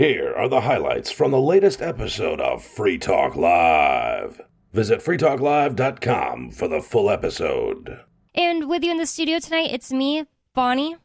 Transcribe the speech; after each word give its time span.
Here 0.00 0.32
are 0.34 0.48
the 0.48 0.62
highlights 0.62 1.10
from 1.10 1.30
the 1.30 1.38
latest 1.42 1.82
episode 1.82 2.40
of 2.40 2.64
Free 2.64 2.96
Talk 2.96 3.36
Live. 3.36 4.40
Visit 4.72 5.00
freetalklive.com 5.00 6.52
for 6.52 6.68
the 6.68 6.80
full 6.80 7.10
episode. 7.10 8.00
And 8.34 8.66
with 8.66 8.82
you 8.82 8.92
in 8.92 8.96
the 8.96 9.04
studio 9.04 9.38
tonight, 9.38 9.68
it's 9.70 9.92
me, 9.92 10.24
Bonnie. 10.54 10.96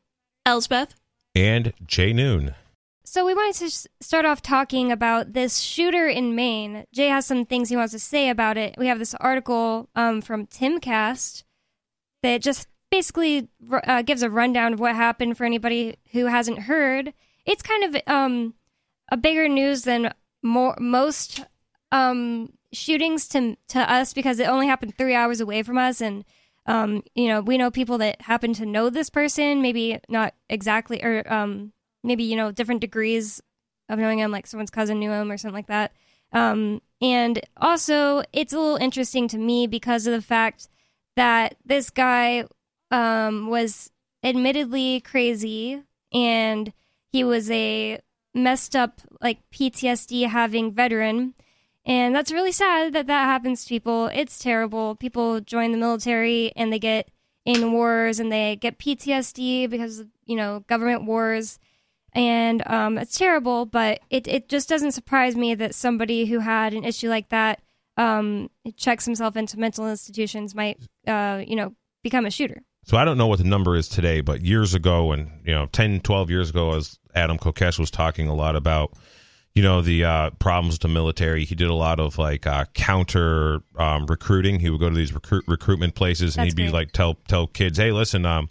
Elsbeth. 0.46 0.96
and 1.36 1.74
Jay 1.86 2.14
Noon. 2.14 2.56
So 3.04 3.26
we 3.26 3.34
wanted 3.34 3.70
to 3.70 3.90
start 4.00 4.24
off 4.24 4.42
talking 4.42 4.94
about 4.94 5.34
this 5.34 5.60
shooter 5.60 6.08
in 6.08 6.34
Maine. 6.34 6.86
Jay 6.94 7.10
has 7.10 7.26
some 7.26 7.46
things 7.46 7.68
he 7.68 7.76
wants 7.76 7.92
to 7.92 8.00
say 8.00 8.30
about 8.30 8.56
it. 8.56 8.76
We 8.78 8.88
have 8.88 9.00
this 9.00 9.14
article 9.16 9.90
um, 9.98 10.22
from 10.22 10.48
Timcast 10.48 11.44
that 12.24 12.42
just 12.42 12.70
basically 12.90 13.50
uh, 13.70 14.04
gives 14.04 14.24
a 14.24 14.30
rundown 14.30 14.72
of 14.72 14.80
what 14.80 14.96
happened 14.96 15.38
for 15.38 15.44
anybody 15.44 15.98
who 16.14 16.28
hasn't 16.28 16.60
heard. 16.60 17.14
It's 17.46 17.62
kind 17.62 17.84
of 17.84 18.02
um, 18.08 18.54
a 19.10 19.18
bigger 19.18 19.48
news 19.48 19.84
than 19.84 20.14
more 20.42 20.76
most 20.80 21.44
um, 21.92 22.54
shootings 22.72 23.28
to 23.30 23.56
to 23.70 23.92
us 23.92 24.14
because 24.14 24.40
it 24.40 24.48
only 24.48 24.68
happened 24.68 24.98
three 24.98 25.16
hours 25.16 25.42
away 25.42 25.64
from 25.64 25.78
us, 25.78 26.02
and 26.02 26.26
um, 26.66 27.04
you 27.16 27.28
know 27.28 27.42
we 27.42 27.58
know 27.58 27.72
people 27.72 27.98
that 28.00 28.22
happen 28.22 28.54
to 28.54 28.66
know 28.66 28.90
this 28.90 29.10
person, 29.10 29.62
maybe 29.62 30.00
not 30.10 30.34
exactly, 30.50 31.04
or 31.04 31.32
um, 31.32 31.72
maybe 32.04 32.24
you 32.24 32.36
know 32.36 32.52
different 32.52 32.82
degrees 32.82 33.42
of 33.90 34.00
knowing 34.00 34.20
him, 34.20 34.32
like 34.32 34.48
someone's 34.48 34.72
cousin 34.72 35.00
knew 35.00 35.12
him 35.12 35.32
or 35.32 35.38
something 35.38 35.56
like 35.56 35.68
that. 35.68 35.92
Um, 36.32 36.82
and 37.02 37.40
also, 37.58 38.24
it's 38.34 38.54
a 38.54 38.58
little 38.58 38.78
interesting 38.78 39.28
to 39.30 39.38
me 39.38 39.68
because 39.68 40.08
of 40.08 40.14
the 40.14 40.22
fact 40.22 40.68
that 41.16 41.56
this 41.66 41.90
guy 41.90 42.46
um, 42.92 43.48
was 43.48 43.92
admittedly 44.24 45.02
crazy 45.02 45.84
and 46.14 46.74
he 47.12 47.24
was 47.24 47.50
a 47.52 48.00
messed 48.36 48.76
up 48.76 49.02
like 49.22 49.40
PTSD 49.52 50.28
having 50.28 50.72
veteran. 50.72 51.34
And 51.86 52.14
that's 52.14 52.32
really 52.32 52.52
sad 52.52 52.94
that 52.94 53.08
that 53.08 53.26
happens 53.26 53.64
to 53.64 53.70
people. 53.70 54.08
It's 54.08 54.38
terrible. 54.38 54.96
People 54.96 55.40
join 55.40 55.72
the 55.72 55.78
military 55.78 56.52
and 56.56 56.72
they 56.72 56.80
get 56.80 57.10
in 57.46 57.72
wars 57.72 58.20
and 58.20 58.32
they 58.32 58.56
get 58.56 58.80
PTSD 58.80 59.70
because 59.70 60.00
of 60.00 60.08
you 60.26 60.36
know 60.36 60.64
government 60.68 61.06
wars. 61.06 61.60
And 62.14 62.66
um, 62.68 62.98
it's 62.98 63.18
terrible 63.18 63.66
but 63.66 64.00
it, 64.10 64.28
it 64.28 64.50
just 64.50 64.70
doesn't 64.70 64.94
surprise 64.94 65.36
me 65.36 65.54
that 65.56 65.76
somebody 65.76 66.26
who 66.26 66.40
had 66.40 66.74
an 66.74 66.86
issue 66.86 67.10
like 67.10 67.30
that 67.30 67.62
um, 67.98 68.50
checks 68.78 69.06
himself 69.06 69.36
into 69.36 69.60
mental 69.60 69.88
institutions 69.90 70.56
might 70.56 70.80
uh, 71.08 71.42
you 71.46 71.56
know 71.56 71.74
become 72.04 72.26
a 72.26 72.32
shooter. 72.32 72.62
So 72.86 72.98
I 72.98 73.06
don't 73.06 73.18
know 73.18 73.26
what 73.26 73.40
the 73.40 73.46
number 73.46 73.76
is 73.76 73.90
today, 73.90 74.22
but 74.22 74.42
years 74.42 74.76
ago, 74.76 75.12
and 75.12 75.32
you 75.44 75.54
know, 75.54 75.66
10, 75.68 76.02
12 76.02 76.30
years 76.30 76.52
ago, 76.52 76.76
as 76.76 77.00
Adam 77.16 77.38
Kokesh 77.38 77.80
was 77.80 77.90
talking 77.90 78.28
a 78.28 78.36
lot 78.36 78.56
about, 78.56 78.94
you 79.54 79.64
know, 79.64 79.82
the 79.82 80.04
uh, 80.04 80.30
problems 80.32 80.78
to 80.80 80.88
military. 80.88 81.46
He 81.46 81.56
did 81.56 81.70
a 81.70 81.74
lot 81.74 82.00
of 82.00 82.18
like 82.18 82.46
uh, 82.46 82.66
counter 82.74 83.62
um, 83.78 84.06
recruiting. 84.06 84.60
He 84.60 84.70
would 84.70 84.80
go 84.80 84.90
to 84.90 84.96
these 84.96 85.14
recruit 85.14 85.46
recruitment 85.48 85.96
places, 85.96 86.36
and 86.36 86.44
That's 86.46 86.54
he'd 86.54 86.58
be 86.58 86.64
great. 86.64 86.74
like, 86.74 86.92
tell 86.92 87.16
tell 87.28 87.48
kids, 87.48 87.78
hey, 87.78 87.92
listen, 87.92 88.26
um, 88.26 88.50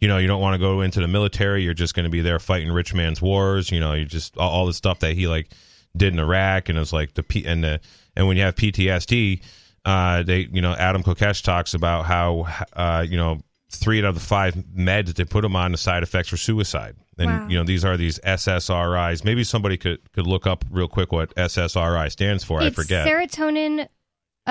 you 0.00 0.08
know, 0.08 0.18
you 0.18 0.26
don't 0.26 0.40
want 0.40 0.54
to 0.54 0.58
go 0.58 0.80
into 0.80 1.00
the 1.00 1.08
military. 1.08 1.62
You're 1.62 1.74
just 1.74 1.94
going 1.94 2.04
to 2.04 2.10
be 2.10 2.20
there 2.20 2.38
fighting 2.38 2.72
rich 2.72 2.94
man's 2.94 3.20
wars. 3.22 3.70
You 3.70 3.80
know, 3.80 3.92
you 3.92 4.04
just 4.04 4.36
all, 4.36 4.50
all 4.50 4.66
the 4.66 4.72
stuff 4.72 5.00
that 5.00 5.14
he 5.14 5.26
like 5.28 5.50
did 5.96 6.12
in 6.12 6.18
Iraq, 6.18 6.68
and 6.68 6.78
it's 6.78 6.92
like 6.92 7.14
the 7.14 7.22
P 7.22 7.44
and 7.46 7.62
the 7.62 7.80
and 8.16 8.26
when 8.26 8.36
you 8.36 8.42
have 8.42 8.54
PTSD, 8.54 9.42
uh, 9.84 10.22
they 10.22 10.48
you 10.50 10.60
know 10.62 10.72
Adam 10.72 11.02
Kokesh 11.02 11.42
talks 11.42 11.74
about 11.74 12.06
how 12.06 12.46
uh, 12.72 13.04
you 13.08 13.16
know 13.16 13.40
three 13.76 13.98
out 14.00 14.04
of 14.06 14.14
the 14.14 14.20
five 14.20 14.54
meds 14.54 15.06
that 15.06 15.16
they 15.16 15.24
put 15.24 15.44
him 15.44 15.56
on 15.56 15.72
the 15.72 15.78
side 15.78 16.02
effects 16.02 16.30
were 16.30 16.36
suicide, 16.38 16.96
and 17.18 17.28
Wow. 17.30 17.48
you 17.48 17.56
know 17.58 17.64
these 17.64 17.84
are 17.84 17.96
these 17.96 18.18
SSRIs. 18.20 19.24
Maybe 19.24 19.44
somebody 19.44 19.76
could 19.76 20.12
could 20.12 20.26
look 20.26 20.46
up 20.46 20.64
real 20.70 20.88
quick 20.88 21.12
what 21.12 21.34
SSRI 21.36 22.10
stands 22.10 22.44
for. 22.44 22.60
I 22.60 22.70
forget. 22.70 23.06
serotonin 23.06 23.80
uh, 23.82 23.86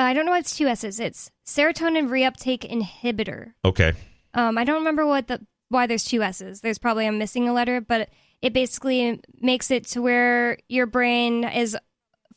I 0.02 0.14
don't 0.14 0.26
know 0.26 0.32
why 0.32 0.40
it's 0.40 0.56
two 0.56 0.68
S's 0.68 1.00
it's 1.00 1.32
serotonin 1.46 2.08
reuptake 2.10 2.70
inhibitor 2.70 3.54
okay, 3.66 3.94
Um, 4.34 4.58
I 4.58 4.64
don't 4.64 4.78
remember 4.80 5.06
what 5.06 5.28
the 5.28 5.46
why 5.70 5.86
there's 5.88 6.04
two 6.06 6.22
S's. 6.24 6.62
There's 6.62 6.80
probably 6.80 7.06
I'm 7.08 7.18
missing 7.18 7.48
a 7.48 7.54
letter, 7.54 7.82
but 7.82 8.10
it 8.42 8.54
basically 8.54 9.20
makes 9.42 9.70
it 9.72 9.86
to 9.88 10.02
where 10.02 10.58
your 10.68 10.86
brain 10.86 11.44
is 11.44 11.78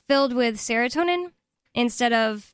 filled 0.08 0.34
with 0.34 0.56
serotonin 0.56 1.30
instead 1.74 2.12
of 2.12 2.51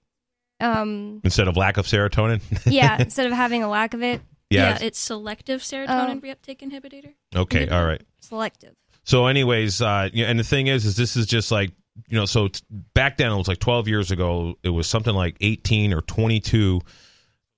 um 0.60 1.20
instead 1.24 1.48
of 1.48 1.56
lack 1.56 1.76
of 1.76 1.86
serotonin. 1.86 2.40
yeah 2.66 2.96
instead 3.00 3.26
of 3.26 3.32
having 3.32 3.62
a 3.62 3.68
lack 3.68 3.94
of 3.94 4.02
it 4.02 4.20
yeah. 4.50 4.78
Yeah, 4.80 4.86
it's 4.86 4.98
selective 4.98 5.60
serotonin 5.60 6.16
Oh. 6.16 6.20
reuptake 6.20 6.60
inhibitor. 6.62 7.12
okay. 7.36 7.68
All 7.68 7.84
right. 7.84 8.00
selective. 8.20 8.74
So, 9.04 9.26
anyways, 9.26 9.82
uh, 9.82 10.08
yeah, 10.14 10.24
and 10.24 10.38
the 10.38 10.42
thing 10.44 10.68
is, 10.68 10.86
is 10.86 10.96
this 10.96 11.16
is 11.18 11.26
just 11.26 11.50
like 11.52 11.72
you 12.08 12.16
know, 12.16 12.24
so 12.24 12.48
t- 12.48 12.62
back 12.94 13.18
then 13.18 13.30
it 13.30 13.36
was 13.36 13.46
like 13.48 13.58
12 13.58 13.88
years 13.88 14.10
ago. 14.10 14.54
It 14.62 14.70
was 14.70 14.86
something 14.86 15.14
like 15.14 15.36
18 15.42 15.92
or 15.92 16.00
22 16.00 16.80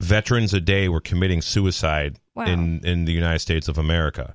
veterans 0.00 0.55
a 0.55 0.61
day 0.61 0.88
were 0.88 1.00
committing 1.00 1.43
suicide 1.43 2.19
Wow. 2.34 2.47
in 2.47 2.81
in 2.84 3.05
the 3.05 3.12
United 3.12 3.38
States 3.41 3.69
of 3.69 3.78
America. 3.78 4.34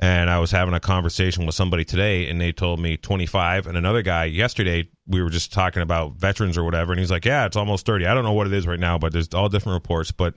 And 0.00 0.28
I 0.28 0.38
was 0.40 0.50
having 0.50 0.74
a 0.74 0.80
conversation 0.80 1.46
with 1.46 1.54
somebody 1.54 1.84
today, 1.84 2.28
and 2.28 2.40
they 2.40 2.52
told 2.52 2.80
me 2.80 2.96
25. 2.96 3.68
And 3.68 3.76
another 3.76 4.02
guy 4.02 4.24
yesterday, 4.24 4.88
we 5.06 5.22
were 5.22 5.30
just 5.30 5.52
talking 5.52 5.82
about 5.82 6.16
veterans 6.16 6.58
or 6.58 6.64
whatever, 6.64 6.92
and 6.92 6.98
he's 6.98 7.10
like, 7.10 7.24
"Yeah, 7.24 7.46
it's 7.46 7.56
almost 7.56 7.86
30." 7.86 8.06
I 8.06 8.14
don't 8.14 8.24
know 8.24 8.32
what 8.32 8.46
it 8.46 8.52
is 8.52 8.66
right 8.66 8.80
now, 8.80 8.98
but 8.98 9.12
there's 9.12 9.32
all 9.32 9.48
different 9.48 9.74
reports. 9.74 10.10
But 10.10 10.34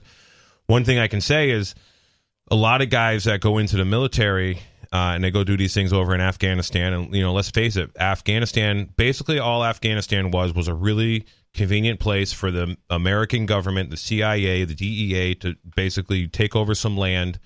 one 0.66 0.84
thing 0.84 0.98
I 0.98 1.08
can 1.08 1.20
say 1.20 1.50
is 1.50 1.74
a 2.50 2.54
lot 2.54 2.82
of 2.82 2.90
guys 2.90 3.24
that 3.24 3.40
go 3.40 3.58
into 3.58 3.76
the 3.76 3.84
military 3.84 4.60
uh, 4.92 5.12
and 5.14 5.22
they 5.22 5.30
go 5.30 5.44
do 5.44 5.56
these 5.56 5.74
things 5.74 5.92
over 5.92 6.14
in 6.14 6.20
Afghanistan. 6.20 6.92
And 6.92 7.14
you 7.14 7.22
know, 7.22 7.32
let's 7.32 7.50
face 7.50 7.76
it, 7.76 7.90
Afghanistan 7.98 8.88
basically 8.96 9.38
all 9.38 9.64
Afghanistan 9.64 10.30
was 10.30 10.54
was 10.54 10.68
a 10.68 10.74
really 10.74 11.26
convenient 11.54 12.00
place 12.00 12.32
for 12.32 12.50
the 12.50 12.76
American 12.88 13.46
government, 13.46 13.90
the 13.90 13.96
CIA, 13.96 14.64
the 14.64 14.74
DEA 14.74 15.34
to 15.36 15.56
basically 15.74 16.28
take 16.28 16.54
over 16.56 16.74
some 16.74 16.96
land 16.96 17.38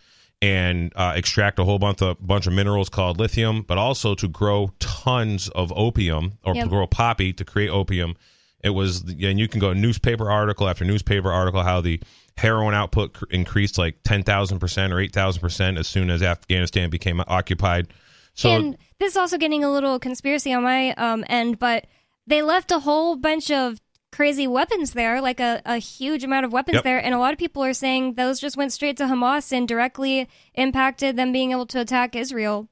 and 0.42 0.92
uh, 0.96 1.12
extract 1.14 1.58
a 1.60 1.64
whole 1.64 1.78
bunch 1.78 2.02
of 2.02 2.18
bunch 2.26 2.46
of 2.46 2.52
minerals 2.52 2.88
called 2.90 3.18
lithium, 3.18 3.62
but 3.62 3.78
also 3.78 4.14
to 4.16 4.28
grow 4.28 4.72
tons 4.80 5.48
of 5.50 5.72
opium 5.74 6.32
or 6.44 6.54
Yep. 6.54 6.64
to 6.64 6.68
grow 6.68 6.86
poppy 6.86 7.32
to 7.32 7.44
create 7.44 7.70
opium. 7.70 8.16
It 8.62 8.70
was, 8.70 9.02
and 9.02 9.38
you 9.38 9.48
can 9.48 9.60
go 9.60 9.72
newspaper 9.72 10.30
article 10.30 10.68
after 10.68 10.84
newspaper 10.84 11.32
article 11.32 11.62
how 11.62 11.80
the 11.80 12.00
heroin 12.36 12.74
output 12.74 13.12
cr- 13.12 13.24
increased 13.30 13.78
like 13.78 14.02
ten 14.02 14.22
thousand 14.24 14.58
percent 14.58 14.92
or 14.92 14.98
eight 14.98 15.12
thousand 15.12 15.40
percent 15.40 15.78
as 15.78 15.86
soon 15.86 16.10
as 16.10 16.22
Afghanistan 16.22 16.90
became 16.90 17.22
occupied. 17.28 17.88
So 18.34 18.50
and 18.50 18.78
this 18.98 19.12
is 19.12 19.16
also 19.16 19.38
getting 19.38 19.62
a 19.62 19.70
little 19.70 19.98
conspiracy 19.98 20.52
on 20.52 20.62
my 20.64 20.92
um 20.94 21.24
end, 21.28 21.58
but 21.60 21.86
they 22.26 22.42
left 22.42 22.70
a 22.72 22.80
whole 22.80 23.16
bunch 23.16 23.50
of 23.50 23.80
crazy 24.12 24.46
weapons 24.46 24.92
there, 24.92 25.20
like 25.20 25.40
a, 25.40 25.60
a 25.64 25.78
huge 25.78 26.22
amount 26.22 26.44
of 26.46 26.52
weapons 26.52 26.76
Yep. 26.76 26.84
there, 26.84 27.04
and 27.04 27.14
a 27.14 27.18
lot 27.18 27.32
of 27.32 27.38
people 27.38 27.64
are 27.64 27.72
saying 27.74 28.14
those 28.14 28.38
just 28.38 28.56
went 28.56 28.72
straight 28.72 28.96
to 28.98 29.04
Hamas 29.04 29.50
and 29.50 29.66
directly 29.66 30.28
impacted 30.54 31.16
them 31.16 31.32
being 31.32 31.50
able 31.50 31.66
to 31.66 31.80
attack 31.80 32.14
Israel. 32.14 32.68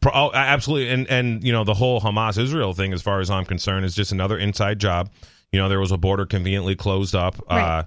Pro- 0.00 0.12
oh, 0.14 0.30
absolutely, 0.32 0.88
and 0.88 1.06
and 1.08 1.44
you 1.44 1.52
know 1.52 1.64
the 1.64 1.74
whole 1.74 2.00
Hamas 2.00 2.38
Israel 2.38 2.72
thing, 2.72 2.94
as 2.94 3.02
far 3.02 3.20
as 3.20 3.30
I'm 3.30 3.44
concerned, 3.44 3.84
is 3.84 3.94
just 3.94 4.10
another 4.10 4.38
inside 4.38 4.78
job. 4.78 5.10
You 5.52 5.60
know, 5.60 5.68
there 5.68 5.80
was 5.80 5.92
a 5.92 5.98
border 5.98 6.24
conveniently 6.24 6.76
closed 6.76 7.14
up. 7.14 7.36
Uh, 7.46 7.82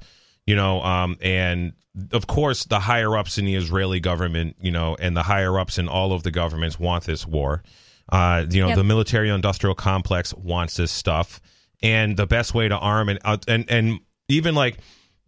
you 0.45 0.55
know, 0.55 0.83
um, 0.83 1.17
and 1.21 1.73
of 2.11 2.27
course, 2.27 2.65
the 2.65 2.79
higher 2.79 3.17
ups 3.17 3.39
in 3.39 3.45
the 3.45 3.55
Israeli 3.55 3.99
government, 3.99 4.57
you 4.61 4.69
know, 4.71 4.95
and 4.99 5.17
the 5.17 5.23
higher 5.23 5.57
ups 5.57 5.79
in 5.79 5.87
all 5.87 6.13
of 6.13 6.21
the 6.21 6.29
governments 6.31 6.79
want 6.79 7.05
this 7.05 7.25
war. 7.25 7.63
Uh, 8.11 8.45
you 8.49 8.61
know, 8.61 8.67
Yep. 8.67 8.77
the 8.77 8.83
military-industrial 8.83 9.75
complex 9.75 10.33
wants 10.33 10.75
this 10.75 10.91
stuff, 10.91 11.39
and 11.83 12.15
the 12.15 12.25
best 12.25 12.55
way 12.55 12.67
to 12.67 12.77
arm 12.77 13.09
and 13.09 13.19
uh, 13.23 13.37
and 13.47 13.69
and 13.69 13.99
even 14.29 14.55
like 14.55 14.77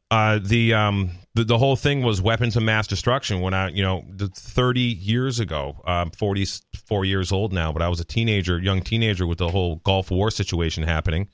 uh, 0.09 0.39
the 0.41 0.73
um 0.73 1.11
the, 1.35 1.43
the 1.43 1.57
whole 1.57 1.75
thing 1.75 2.01
was 2.01 2.21
weapons 2.21 2.55
of 2.55 2.63
mass 2.63 2.87
destruction 2.87 3.41
when 3.41 3.53
I 3.53 3.69
you 3.69 3.83
know 3.83 4.05
30 4.17 4.79
years 4.79 5.39
ago 5.39 5.81
I'm 5.85 6.09
44 6.11 7.05
years 7.05 7.31
old 7.31 7.51
now 7.51 7.73
but 7.73 7.81
I 7.81 7.89
was 7.89 7.99
a 7.99 8.05
teenager 8.05 8.57
young 8.57 8.81
teenager 8.81 9.27
with 9.27 9.37
the 9.37 9.49
whole 9.49 9.77
Gulf 9.77 10.09
War 10.09 10.31
situation 10.31 10.83
happening. 10.83 11.27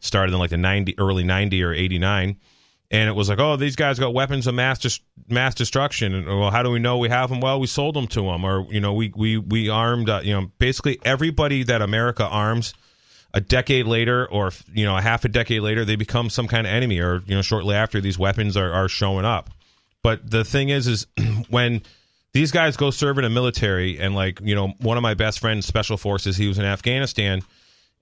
Started 0.00 0.32
in 0.32 0.38
like 0.38 0.50
the 0.50 0.56
90 0.56 0.98
early 0.98 1.24
90 1.24 1.62
or 1.62 1.72
89 1.72 2.36
and 2.90 3.08
it 3.08 3.12
was 3.12 3.28
like 3.28 3.40
oh 3.40 3.56
these 3.56 3.76
guys 3.76 3.98
got 3.98 4.14
weapons 4.14 4.46
of 4.46 4.54
mass 4.54 4.78
dis- 4.78 5.00
mass 5.28 5.54
destruction. 5.54 6.14
And 6.14 6.26
well 6.26 6.50
how 6.50 6.62
do 6.62 6.70
we 6.70 6.78
know 6.78 6.96
we 6.96 7.10
have 7.10 7.28
them 7.28 7.40
well 7.40 7.60
we 7.60 7.66
sold 7.66 7.96
them 7.96 8.06
to 8.08 8.22
them 8.22 8.44
or 8.44 8.66
you 8.72 8.80
know 8.80 8.94
we 8.94 9.12
we 9.14 9.36
we 9.36 9.68
armed 9.68 10.08
uh, 10.08 10.20
you 10.22 10.32
know 10.32 10.50
basically 10.58 10.98
everybody 11.04 11.64
that 11.64 11.82
America 11.82 12.26
arms 12.26 12.72
a 13.34 13.40
decade 13.40 13.84
later 13.86 14.26
or 14.30 14.50
you 14.72 14.84
know 14.86 14.96
a 14.96 15.02
half 15.02 15.24
a 15.24 15.28
decade 15.28 15.60
later 15.60 15.84
they 15.84 15.96
become 15.96 16.30
some 16.30 16.46
kind 16.48 16.66
of 16.66 16.72
enemy 16.72 16.98
or 17.00 17.20
you 17.26 17.34
know 17.34 17.42
shortly 17.42 17.74
after 17.74 18.00
these 18.00 18.18
weapons 18.18 18.56
are, 18.56 18.72
are 18.72 18.88
showing 18.88 19.24
up 19.26 19.50
but 20.02 20.30
the 20.30 20.44
thing 20.44 20.68
is 20.70 20.86
is 20.86 21.06
when 21.50 21.82
these 22.32 22.50
guys 22.52 22.76
go 22.76 22.90
serve 22.90 23.18
in 23.18 23.24
a 23.24 23.30
military 23.30 23.98
and 23.98 24.14
like 24.14 24.40
you 24.40 24.54
know 24.54 24.68
one 24.80 24.96
of 24.96 25.02
my 25.02 25.14
best 25.14 25.40
friends 25.40 25.66
special 25.66 25.96
forces 25.96 26.36
he 26.36 26.46
was 26.48 26.58
in 26.58 26.64
afghanistan 26.64 27.42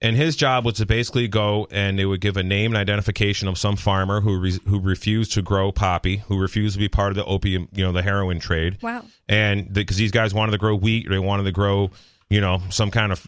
and 0.03 0.17
his 0.17 0.35
job 0.37 0.65
was 0.67 0.75
to 0.75 0.85
basically 0.87 1.29
go 1.29 1.67
and 1.71 1.99
they 1.99 2.05
would 2.05 2.21
give 2.21 2.37
a 2.37 2.43
name 2.43 2.73
and 2.73 2.77
identification 2.77 3.47
of 3.49 3.57
some 3.57 3.77
farmer 3.77 4.21
who 4.21 4.39
re- 4.39 4.61
who 4.67 4.81
refused 4.81 5.33
to 5.33 5.41
grow 5.43 5.73
poppy 5.73 6.19
who 6.29 6.39
refused 6.39 6.75
to 6.75 6.79
be 6.79 6.89
part 6.89 7.11
of 7.11 7.17
the 7.17 7.25
opium 7.25 7.69
you 7.73 7.83
know 7.83 7.93
the 7.93 8.03
heroin 8.03 8.39
trade 8.39 8.77
Wow. 8.83 9.03
and 9.31 9.73
because 9.73 9.97
these 9.97 10.11
guys 10.11 10.35
wanted 10.35 10.53
to 10.53 10.59
grow 10.59 10.77
wheat 10.77 11.07
or 11.07 11.11
they 11.11 11.19
wanted 11.19 11.45
to 11.45 11.53
grow 11.53 11.91
you 12.29 12.41
know 12.43 12.61
some 12.69 12.91
kind 12.91 13.13
of 13.13 13.27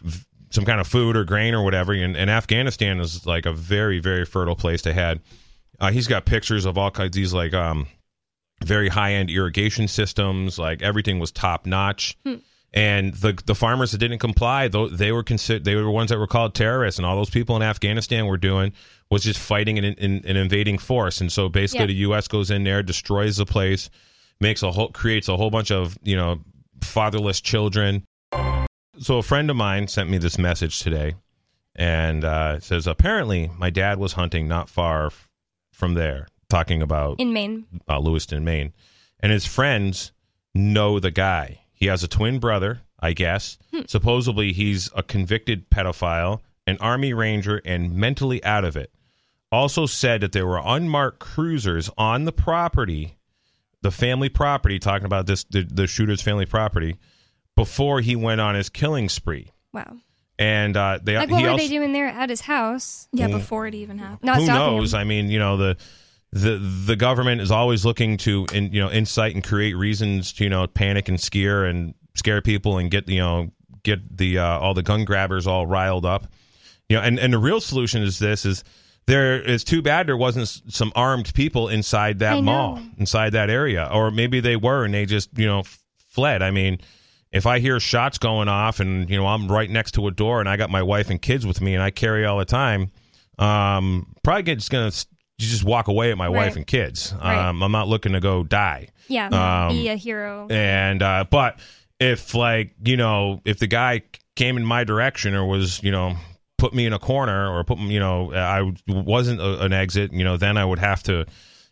some 0.55 0.65
kind 0.65 0.79
of 0.81 0.87
food 0.87 1.15
or 1.15 1.23
grain 1.23 1.53
or 1.53 1.63
whatever. 1.63 1.93
And, 1.93 2.15
and 2.17 2.29
Afghanistan 2.29 2.99
is 2.99 3.25
like 3.25 3.45
a 3.45 3.53
very 3.53 3.99
very 3.99 4.25
fertile 4.25 4.55
place 4.55 4.81
to 4.83 4.93
head. 4.93 5.19
Uh, 5.79 5.91
he's 5.91 6.07
got 6.07 6.25
pictures 6.25 6.65
of 6.65 6.77
all 6.77 6.89
kinds 6.89 7.15
these 7.15 7.33
like 7.33 7.53
um, 7.53 7.87
very 8.63 8.87
high 8.89 9.13
end 9.13 9.29
irrigation 9.29 9.87
systems. 9.87 10.57
Like 10.57 10.81
everything 10.81 11.19
was 11.19 11.31
top 11.31 11.65
notch. 11.65 12.17
And 12.73 13.13
the 13.13 13.39
the 13.45 13.55
farmers 13.55 13.91
that 13.93 13.99
didn't 13.99 14.19
comply, 14.19 14.67
though 14.67 14.89
they 14.89 15.11
were 15.13 15.23
considered 15.23 15.63
they 15.63 15.75
were 15.75 15.83
the 15.83 15.89
ones 15.91 16.09
that 16.09 16.19
were 16.19 16.27
called 16.27 16.55
terrorists, 16.55 16.99
and 16.99 17.05
all 17.05 17.15
those 17.15 17.29
people 17.29 17.55
in 17.55 17.61
Afghanistan 17.61 18.25
were 18.25 18.35
doing 18.37 18.73
was 19.09 19.23
just 19.23 19.39
fighting 19.39 19.77
an, 19.77 19.85
an, 19.85 20.23
an 20.25 20.35
invading 20.35 20.77
force. 20.77 21.21
And 21.21 21.31
so 21.31 21.47
basically, 21.47 21.83
Yeah. 21.83 21.87
the 21.87 21.93
U.S. 22.09 22.27
goes 22.27 22.51
in 22.51 22.63
there, 22.65 22.83
destroys 22.83 23.37
the 23.37 23.45
place, 23.45 23.89
makes 24.41 24.61
a 24.61 24.71
whole 24.71 24.89
creates 24.89 25.29
a 25.29 25.37
whole 25.37 25.49
bunch 25.49 25.71
of 25.71 25.97
you 26.03 26.17
know 26.17 26.41
fatherless 26.81 27.39
children. 27.39 28.03
So 28.99 29.17
a 29.17 29.23
friend 29.23 29.49
of 29.49 29.55
mine 29.55 29.87
sent 29.87 30.09
me 30.09 30.17
this 30.17 30.37
message 30.37 30.79
today, 30.79 31.15
and 31.75 32.23
uh, 32.23 32.53
it 32.57 32.63
says 32.63 32.87
apparently 32.87 33.51
my 33.57 33.69
dad 33.69 33.99
was 33.99 34.13
hunting 34.13 34.47
not 34.47 34.69
far 34.69 35.07
f- 35.07 35.29
from 35.73 35.93
there, 35.95 36.27
talking 36.49 36.81
about 36.81 37.19
in 37.19 37.33
Maine. 37.33 37.65
uh, 37.89 37.99
Lewiston, 37.99 38.43
Maine, 38.45 38.73
and 39.19 39.31
his 39.31 39.45
friends 39.45 40.11
know 40.53 40.99
the 40.99 41.11
guy. 41.11 41.59
He 41.73 41.87
has 41.87 42.03
a 42.03 42.07
twin 42.07 42.39
brother, 42.39 42.81
I 42.99 43.11
guess. 43.13 43.57
Supposedly, 43.87 44.53
he's 44.53 44.89
a 44.95 45.03
convicted 45.03 45.69
pedophile, 45.69 46.39
an 46.65 46.77
army 46.79 47.13
ranger, 47.13 47.61
and 47.65 47.93
mentally 47.95 48.41
out 48.45 48.63
of 48.63 48.77
it. 48.77 48.91
Also 49.51 49.85
said 49.85 50.21
that 50.21 50.31
there 50.31 50.47
were 50.47 50.61
unmarked 50.63 51.19
cruisers 51.19 51.89
on 51.97 52.23
the 52.23 52.31
property, 52.31 53.17
the 53.81 53.91
family 53.91 54.29
property. 54.29 54.79
Talking 54.79 55.05
about 55.05 55.25
this, 55.27 55.43
the, 55.43 55.63
the 55.63 55.85
shooter's 55.87 56.21
family 56.21 56.45
property, 56.45 56.95
before 57.55 58.01
he 58.01 58.15
went 58.15 58.41
on 58.41 58.55
his 58.55 58.69
killing 58.69 59.09
spree. 59.09 59.51
Wow. 59.73 59.95
And 60.37 60.75
uh, 60.75 60.99
they 61.01 61.15
Like, 61.17 61.29
he 61.29 61.33
what 61.33 61.43
were 61.43 61.49
also, 61.51 61.63
they 61.63 61.69
doing 61.69 61.93
there 61.93 62.07
at 62.07 62.29
his 62.29 62.41
house? 62.41 63.07
Yeah, 63.13 63.27
Mm. 63.27 63.31
before 63.33 63.67
it 63.67 63.75
even 63.75 63.97
happened. 63.97 64.23
Not 64.23 64.37
who 64.39 64.45
stopping 64.45 64.77
knows? 64.77 64.93
him. 64.93 64.99
I 64.99 65.03
mean, 65.05 65.29
you 65.29 65.39
know 65.39 65.55
the 65.57 65.77
the 66.33 66.57
the 66.57 66.95
government 66.97 67.39
is 67.39 67.51
always 67.51 67.85
looking 67.85 68.17
to 68.17 68.45
in, 68.53 68.73
you 68.73 68.81
know 68.81 68.89
incite 68.89 69.33
and 69.35 69.43
create 69.43 69.75
reasons 69.77 70.33
to 70.33 70.43
you 70.43 70.49
know 70.49 70.67
panic 70.67 71.07
and 71.07 71.19
scare 71.21 71.63
and 71.63 71.93
scare 72.15 72.41
people 72.41 72.77
and 72.77 72.91
get 72.91 73.07
you 73.07 73.19
know 73.19 73.51
get 73.83 74.17
the 74.17 74.39
uh, 74.39 74.59
all 74.59 74.73
the 74.73 74.83
gun 74.83 75.05
grabbers 75.05 75.47
all 75.47 75.65
riled 75.65 76.05
up. 76.05 76.27
You 76.89 76.97
know, 76.97 77.03
and 77.03 77.17
and 77.17 77.31
the 77.31 77.37
real 77.39 77.61
solution 77.61 78.03
is 78.03 78.19
this 78.19 78.45
is 78.45 78.65
there 79.07 79.41
is 79.41 79.63
too 79.63 79.81
bad 79.81 80.07
there 80.07 80.17
wasn't 80.17 80.47
some 80.67 80.91
armed 80.95 81.33
people 81.33 81.69
inside 81.69 82.19
that 82.19 82.43
mall 82.43 82.81
inside 82.97 83.29
that 83.31 83.49
area 83.49 83.87
or 83.89 84.11
maybe 84.11 84.39
they 84.41 84.57
were 84.57 84.83
and 84.83 84.93
they 84.93 85.05
just 85.05 85.29
you 85.37 85.45
know 85.45 85.59
f- 85.59 85.79
fled. 86.09 86.41
I 86.41 86.51
mean. 86.51 86.79
If 87.35 87.45
I 87.45 87.59
hear 87.59 87.79
shots 87.79 88.17
going 88.17 88.47
off 88.47 88.79
and 88.79 89.09
you 89.09 89.17
know 89.17 89.27
I'm 89.27 89.47
right 89.51 89.69
next 89.69 89.91
to 89.95 90.07
a 90.07 90.11
door 90.11 90.39
and 90.39 90.47
I 90.49 90.55
got 90.57 90.69
my 90.69 90.81
wife 90.81 91.09
and 91.09 91.21
kids 91.21 91.45
with 91.45 91.59
me 91.61 91.73
and 91.75 91.83
I 91.83 91.91
carry 91.91 92.25
all 92.25 92.37
the 92.37 92.45
time, 92.45 92.91
um, 93.39 94.15
probably 94.23 94.43
get- 94.43 94.59
just 94.59 94.71
gonna 94.71 94.91
just 95.37 95.63
walk 95.65 95.87
away 95.89 96.11
at 96.11 96.17
my 96.17 96.29
wife 96.29 96.55
and 96.55 96.65
kids. 96.65 97.13
Right. 97.21 97.35
Um, 97.37 97.61
I'm 97.61 97.71
not 97.71 97.87
looking 97.89 98.13
to 98.13 98.19
go 98.21 98.43
die. 98.43 98.87
Yeah, 99.09 99.27
Um, 99.67 99.75
be 99.75 99.89
a 99.89 99.95
hero. 99.97 100.47
And 100.49 101.03
uh, 101.03 101.25
but 101.29 101.59
if 101.99 102.33
like 102.33 102.71
you 102.83 102.97
know 102.97 103.41
if 103.45 103.59
the 103.59 103.67
guy 103.67 104.01
came 104.35 104.57
in 104.57 104.65
my 104.65 104.83
direction 104.83 105.35
or 105.35 105.45
was 105.45 105.81
you 105.83 105.91
know 105.91 106.15
put 106.57 106.73
me 106.73 106.85
in 106.85 106.93
a 106.93 106.99
corner 106.99 107.49
or 107.49 107.63
put 107.65 107.77
you 107.79 107.99
know 107.99 108.33
I 108.33 108.71
wasn't 108.87 109.41
a, 109.41 109.61
an 109.63 109.73
exit 109.73 110.13
you 110.13 110.23
know 110.23 110.37
then 110.37 110.55
I 110.57 110.63
would 110.65 110.79
have 110.79 111.03
to 111.03 111.25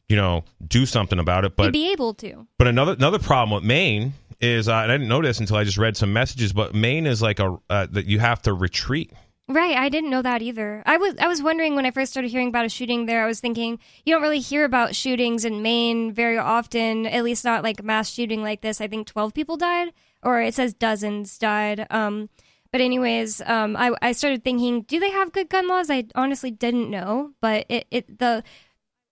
you 0.10 0.18
know 0.18 0.44
do 0.68 0.86
something 0.86 1.18
about 1.20 1.46
it. 1.46 1.56
But 1.56 1.64
You'd 1.66 1.72
be 1.74 1.92
able 1.94 2.14
to. 2.16 2.46
but 2.58 2.68
another 2.68 2.92
another 2.94 3.20
problem 3.20 3.56
with 3.56 3.64
Maine 3.64 4.14
is 4.40 4.68
uh, 4.68 4.76
and 4.76 4.92
I 4.92 4.98
didn't 4.98 5.22
this 5.22 5.40
until 5.40 5.58
I 5.58 5.64
just 5.64 5.78
read 5.78 5.98
some 5.98 6.14
messages. 6.14 6.54
But 6.54 6.74
Maine 6.74 7.08
is 7.08 7.22
like 7.22 7.40
a 7.40 7.58
uh, 7.70 7.88
that 7.92 8.06
you 8.06 8.20
have 8.20 8.42
to 8.44 8.54
retreat. 8.54 9.12
Right, 9.50 9.76
I 9.76 9.90
didn't 9.90 10.10
know 10.10 10.22
that 10.22 10.42
either. 10.42 10.84
I 10.86 10.96
was 10.96 11.16
I 11.20 11.28
was 11.28 11.44
wondering 11.44 11.76
when 11.76 11.86
I 11.86 11.92
first 11.92 12.12
started 12.12 12.32
hearing 12.32 12.48
about 12.48 12.66
a 12.66 12.70
shooting 12.70 13.06
there. 13.06 13.24
I 13.24 13.28
was 13.28 13.42
thinking 13.42 13.78
you 14.06 14.14
don't 14.14 14.22
really 14.22 14.40
hear 14.40 14.64
about 14.64 14.96
shootings 14.96 15.44
in 15.44 15.62
Maine 15.62 16.14
very 16.14 16.38
often, 16.38 17.06
at 17.06 17.26
least 17.26 17.44
not 17.44 17.62
like 17.62 17.84
mass 17.84 18.10
shooting 18.10 18.42
like 18.42 18.62
this. 18.62 18.80
I 18.80 18.88
think 18.88 19.06
12 19.06 19.34
people 19.34 19.58
died 19.58 19.92
or 20.24 20.42
it 20.42 20.54
says 20.54 20.74
dozens 20.74 21.38
died. 21.38 21.86
Um 21.90 22.30
but 22.72 22.80
anyways, 22.80 23.42
um 23.42 23.76
I 23.76 23.92
I 24.02 24.14
started 24.14 24.46
thinking, 24.46 24.84
do 24.84 24.98
they 24.98 25.12
have 25.12 25.34
good 25.34 25.50
gun 25.50 25.68
laws? 25.68 25.90
I 25.90 26.06
honestly 26.16 26.52
didn't 26.52 26.90
know, 26.90 27.34
but 27.42 27.66
it, 27.68 27.86
it 27.92 28.20
the 28.20 28.46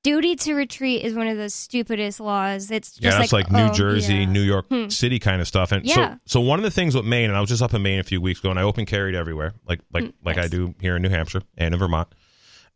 duty 0.03 0.35
to 0.35 0.53
retreat 0.53 1.03
is 1.03 1.13
one 1.13 1.27
of 1.27 1.37
the 1.37 1.49
stupidest 1.49 2.19
laws. 2.19 2.71
It's 2.71 2.91
just 2.91 3.01
yeah, 3.03 3.19
that's 3.19 3.31
like, 3.33 3.51
New 3.51 3.59
oh, 3.67 3.71
Jersey, 3.73 4.15
yeah. 4.15 4.25
New 4.25 4.41
York 4.41 4.65
Hmm. 4.69 4.89
City 4.89 5.19
kind 5.19 5.41
of 5.41 5.47
stuff. 5.47 5.71
And 5.71 5.85
Yeah. 5.85 5.95
so, 5.95 6.19
so 6.25 6.41
one 6.41 6.59
of 6.59 6.63
the 6.63 6.71
things 6.71 6.95
with 6.95 7.05
Maine, 7.05 7.29
and 7.29 7.37
I 7.37 7.41
was 7.41 7.49
just 7.49 7.61
up 7.61 7.73
in 7.73 7.81
Maine 7.81 7.99
a 7.99 8.03
few 8.03 8.21
weeks 8.21 8.39
ago, 8.39 8.49
and 8.49 8.59
I 8.59 8.63
open 8.63 8.85
carried 8.85 9.15
everywhere, 9.15 9.53
like 9.67 9.79
like 9.93 10.05
Hmm, 10.05 10.09
like 10.23 10.37
I 10.37 10.47
do 10.47 10.73
here 10.81 10.95
in 10.95 11.01
New 11.01 11.09
Hampshire 11.09 11.41
and 11.57 11.73
in 11.73 11.79
Vermont. 11.79 12.07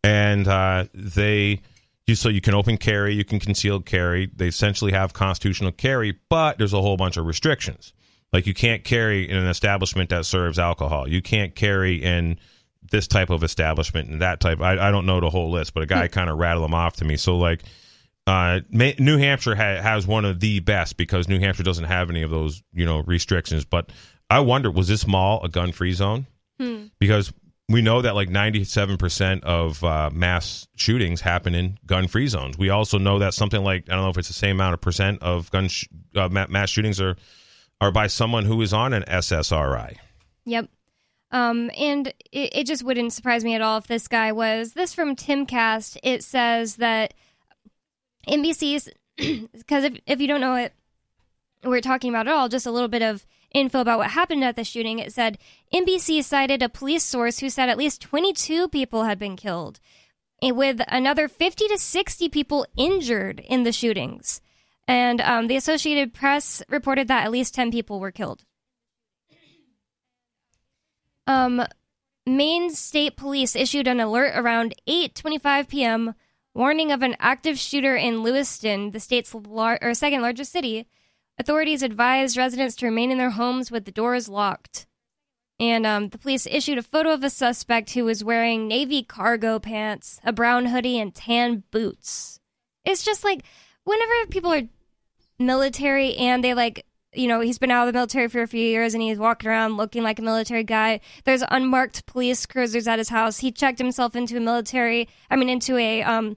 And 0.04 0.48
uh, 0.48 0.86
they, 0.94 1.62
you 2.06 2.14
so 2.16 2.30
you 2.30 2.42
can 2.42 2.54
open 2.54 2.78
carry, 2.78 3.16
you 3.16 3.26
can 3.26 3.40
concealed 3.40 3.86
carry. 3.86 4.30
They 4.36 4.48
essentially 4.48 4.92
have 4.92 5.14
constitutional 5.14 5.72
carry, 5.72 6.20
but 6.30 6.58
there's 6.60 6.74
a 6.74 6.82
whole 6.82 6.98
bunch 6.98 7.18
of 7.18 7.26
restrictions. 7.26 7.94
Like 8.32 8.46
you 8.46 8.54
can't 8.54 8.84
carry 8.84 9.28
in 9.30 9.38
an 9.38 9.48
establishment 9.48 10.10
that 10.10 10.26
serves 10.26 10.60
alcohol. 10.60 11.08
You 11.08 11.22
can't 11.22 11.56
carry 11.56 12.04
in 12.04 12.38
this 12.92 13.08
type 13.08 13.30
of 13.30 13.44
establishment 13.44 14.10
and 14.10 14.22
that 14.22 14.40
type. 14.40 14.62
I, 14.62 14.88
I 14.88 14.92
don't 14.92 15.06
know 15.06 15.20
the 15.20 15.30
whole 15.30 15.52
list, 15.52 15.74
but 15.74 15.84
a 15.84 15.86
guy 15.86 16.08
kind 16.08 16.30
of 16.30 16.38
rattled 16.38 16.64
them 16.66 16.74
off 16.74 16.98
to 16.98 17.06
me. 17.06 17.18
So 17.18 17.38
like, 17.38 17.64
uh, 18.28 18.62
New 18.72 19.18
Hampshire 19.18 19.56
ha- 19.56 19.82
has 19.82 20.08
one 20.08 20.26
of 20.26 20.40
the 20.40 20.60
best 20.60 20.98
because 20.98 21.28
New 21.28 21.40
Hampshire 21.40 21.64
doesn't 21.64 21.86
have 21.86 22.10
any 22.10 22.24
of 22.24 22.32
those 22.32 22.64
you 22.74 22.86
know 22.86 23.04
restrictions. 23.04 23.66
But 23.66 23.92
I 24.30 24.40
wonder, 24.40 24.72
was 24.72 24.88
this 24.88 25.06
mall 25.06 25.44
a 25.44 25.50
gun 25.50 25.72
free 25.72 25.94
zone? 25.94 26.26
Hmm. 26.60 26.86
Because 27.00 27.32
we 27.68 27.82
know 27.82 28.02
that 28.02 28.16
like 28.16 28.30
97% 28.30 29.44
of 29.44 29.84
uh, 29.84 30.10
mass 30.14 30.68
shootings 30.76 31.22
happen 31.22 31.56
in 31.56 31.78
gun 31.86 32.08
free 32.08 32.28
zones. 32.28 32.58
We 32.58 32.70
also 32.70 32.98
know 32.98 33.20
that 33.20 33.34
something 33.34 33.64
like, 33.64 33.90
I 33.90 33.96
don't 33.96 34.04
know 34.04 34.10
if 34.10 34.18
it's 34.18 34.28
the 34.28 34.34
same 34.34 34.58
amount 34.58 34.76
of 34.76 34.82
percent 34.82 35.22
of 35.24 35.50
gun 35.52 35.68
sh- 35.68 35.86
uh, 36.16 36.30
mass 36.30 36.70
shootings 36.70 37.02
are, 37.02 37.16
are 37.82 37.92
by 37.92 38.08
someone 38.08 38.46
who 38.46 38.62
is 38.62 38.72
on 38.72 38.94
an 38.94 39.04
SSRI. 39.04 39.98
Yep. 40.46 40.70
Um, 41.36 41.70
and 41.78 42.08
it, 42.32 42.56
it 42.56 42.64
just 42.66 42.82
wouldn't 42.82 43.12
surprise 43.12 43.44
me 43.44 43.56
at 43.56 43.62
all 43.62 43.78
if 43.78 43.88
this 43.88 44.08
guy 44.08 44.32
was. 44.32 44.72
This 44.72 44.94
from 44.94 45.18
Timcast. 45.18 45.98
It 46.02 46.24
says 46.24 46.78
that 46.78 47.14
NBC's, 48.26 48.90
because 49.18 49.84
if, 49.84 50.00
if 50.08 50.22
you 50.22 50.28
don't 50.28 50.40
know 50.40 50.56
it, 50.56 50.72
we're 51.62 51.82
talking 51.82 52.10
about 52.10 52.28
it 52.28 52.32
all, 52.32 52.48
just 52.48 52.66
a 52.66 52.72
little 52.72 52.88
bit 52.88 53.02
of 53.02 53.26
info 53.52 53.82
about 53.82 54.00
what 54.00 54.12
happened 54.12 54.46
at 54.46 54.56
the 54.56 54.64
shooting. 54.64 55.00
It 55.00 55.12
said 55.12 55.38
NBC 55.74 56.24
cited 56.24 56.64
a 56.64 56.70
police 56.70 57.04
source 57.04 57.40
who 57.40 57.50
said 57.50 57.68
at 57.68 57.78
least 57.78 58.02
22 58.02 58.70
people 58.70 59.04
had 59.04 59.20
been 59.20 59.36
killed, 59.36 59.82
with 60.42 60.80
another 60.88 61.28
50 61.28 61.68
to 61.68 61.78
60 61.78 62.30
people 62.30 62.66
injured 62.78 63.42
in 63.42 63.64
the 63.64 63.74
shootings. 63.74 64.40
And 64.88 65.20
um, 65.20 65.48
the 65.48 65.58
Associated 65.58 66.14
Press 66.14 66.64
reported 66.70 67.10
that 67.10 67.26
at 67.26 67.32
least 67.32 67.56
10 67.56 67.72
people 67.72 68.00
were 68.00 68.12
killed. 68.12 68.46
Um, 71.28 71.66
Maine 72.26 72.72
State 72.72 73.18
Police 73.18 73.56
issued 73.56 73.88
an 73.88 74.00
alert 74.00 74.34
around 74.36 74.74
8:25 74.88 75.68
p.m. 75.68 76.16
warning 76.54 76.92
of 76.92 77.02
an 77.02 77.16
active 77.20 77.60
shooter 77.60 77.96
in 77.96 78.24
Lewiston, 78.24 78.92
the 78.92 79.00
state's 79.00 79.34
lar- 79.34 79.80
or 79.82 79.94
second 79.94 80.22
largest 80.22 80.52
city. 80.52 80.88
Authorities 81.38 81.84
advised 81.84 82.38
residents 82.38 82.76
to 82.78 82.86
remain 82.86 83.12
in 83.12 83.18
their 83.18 83.32
homes 83.32 83.70
with 83.70 83.86
the 83.86 83.92
doors 83.92 84.30
locked. 84.30 84.88
And 85.60 85.86
um, 85.86 86.10
the 86.10 86.18
police 86.18 86.48
issued 86.48 86.78
a 86.78 86.84
photo 86.84 87.14
of 87.14 87.24
a 87.24 87.30
suspect 87.30 87.92
who 87.92 88.06
was 88.06 88.24
wearing 88.24 88.68
navy 88.68 89.04
cargo 89.04 89.60
pants, 89.60 90.20
a 90.24 90.34
brown 90.34 90.68
hoodie, 90.68 91.00
and 91.00 91.14
tan 91.14 91.64
boots. 91.72 92.40
It's 92.84 93.04
just 93.04 93.24
like 93.24 93.44
whenever 93.84 94.28
people 94.30 94.54
are 94.54 94.64
military 95.40 96.16
and 96.16 96.44
they 96.44 96.54
like 96.54 96.86
you 97.16 97.28
know 97.28 97.40
he's 97.40 97.58
been 97.58 97.72
out 97.72 97.88
of 97.88 97.94
the 97.94 97.98
military 97.98 98.28
for 98.28 98.42
a 98.42 98.48
few 98.48 98.66
years 98.66 98.94
and 98.94 99.02
he's 99.04 99.18
walking 99.18 99.50
around 99.50 99.78
looking 99.78 100.04
like 100.04 100.20
a 100.20 100.22
military 100.22 100.64
guy 100.64 101.00
there's 101.24 101.44
unmarked 101.50 102.06
police 102.06 102.46
cruisers 102.46 102.88
at 102.88 103.00
his 103.00 103.10
house 103.10 103.40
he 103.40 103.52
checked 103.52 103.80
himself 103.80 104.16
into 104.16 104.38
a 104.38 104.40
military 104.40 105.08
i 105.30 105.36
mean 105.36 105.50
into 105.50 105.78
a 105.78 106.02
um 106.04 106.36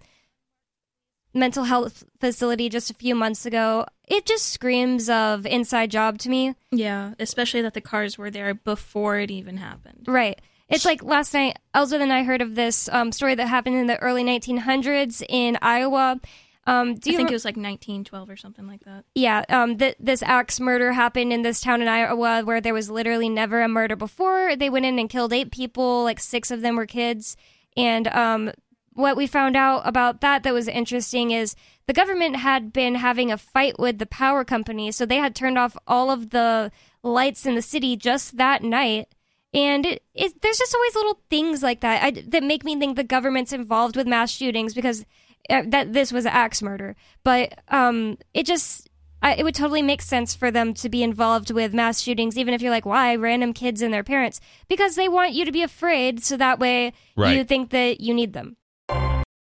mental 1.34 1.64
health 1.64 2.04
facility 2.20 2.68
just 2.68 2.90
a 2.90 2.94
few 2.94 3.14
months 3.14 3.44
ago 3.46 3.84
it 4.06 4.24
just 4.24 4.46
screams 4.46 5.08
of 5.10 5.44
inside 5.46 5.90
job 5.90 6.18
to 6.18 6.28
me 6.30 6.54
Yeah, 6.70 7.12
especially 7.18 7.62
that 7.62 7.74
the 7.74 7.80
cars 7.80 8.16
were 8.16 8.30
there 8.30 8.54
before 8.54 9.18
it 9.18 9.30
even 9.30 9.58
happened. 9.58 10.04
Right. 10.06 10.40
It's 10.70 10.84
like 10.84 11.02
last 11.02 11.32
night, 11.34 11.58
Elsbeth 11.74 12.00
and 12.00 12.12
I 12.12 12.22
heard 12.24 12.40
of 12.42 12.54
this 12.54 12.88
um, 12.90 13.12
story 13.12 13.34
that 13.34 13.46
happened 13.46 13.76
in 13.76 13.86
the 13.86 13.98
early 13.98 14.24
1900s 14.24 15.22
in 15.28 15.58
Iowa. 15.62 16.20
Um, 16.68 16.96
do 16.96 17.08
I 17.08 17.12
you 17.12 17.16
think 17.16 17.30
re- 17.30 17.32
it 17.32 17.36
was 17.36 17.44
like 17.44 17.56
1912 17.56 18.28
or 18.28 18.36
something 18.36 18.66
like 18.66 18.84
that. 18.84 19.04
yeah, 19.14 19.44
um, 19.48 19.78
th- 19.78 19.96
this 19.98 20.22
axe 20.22 20.60
murder 20.60 20.92
happened 20.92 21.32
in 21.32 21.42
this 21.42 21.62
town 21.62 21.80
in 21.80 21.88
Iowa 21.88 22.42
where 22.44 22.60
there 22.60 22.74
was 22.74 22.90
literally 22.90 23.30
never 23.30 23.62
a 23.62 23.68
murder 23.68 23.96
before. 23.96 24.54
They 24.54 24.68
went 24.68 24.84
in 24.84 24.98
and 24.98 25.08
killed 25.08 25.32
eight 25.32 25.50
people, 25.50 26.04
like 26.04 26.20
six 26.20 26.50
of 26.50 26.60
them 26.60 26.76
were 26.76 26.86
kids. 26.86 27.36
And 27.76 28.06
um, 28.08 28.52
what 28.92 29.16
we 29.16 29.26
found 29.26 29.56
out 29.56 29.82
about 29.86 30.20
that 30.20 30.42
that 30.42 30.52
was 30.52 30.68
interesting 30.68 31.30
is 31.30 31.54
the 31.86 31.92
government 31.94 32.36
had 32.36 32.72
been 32.72 32.96
having 32.96 33.32
a 33.32 33.38
fight 33.38 33.78
with 33.78 33.98
the 33.98 34.06
power 34.06 34.44
company, 34.44 34.92
so 34.92 35.06
they 35.06 35.16
had 35.16 35.34
turned 35.34 35.56
off 35.56 35.76
all 35.86 36.10
of 36.10 36.30
the 36.30 36.70
lights 37.02 37.46
in 37.46 37.54
the 37.54 37.62
city 37.62 37.96
just 37.96 38.36
that 38.36 38.62
night. 38.62 39.08
And 39.54 39.86
it, 39.86 40.02
it, 40.14 40.42
there's 40.42 40.58
just 40.58 40.74
always 40.74 40.94
little 40.94 41.20
things 41.30 41.62
like 41.62 41.80
that 41.80 42.02
I, 42.02 42.10
that 42.28 42.42
make 42.42 42.64
me 42.64 42.78
think 42.78 42.96
the 42.96 43.04
government's 43.04 43.54
involved 43.54 43.96
with 43.96 44.06
mass 44.06 44.30
shootings 44.30 44.74
because 44.74 45.06
that 45.48 45.92
this 45.92 46.12
was 46.12 46.24
an 46.26 46.32
axe 46.32 46.62
murder. 46.62 46.96
But 47.24 47.58
um, 47.68 48.18
it 48.34 48.46
just 48.46 48.88
I, 49.22 49.34
it 49.34 49.42
would 49.44 49.54
totally 49.54 49.82
make 49.82 50.02
sense 50.02 50.34
for 50.34 50.50
them 50.50 50.74
to 50.74 50.88
be 50.88 51.02
involved 51.02 51.50
with 51.50 51.74
mass 51.74 52.00
shootings, 52.00 52.38
even 52.38 52.54
if 52.54 52.62
you're 52.62 52.70
like, 52.70 52.86
why 52.86 53.16
random 53.16 53.52
kids 53.52 53.82
and 53.82 53.92
their 53.92 54.04
parents? 54.04 54.40
Because 54.68 54.94
they 54.94 55.08
want 55.08 55.32
you 55.32 55.44
to 55.44 55.52
be 55.52 55.62
afraid, 55.62 56.22
so 56.22 56.36
that 56.36 56.58
way 56.58 56.92
Right. 57.16 57.36
you 57.36 57.44
think 57.44 57.70
that 57.70 58.00
you 58.00 58.14
need 58.14 58.32
them. 58.32 58.56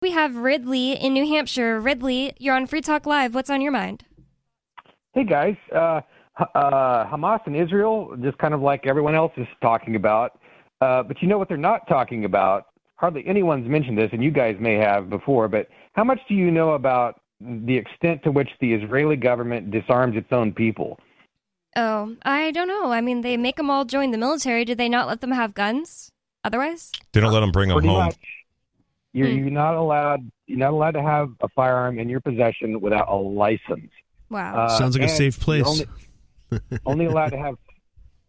We 0.03 0.11
have 0.13 0.35
Ridley 0.35 0.93
in 0.93 1.13
New 1.13 1.27
Hampshire. 1.27 1.79
Ridley, 1.79 2.33
you're 2.39 2.57
on 2.57 2.67
Free 2.67 2.81
Talk 2.81 3.07
Live. 3.07 3.35
What's 3.35 3.51
on 3.51 3.61
your 3.61 3.73
mind? 3.73 4.05
Hey 5.13 5.25
guys, 5.25 5.57
uh, 5.75 6.01
uh, 6.55 7.05
Hamas 7.07 7.41
and 7.47 7.55
Israel, 7.55 8.17
just 8.23 8.39
kind 8.39 8.55
of 8.55 8.63
like 8.63 8.87
everyone 8.87 9.15
else 9.15 9.33
is 9.37 9.47
talking 9.61 9.97
about. 9.97 10.39
Uh, 10.81 11.03
but 11.03 11.21
you 11.21 11.29
know 11.29 11.37
what 11.37 11.49
they're 11.49 11.57
not 11.59 11.87
talking 11.89 12.25
about? 12.25 12.67
Hardly 12.97 13.25
anyone's 13.27 13.69
mentioned 13.69 13.99
this, 13.99 14.09
and 14.13 14.23
you 14.23 14.31
guys 14.31 14.57
may 14.59 14.75
have 14.77 15.11
before. 15.11 15.49
But 15.49 15.69
how 15.93 16.05
much 16.05 16.21
do 16.29 16.35
you 16.35 16.51
know 16.51 16.73
about 16.73 17.21
the 17.41 17.77
extent 17.77 18.23
to 18.25 18.31
which 18.31 18.51
the 18.61 18.75
Israeli 18.75 19.17
government 19.17 19.71
disarms 19.71 20.17
its 20.17 20.29
own 20.33 20.53
people? 20.53 20.99
Oh, 21.77 22.17
I 22.23 22.51
don't 22.51 22.69
know. 22.69 22.93
I 22.93 23.01
mean, 23.01 23.21
they 23.23 23.37
make 23.37 23.57
them 23.57 23.71
all 23.71 23.85
join 23.85 24.11
the 24.11 24.19
military. 24.19 24.65
Do 24.65 24.75
they 24.75 24.89
not 24.89 25.07
let 25.07 25.21
them 25.21 25.31
have 25.33 25.55
guns? 25.55 26.11
Otherwise, 26.43 26.91
They 27.13 27.21
don't 27.21 27.33
let 27.33 27.41
them 27.41 27.53
bring 27.53 27.69
them 27.69 27.77
Pretty 27.77 27.89
home. 27.89 28.07
much. 28.07 28.17
You're, 29.13 29.29
Hmm. 29.29 29.39
you're 29.39 29.51
not 29.51 29.75
allowed. 29.75 30.31
You're 30.47 30.59
not 30.59 30.73
allowed 30.73 30.93
to 30.93 31.03
have 31.03 31.31
a 31.43 31.49
firearm 31.49 31.99
in 31.99 32.09
your 32.09 32.21
possession 32.21 32.81
without 32.81 33.09
a 33.09 33.15
license. 33.17 33.91
wow. 34.31 34.57
Uh, 34.65 34.69
Sounds 34.79 34.97
like 34.97 35.07
a 35.07 35.09
safe 35.09 35.39
place. 35.39 35.67
Only, 35.67 35.87
only 36.87 37.05
allowed 37.07 37.31
to 37.31 37.39
have 37.39 37.55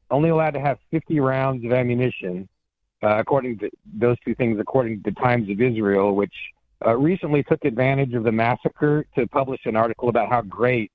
only 0.10 0.30
allowed 0.30 0.52
to 0.56 0.60
have 0.60 0.78
50 0.92 1.20
rounds 1.22 1.64
of 1.66 1.72
ammunition, 1.72 2.50
uh, 3.02 3.16
according 3.18 3.58
to 3.60 3.70
those 3.98 4.18
two 4.26 4.36
things, 4.36 4.60
according 4.60 5.02
to 5.04 5.10
the 5.12 5.16
Times 5.20 5.50
of 5.50 5.62
Israel, 5.62 6.16
which 6.16 6.34
uh, 6.86 6.96
recently 6.96 7.44
took 7.44 7.64
advantage 7.66 8.14
of 8.14 8.24
the 8.24 8.32
massacre 8.32 9.06
to 9.16 9.28
publish 9.28 9.62
an 9.66 9.76
article 9.76 10.10
about 10.10 10.30
how 10.30 10.42
great 10.42 10.92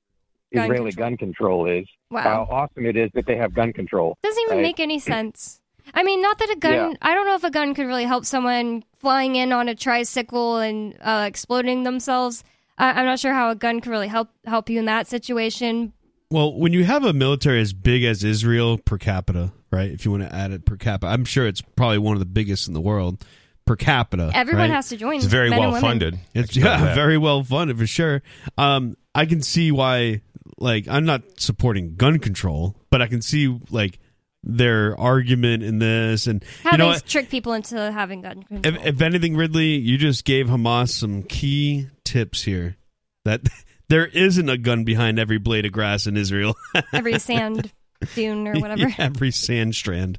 Gun 0.55 0.65
Israeli 0.65 0.91
control. 0.91 1.11
gun 1.11 1.17
control 1.17 1.67
is, 1.67 1.87
wow. 2.11 2.23
how 2.23 2.49
awesome 2.51 2.87
it 2.87 2.97
is 2.97 3.11
that 3.15 3.27
they 3.27 3.37
have 3.37 3.55
gun 3.55 3.73
control. 3.73 4.17
Doesn't 4.23 4.43
even 4.45 4.59
right? 4.59 4.63
make 4.63 4.81
any 4.81 4.99
sense. 4.99 5.61
I 5.95 6.03
mean, 6.03 6.21
not 6.23 6.39
that 6.39 6.51
a 6.51 6.57
gun. 6.57 6.73
Yeah. 6.93 6.97
I 7.03 7.15
don't 7.15 7.27
know 7.27 7.35
if 7.35 7.45
a 7.45 7.51
gun 7.51 7.75
could 7.75 7.87
really 7.87 8.05
help 8.05 8.25
someone 8.25 8.85
flying 8.99 9.37
in 9.37 9.53
on 9.53 9.69
a 9.69 9.75
tricycle 9.75 10.59
and 10.59 10.97
uh, 11.01 11.25
exploding 11.29 11.85
themselves. 11.85 12.45
I 12.79 12.91
I'm 12.91 13.07
not 13.07 13.21
sure 13.21 13.33
how 13.33 13.51
a 13.51 13.55
gun 13.55 13.81
could 13.81 13.91
really 13.91 14.09
help 14.09 14.29
help 14.45 14.69
you 14.69 14.79
in 14.79 14.85
that 14.87 15.07
situation. 15.07 15.93
Well, 16.31 16.59
when 16.59 16.73
you 16.73 16.85
have 16.85 17.05
a 17.05 17.13
military 17.13 17.61
as 17.61 17.73
big 17.73 18.03
as 18.03 18.25
Israel 18.25 18.79
per 18.79 18.99
capita, 18.99 19.53
right? 19.71 19.91
If 19.91 20.05
you 20.05 20.11
want 20.11 20.25
to 20.25 20.35
add 20.35 20.51
it 20.51 20.65
per 20.65 20.77
capita, 20.77 21.13
I'm 21.13 21.25
sure 21.25 21.47
it's 21.47 21.61
probably 21.61 21.99
one 21.99 22.15
of 22.15 22.21
the 22.21 22.27
biggest 22.27 22.67
in 22.67 22.75
the 22.75 22.81
world 22.81 23.25
per 23.67 23.77
capita. 23.77 24.31
Everyone 24.35 24.71
right? 24.71 24.75
has 24.75 24.89
to 24.89 24.97
join. 24.97 25.17
It's 25.17 25.25
very 25.27 25.51
well 25.51 25.79
funded. 25.81 26.19
It's 26.35 26.51
I 26.51 26.53
can 26.55 26.63
tell 26.63 26.81
you 26.81 26.87
yeah, 26.87 26.95
very 26.95 27.19
well 27.19 27.45
funded 27.45 27.79
for 27.79 27.87
sure. 27.87 28.23
Um, 28.57 28.97
I 29.15 29.27
can 29.27 29.43
see 29.43 29.71
why. 29.71 30.23
Like, 30.59 30.89
I'm 30.89 31.05
not 31.05 31.23
supporting 31.39 31.97
gun 31.97 32.19
control, 32.19 32.77
but 32.89 33.03
I 33.03 33.09
can 33.09 33.21
see 33.21 33.61
like 33.69 33.99
their 34.43 34.99
argument 34.99 35.65
in 35.65 35.81
this, 35.81 36.27
and 36.27 36.43
How 36.63 36.73
you 36.73 36.79
know 36.79 36.87
they 36.87 36.95
what? 36.95 37.07
trick 37.07 37.29
people 37.29 37.53
into 37.53 37.93
having 37.93 38.23
gun 38.23 38.45
control. 38.45 38.75
If, 38.77 38.87
if 38.87 39.03
anything, 39.03 39.37
Ridley, 39.37 39.77
you 39.77 39.99
just 39.99 40.25
gave 40.25 40.47
Hamas 40.47 40.91
some 40.91 41.25
key 41.25 41.89
tips 42.05 42.45
here. 42.45 42.77
That 43.25 43.43
there 43.89 44.07
isn't 44.07 44.49
a 44.49 44.57
gun 44.57 44.85
behind 44.85 45.19
every 45.19 45.39
blade 45.39 45.67
of 45.67 45.73
grass 45.73 46.07
in 46.07 46.17
Israel. 46.17 46.57
Every 46.93 47.19
sand 47.19 47.73
dune 48.15 48.47
or 48.47 48.55
whatever. 48.61 48.89
Yeah, 48.89 48.95
every 48.99 49.31
sand 49.31 49.75
strand. 49.75 50.19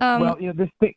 Um, 0.00 0.20
well, 0.20 0.40
you 0.40 0.48
know 0.48 0.52
this 0.52 0.70
thing. 0.80 0.94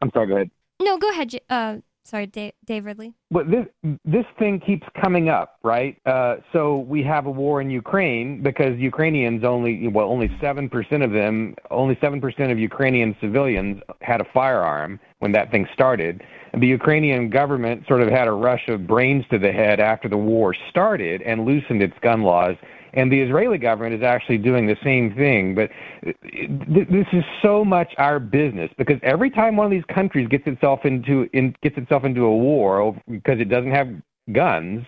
I'm 0.00 0.10
sorry. 0.12 0.26
Go 0.28 0.34
ahead. 0.36 0.50
no, 0.82 0.98
go 0.98 1.08
ahead. 1.10 1.30
J- 1.30 1.40
Uh, 1.50 1.76
sorry, 2.04 2.26
Dave, 2.26 2.52
Dave 2.64 2.84
Ridley. 2.84 3.14
But 3.30 3.50
this 3.50 3.66
this 4.04 4.24
thing 4.38 4.60
keeps 4.60 4.86
coming 5.02 5.28
up, 5.28 5.56
right? 5.62 5.96
Uh, 6.06 6.36
so 6.52 6.78
we 6.78 7.02
have 7.02 7.26
a 7.26 7.30
war 7.30 7.60
in 7.60 7.70
Ukraine 7.70 8.42
because 8.42 8.78
Ukrainians 8.78 9.42
only 9.44 9.88
well 9.88 10.08
only 10.08 10.30
seven 10.40 10.68
percent 10.68 11.02
of 11.02 11.12
them, 11.12 11.54
only 11.70 11.96
seven 12.00 12.20
percent 12.20 12.52
of 12.52 12.58
Ukrainian 12.58 13.16
civilians 13.20 13.80
had 14.00 14.20
a 14.20 14.24
firearm 14.32 15.00
when 15.18 15.32
that 15.32 15.50
thing 15.50 15.66
started. 15.72 16.22
And 16.52 16.62
the 16.62 16.68
Ukrainian 16.68 17.30
government 17.30 17.84
sort 17.88 18.00
of 18.00 18.08
had 18.08 18.28
a 18.28 18.32
rush 18.32 18.68
of 18.68 18.86
brains 18.86 19.24
to 19.32 19.38
the 19.40 19.50
head 19.50 19.80
after 19.80 20.08
the 20.08 20.16
war 20.16 20.54
started 20.70 21.20
and 21.22 21.44
loosened 21.44 21.82
its 21.82 21.98
gun 22.00 22.22
laws. 22.22 22.54
And 22.96 23.10
the 23.10 23.20
Israeli 23.20 23.58
government 23.58 23.94
is 23.94 24.02
actually 24.02 24.38
doing 24.38 24.66
the 24.66 24.76
same 24.84 25.14
thing. 25.14 25.54
But 25.54 25.70
th- 26.04 26.88
this 26.88 27.06
is 27.12 27.24
so 27.42 27.64
much 27.64 27.92
our 27.98 28.18
business 28.20 28.70
because 28.78 28.98
every 29.02 29.30
time 29.30 29.56
one 29.56 29.66
of 29.66 29.70
these 29.72 29.84
countries 29.92 30.28
gets 30.28 30.46
itself 30.46 30.84
into 30.84 31.28
in, 31.32 31.54
gets 31.62 31.76
itself 31.76 32.04
into 32.04 32.22
a 32.24 32.36
war 32.36 32.96
because 33.10 33.40
it 33.40 33.48
doesn't 33.48 33.72
have 33.72 33.88
guns, 34.32 34.84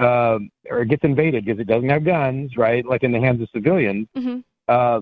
uh, 0.00 0.38
or 0.70 0.84
gets 0.84 1.02
invaded 1.04 1.44
because 1.44 1.60
it 1.60 1.66
doesn't 1.66 1.88
have 1.88 2.04
guns, 2.04 2.56
right? 2.56 2.86
Like 2.86 3.02
in 3.02 3.12
the 3.12 3.20
hands 3.20 3.42
of 3.42 3.48
civilians, 3.54 4.06
hmm 4.14 4.38
uh, 4.68 5.00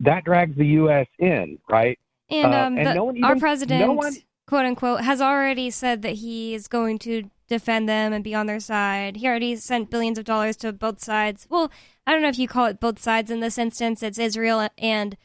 that 0.00 0.24
drags 0.24 0.56
the 0.56 0.66
U.S. 0.82 1.06
in, 1.18 1.58
right? 1.70 1.98
And, 2.28 2.52
Uh, 2.52 2.58
um, 2.58 2.78
and 2.78 2.86
the, 2.88 2.94
no 2.94 3.04
one 3.04 3.24
our 3.24 3.36
president, 3.36 3.80
no 3.80 3.92
one- 3.92 4.12
quote 4.46 4.66
unquote, 4.66 5.00
has 5.02 5.20
already 5.20 5.70
said 5.70 6.02
that 6.02 6.14
he 6.16 6.54
is 6.54 6.66
going 6.68 6.98
to 7.00 7.30
defend 7.48 7.88
them 7.88 8.12
and 8.12 8.24
be 8.24 8.34
on 8.34 8.46
their 8.46 8.60
side. 8.60 9.16
He 9.16 9.26
already 9.26 9.56
sent 9.56 9.90
billions 9.90 10.18
of 10.18 10.24
dollars 10.24 10.56
to 10.58 10.72
both 10.72 11.00
sides. 11.00 11.46
Well, 11.50 11.70
I 12.06 12.12
don't 12.12 12.22
know 12.22 12.28
if 12.28 12.38
you 12.38 12.48
call 12.48 12.66
it 12.66 12.80
both 12.80 12.98
sides 12.98 13.30
in 13.30 13.40
this 13.40 13.58
instance. 13.58 14.02
It's 14.02 14.18
Israel 14.18 14.68
and 14.78 15.16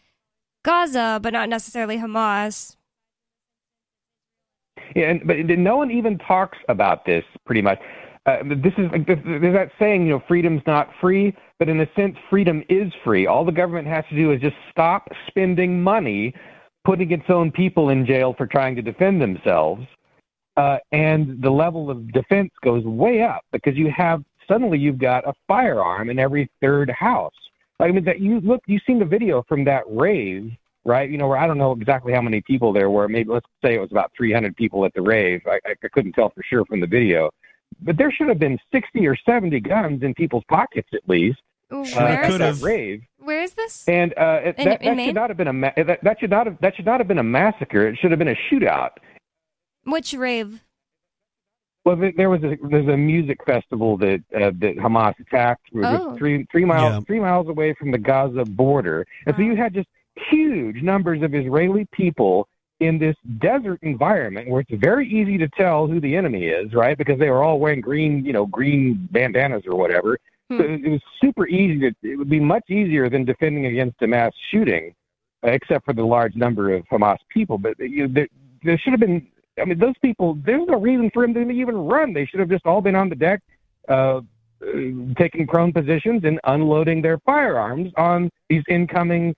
Gaza, 0.64 1.20
but 1.22 1.34
not 1.34 1.50
necessarily 1.50 1.98
Hamas. 1.98 2.76
Yeah, 4.96 5.12
and, 5.12 5.26
but 5.26 5.38
no 5.38 5.78
one 5.78 5.92
even 5.92 6.18
talks 6.18 6.58
about 6.68 7.06
this 7.06 7.24
pretty 7.46 7.62
much. 7.62 7.80
Uh, 8.26 8.38
this 8.44 8.74
is 8.78 8.92
like 8.92 9.08
there's 9.08 9.54
that 9.54 9.72
saying, 9.80 10.06
you 10.06 10.12
know, 10.12 10.24
freedom's 10.28 10.62
not 10.68 10.90
free, 11.00 11.36
but 11.58 11.70
in 11.70 11.80
a 11.80 11.88
sense, 11.96 12.16
freedom 12.30 12.64
is 12.70 12.92
free. 13.04 13.28
All 13.28 13.46
the 13.46 13.52
government 13.52 13.88
has 13.88 14.04
to 14.10 14.16
do 14.16 14.32
is 14.32 14.42
just 14.42 14.56
stop 14.70 15.08
spending 15.28 15.82
money, 15.82 16.34
putting 16.86 17.12
its 17.12 17.30
own 17.30 17.52
people 17.52 17.90
in 17.90 18.06
jail 18.06 18.34
for 18.38 18.46
trying 18.46 18.76
to 18.76 18.82
defend 18.82 19.22
themselves, 19.22 19.86
uh, 20.60 20.78
and 20.92 21.42
the 21.42 21.50
level 21.50 21.90
of 21.90 22.12
defense 22.12 22.52
goes 22.64 22.84
way 22.84 23.22
up 23.22 23.42
because 23.52 23.76
you 23.76 23.92
have 23.96 24.24
suddenly 24.48 24.78
you've 24.78 24.98
got 24.98 25.28
a 25.28 25.34
firearm 25.48 26.10
in 26.10 26.20
every 26.20 26.50
third 26.62 26.90
house. 26.90 27.34
Like, 27.80 27.90
I 27.90 27.92
mean, 27.94 28.04
that 28.06 28.20
you 28.20 28.42
look, 28.42 28.62
you've 28.68 28.82
seen 28.86 29.00
the 29.00 29.06
video 29.06 29.44
from 29.48 29.64
that 29.66 29.84
rave 29.88 30.52
right? 30.86 31.10
You 31.10 31.18
know, 31.18 31.28
where 31.28 31.38
I 31.38 31.46
don't 31.48 31.58
know 31.58 31.74
exactly 31.74 32.14
how 32.14 32.22
many 32.22 32.42
people 32.42 32.74
there 32.74 32.90
were. 32.90 33.08
Maybe 33.08 33.30
let's 33.30 33.46
say 33.64 33.76
it 33.76 33.80
was 33.80 33.92
about 33.92 34.12
300 34.18 34.56
people 34.56 34.86
at 34.86 34.94
the 34.94 35.02
rave. 35.02 35.42
I, 35.46 35.60
I 35.66 35.88
couldn't 35.94 36.14
tell 36.14 36.30
for 36.30 36.42
sure 36.44 36.66
from 36.66 36.80
the 36.80 36.88
video, 36.88 37.30
but 37.82 37.98
there 37.98 38.12
should 38.12 38.28
have 38.28 38.40
been 38.40 38.58
60 38.72 39.06
or 39.08 39.16
70 39.16 39.60
guns 39.60 40.04
in 40.04 40.14
people's 40.14 40.44
pockets 40.50 40.90
at 40.94 41.08
least 41.08 41.40
Ooh, 41.72 41.82
uh, 41.82 41.84
where, 41.84 42.24
is 42.24 42.38
that 42.38 42.42
have. 42.42 42.56
this? 42.56 42.64
rave. 42.64 43.04
where 43.20 43.44
is 43.44 43.54
this? 43.54 43.88
And 43.88 44.14
uh, 44.18 44.40
it, 44.44 44.56
In- 44.58 44.66
that, 44.66 44.82
in 44.82 44.98
that 44.98 45.06
should 45.06 45.16
not 45.16 45.30
have 45.30 45.38
been 45.38 45.48
a 45.48 45.54
ma- 45.54 45.72
that, 45.78 46.04
that 46.04 46.20
should 46.20 46.32
not 46.32 46.48
have 46.48 46.58
that 46.62 46.76
should 46.76 46.86
not 46.86 47.00
have 47.00 47.08
been 47.08 47.20
a 47.20 47.24
massacre. 47.24 47.88
It 47.88 47.98
should 48.00 48.12
have 48.12 48.20
been 48.20 48.30
a 48.30 48.40
shootout. 48.52 48.92
Which 49.84 50.14
rave? 50.14 50.62
Well, 51.86 51.96
there- 51.96 52.12
there 52.16 52.30
was 52.30 52.44
a 52.44 52.58
there's 52.64 52.88
a 52.88 52.98
music 52.98 53.44
festival 53.46 53.98
that 53.98 54.22
uh, 54.36 54.52
that 54.60 54.76
Hamas 54.78 55.18
attacked 55.20 55.68
It 55.74 55.78
was 55.78 56.00
Oh. 56.02 56.18
three 56.18 56.46
three 56.52 56.66
miles 56.66 56.94
Yeah. 56.96 57.00
three 57.02 57.20
miles 57.20 57.48
away 57.48 57.74
from 57.74 57.92
the 57.92 57.98
Gaza 57.98 58.44
border, 58.46 59.06
and 59.26 59.36
so 59.36 59.42
you 59.42 59.56
had 59.56 59.74
just 59.74 59.88
huge 60.30 60.82
numbers 60.84 61.22
of 61.22 61.34
Israeli 61.34 61.88
people 61.92 62.48
in 62.82 62.98
this 62.98 63.16
desert 63.40 63.80
environment 63.82 64.50
where 64.50 64.62
it's 64.62 64.72
very 64.82 65.08
easy 65.08 65.38
to 65.38 65.48
tell 65.50 65.88
who 65.88 66.00
the 66.00 66.16
enemy 66.16 66.48
is, 66.48 66.74
right? 66.74 66.98
Because 66.98 67.18
they 67.20 67.30
were 67.30 67.44
all 67.44 67.60
wearing 67.60 67.82
green, 67.82 68.24
you 68.24 68.32
know, 68.34 68.46
green 68.46 69.08
bandanas 69.12 69.64
or 69.68 69.76
whatever. 69.76 70.18
Hmm. 70.50 70.58
So 70.58 70.64
it 70.66 70.88
was 70.88 71.02
super 71.22 71.48
easy 71.48 71.80
to. 71.80 71.96
It 72.04 72.18
would 72.18 72.30
be 72.30 72.40
much 72.40 72.70
easier 72.70 73.10
than 73.10 73.24
defending 73.26 73.66
against 73.68 74.02
a 74.02 74.08
mass 74.08 74.34
shooting, 74.52 74.94
uh, 75.46 75.50
except 75.52 75.86
for 75.86 75.94
the 75.94 76.06
large 76.06 76.36
number 76.36 76.74
of 76.74 76.86
Hamas 76.90 77.18
people. 77.30 77.58
But 77.58 77.80
you 77.80 78.08
know, 78.08 78.14
there, 78.14 78.28
there 78.64 78.78
should 78.78 78.92
have 78.94 79.00
been. 79.00 79.26
I 79.62 79.66
mean, 79.66 79.80
those 79.80 79.98
people. 80.02 80.38
There's 80.46 80.68
no 80.68 80.80
reason 80.80 81.10
for 81.14 81.26
them 81.26 81.34
to 81.34 81.50
even 81.50 81.76
run. 81.78 82.14
They 82.14 82.26
should 82.26 82.40
have 82.40 82.50
just 82.50 82.66
all 82.66 82.82
been 82.82 82.96
on 82.96 83.10
the 83.10 83.16
deck, 83.16 83.42
uh, 83.88 83.94
uh, 83.94 84.22
taking 85.18 85.48
prone 85.48 85.72
positions 85.72 86.24
and 86.24 86.40
unloading 86.44 87.02
their 87.02 87.18
firearms 87.20 87.92
on 87.98 88.30
these 88.50 88.64
incoming 88.70 89.36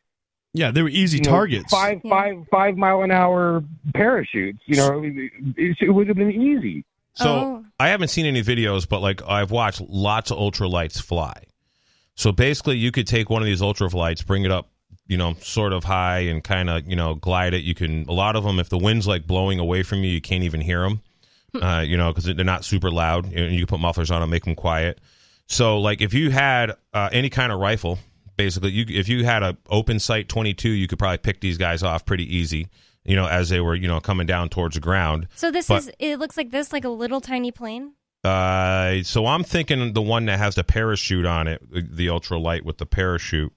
Yeah, 0.54 0.72
they 0.72 0.82
were 0.82 0.90
easy 0.90 1.20
you 1.20 1.24
know, 1.24 1.30
targets. 1.32 1.72
Five, 1.72 2.02
Yeah. 2.04 2.10
five, 2.10 2.36
five 2.50 2.76
mile 2.78 3.04
an 3.04 3.12
hour 3.12 3.64
parachutes. 3.94 4.60
You 4.66 4.78
know, 4.78 5.02
it, 5.04 5.78
it 5.80 5.90
would 5.94 6.08
have 6.08 6.18
been 6.18 6.32
easy. 6.32 6.84
So 7.14 7.30
Oh. 7.30 7.66
I 7.80 7.90
haven't 7.90 8.08
seen 8.10 8.26
any 8.26 8.42
videos, 8.42 8.88
but 8.90 9.02
like 9.02 9.22
I've 9.28 9.52
watched 9.52 9.82
lots 9.82 10.32
of 10.32 10.38
ultralights 10.40 11.02
fly. 11.02 11.44
So 12.16 12.32
basically, 12.32 12.78
you 12.78 12.92
could 12.92 13.08
take 13.08 13.30
one 13.30 13.42
of 13.42 13.46
these 13.46 13.62
ultralights, 13.62 14.26
bring 14.26 14.44
it 14.44 14.52
up, 14.52 14.71
you 15.12 15.18
know, 15.18 15.34
sort 15.42 15.74
of 15.74 15.84
high, 15.84 16.20
and 16.20 16.42
kind 16.42 16.70
of 16.70 16.88
you 16.88 16.96
know 16.96 17.16
glide 17.16 17.54
it. 17.54 17.64
You 17.66 17.76
can 17.76 18.06
a 18.08 18.14
lot 18.14 18.38
of 18.38 18.46
them, 18.46 18.60
if 18.60 18.70
the 18.70 18.78
wind's 18.78 19.06
like 19.08 19.28
blowing 19.28 19.60
away 19.60 19.84
from 19.84 20.06
you, 20.06 20.10
you 20.10 20.22
can't 20.22 20.44
even 20.44 20.62
hear 20.62 20.82
them. 20.84 21.02
Uh, 21.62 21.84
you 21.86 21.98
know, 21.98 22.14
because 22.14 22.24
they're 22.34 22.46
not 22.46 22.64
super 22.64 22.90
loud, 22.90 23.26
and 23.26 23.54
you 23.54 23.60
can 23.66 23.68
put 23.68 23.80
mufflers 23.82 24.10
on 24.10 24.22
them, 24.22 24.30
make 24.30 24.46
them 24.46 24.56
quiet. 24.56 25.02
So 25.48 25.80
like 25.82 26.00
if 26.02 26.14
you 26.14 26.30
had 26.32 26.72
uh, 26.94 27.10
any 27.12 27.30
kind 27.30 27.52
of 27.52 27.60
rifle, 27.60 28.00
basically 28.38 28.72
you 28.72 28.86
if 28.88 29.10
you 29.10 29.26
had 29.26 29.44
a 29.44 29.58
open 29.70 30.00
sight 30.00 30.30
22, 30.30 30.70
you 30.70 30.88
could 30.88 30.98
probably 30.98 31.18
pick 31.18 31.42
these 31.42 31.58
guys 31.58 31.84
off 31.84 32.06
pretty 32.06 32.24
easy. 32.34 32.70
You 33.04 33.18
know, 33.18 33.28
as 33.28 33.50
they 33.50 33.60
were 33.60 33.76
you 33.76 33.90
know 33.90 34.00
coming 34.00 34.28
down 34.28 34.48
towards 34.48 34.76
the 34.76 34.80
ground. 34.82 35.28
So 35.36 35.52
this 35.52 35.68
But- 35.68 35.82
is 35.82 35.92
it 36.00 36.20
looks 36.20 36.38
like 36.38 36.52
this 36.52 36.72
like 36.72 36.86
a 36.86 36.90
little 36.90 37.20
tiny 37.20 37.52
plane. 37.52 37.96
Uh, 38.24 39.04
so 39.04 39.26
I'm 39.26 39.44
thinking 39.44 39.92
the 39.92 40.02
one 40.02 40.26
that 40.28 40.40
has 40.40 40.56
the 40.56 40.64
parachute 40.64 41.26
on 41.26 41.50
it, 41.50 41.70
the- 41.70 41.82
the 41.82 42.08
ultralight 42.08 42.62
with 42.64 42.78
the 42.78 42.86
parachute. 42.86 43.52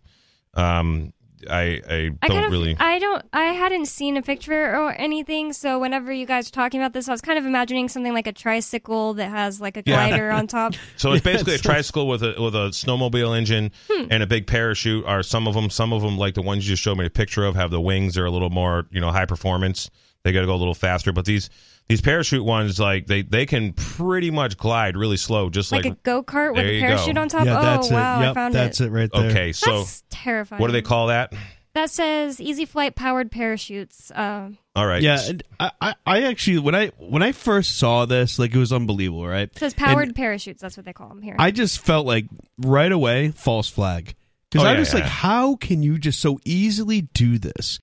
Um, 0.54 1.12
I 1.50 1.80
I 1.88 2.10
I 2.22 2.28
don't 2.28 2.36
kind 2.36 2.44
of 2.46 2.50
really. 2.52 2.76
I 2.78 2.98
don't 2.98 3.22
I 3.32 3.44
hadn't 3.52 3.86
seen 3.86 4.16
a 4.16 4.22
picture 4.22 4.74
or 4.76 4.92
anything, 4.92 5.52
so 5.52 5.78
whenever 5.78 6.12
you 6.12 6.26
guys 6.26 6.48
were 6.48 6.54
talking 6.54 6.80
about 6.80 6.92
this, 6.92 7.08
I 7.08 7.12
was 7.12 7.20
kind 7.20 7.38
of 7.38 7.44
imagining 7.46 7.88
something 7.88 8.12
like 8.14 8.26
a 8.26 8.32
tricycle 8.32 9.14
that 9.14 9.28
has 9.30 9.60
like 9.60 9.76
a 9.76 9.82
Yeah. 9.84 10.08
glider 10.08 10.30
on 10.30 10.46
top. 10.46 10.74
So 10.96 11.12
it's 11.12 11.24
basically 11.24 11.54
a 11.54 11.58
tricycle 11.58 12.08
with 12.08 12.22
a 12.22 12.34
with 12.40 12.54
a 12.54 12.70
snowmobile 12.70 13.36
engine 13.36 13.72
Hmm. 13.90 14.06
and 14.10 14.22
a 14.22 14.26
big 14.26 14.46
parachute. 14.46 15.04
Are 15.06 15.22
some 15.22 15.46
of 15.46 15.54
them? 15.54 15.70
Some 15.70 15.92
of 15.92 16.02
them, 16.02 16.16
like 16.16 16.34
the 16.34 16.42
ones 16.42 16.66
you 16.66 16.72
just 16.72 16.82
showed 16.82 16.96
me 16.98 17.06
a 17.06 17.10
picture 17.10 17.44
of, 17.44 17.56
have 17.56 17.70
the 17.70 17.80
wings. 17.80 18.14
They're 18.14 18.24
a 18.24 18.30
little 18.30 18.50
more, 18.50 18.86
you 18.90 19.00
know, 19.00 19.10
high 19.10 19.26
performance. 19.26 19.90
They 20.22 20.32
got 20.32 20.40
to 20.40 20.46
go 20.46 20.54
a 20.54 20.56
little 20.56 20.74
faster. 20.74 21.12
But 21.12 21.26
these 21.26 21.50
these 21.88 22.00
parachute 22.00 22.44
ones, 22.44 22.80
like 22.80 23.06
they 23.06 23.22
they 23.22 23.46
can 23.46 23.72
pretty 23.74 24.30
much 24.30 24.56
glide 24.56 24.96
really 24.96 25.16
slow, 25.16 25.50
just 25.50 25.70
like, 25.70 25.84
like. 25.84 25.92
a 25.94 25.96
go 26.02 26.22
kart 26.22 26.54
with 26.54 26.64
a 26.64 26.80
parachute 26.80 27.14
go. 27.14 27.20
on 27.20 27.28
top. 27.28 27.44
yeah, 27.44 27.58
oh 27.58 27.62
that's 27.62 27.90
wow, 27.90 28.20
it. 28.20 28.22
Yep, 28.22 28.30
I 28.30 28.34
found 28.34 28.54
that's 28.54 28.80
it. 28.80 28.86
it 28.86 28.90
right 28.90 29.10
there. 29.12 29.30
okay, 29.30 29.52
so 29.52 29.78
That's 29.78 30.02
terrifying. 30.10 30.60
what 30.60 30.68
do 30.68 30.72
they 30.72 30.82
call 30.82 31.08
that? 31.08 31.32
That 31.74 31.90
says 31.90 32.40
Easy 32.40 32.66
Flight 32.66 32.94
powered 32.94 33.32
parachutes. 33.32 34.12
Uh, 34.12 34.50
All 34.76 34.86
right. 34.86 35.02
Yeah, 35.02 35.18
and 35.28 35.42
I, 35.58 35.70
I, 35.80 35.94
I 36.06 36.22
actually 36.22 36.60
when 36.60 36.74
I 36.74 36.92
when 36.98 37.22
I 37.22 37.32
first 37.32 37.78
saw 37.78 38.06
this, 38.06 38.38
like 38.38 38.54
it 38.54 38.58
was 38.58 38.72
unbelievable, 38.72 39.26
right? 39.26 39.48
it 39.50 39.58
says 39.58 39.74
powered 39.74 40.14
parachutes. 40.14 40.62
That's 40.62 40.76
what 40.76 40.86
they 40.86 40.92
call 40.92 41.08
them 41.08 41.20
here. 41.20 41.34
I 41.38 41.50
just 41.50 41.80
felt 41.80 42.06
like 42.06 42.26
right 42.58 42.92
away 42.92 43.32
false 43.32 43.68
flag 43.68 44.14
because 44.50 44.64
Oh, 44.64 44.68
I'm 44.68 44.76
yeah, 44.76 44.80
just 44.82 44.94
yeah, 44.94 45.00
like, 45.00 45.08
how 45.08 45.56
can 45.56 45.82
you 45.82 45.98
just 45.98 46.20
so 46.20 46.38
easily 46.44 47.02
do 47.02 47.38
this? 47.38 47.80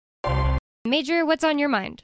Major, 0.85 1.25
what's 1.25 1.43
on 1.43 1.59
your 1.59 1.69
mind? 1.69 2.03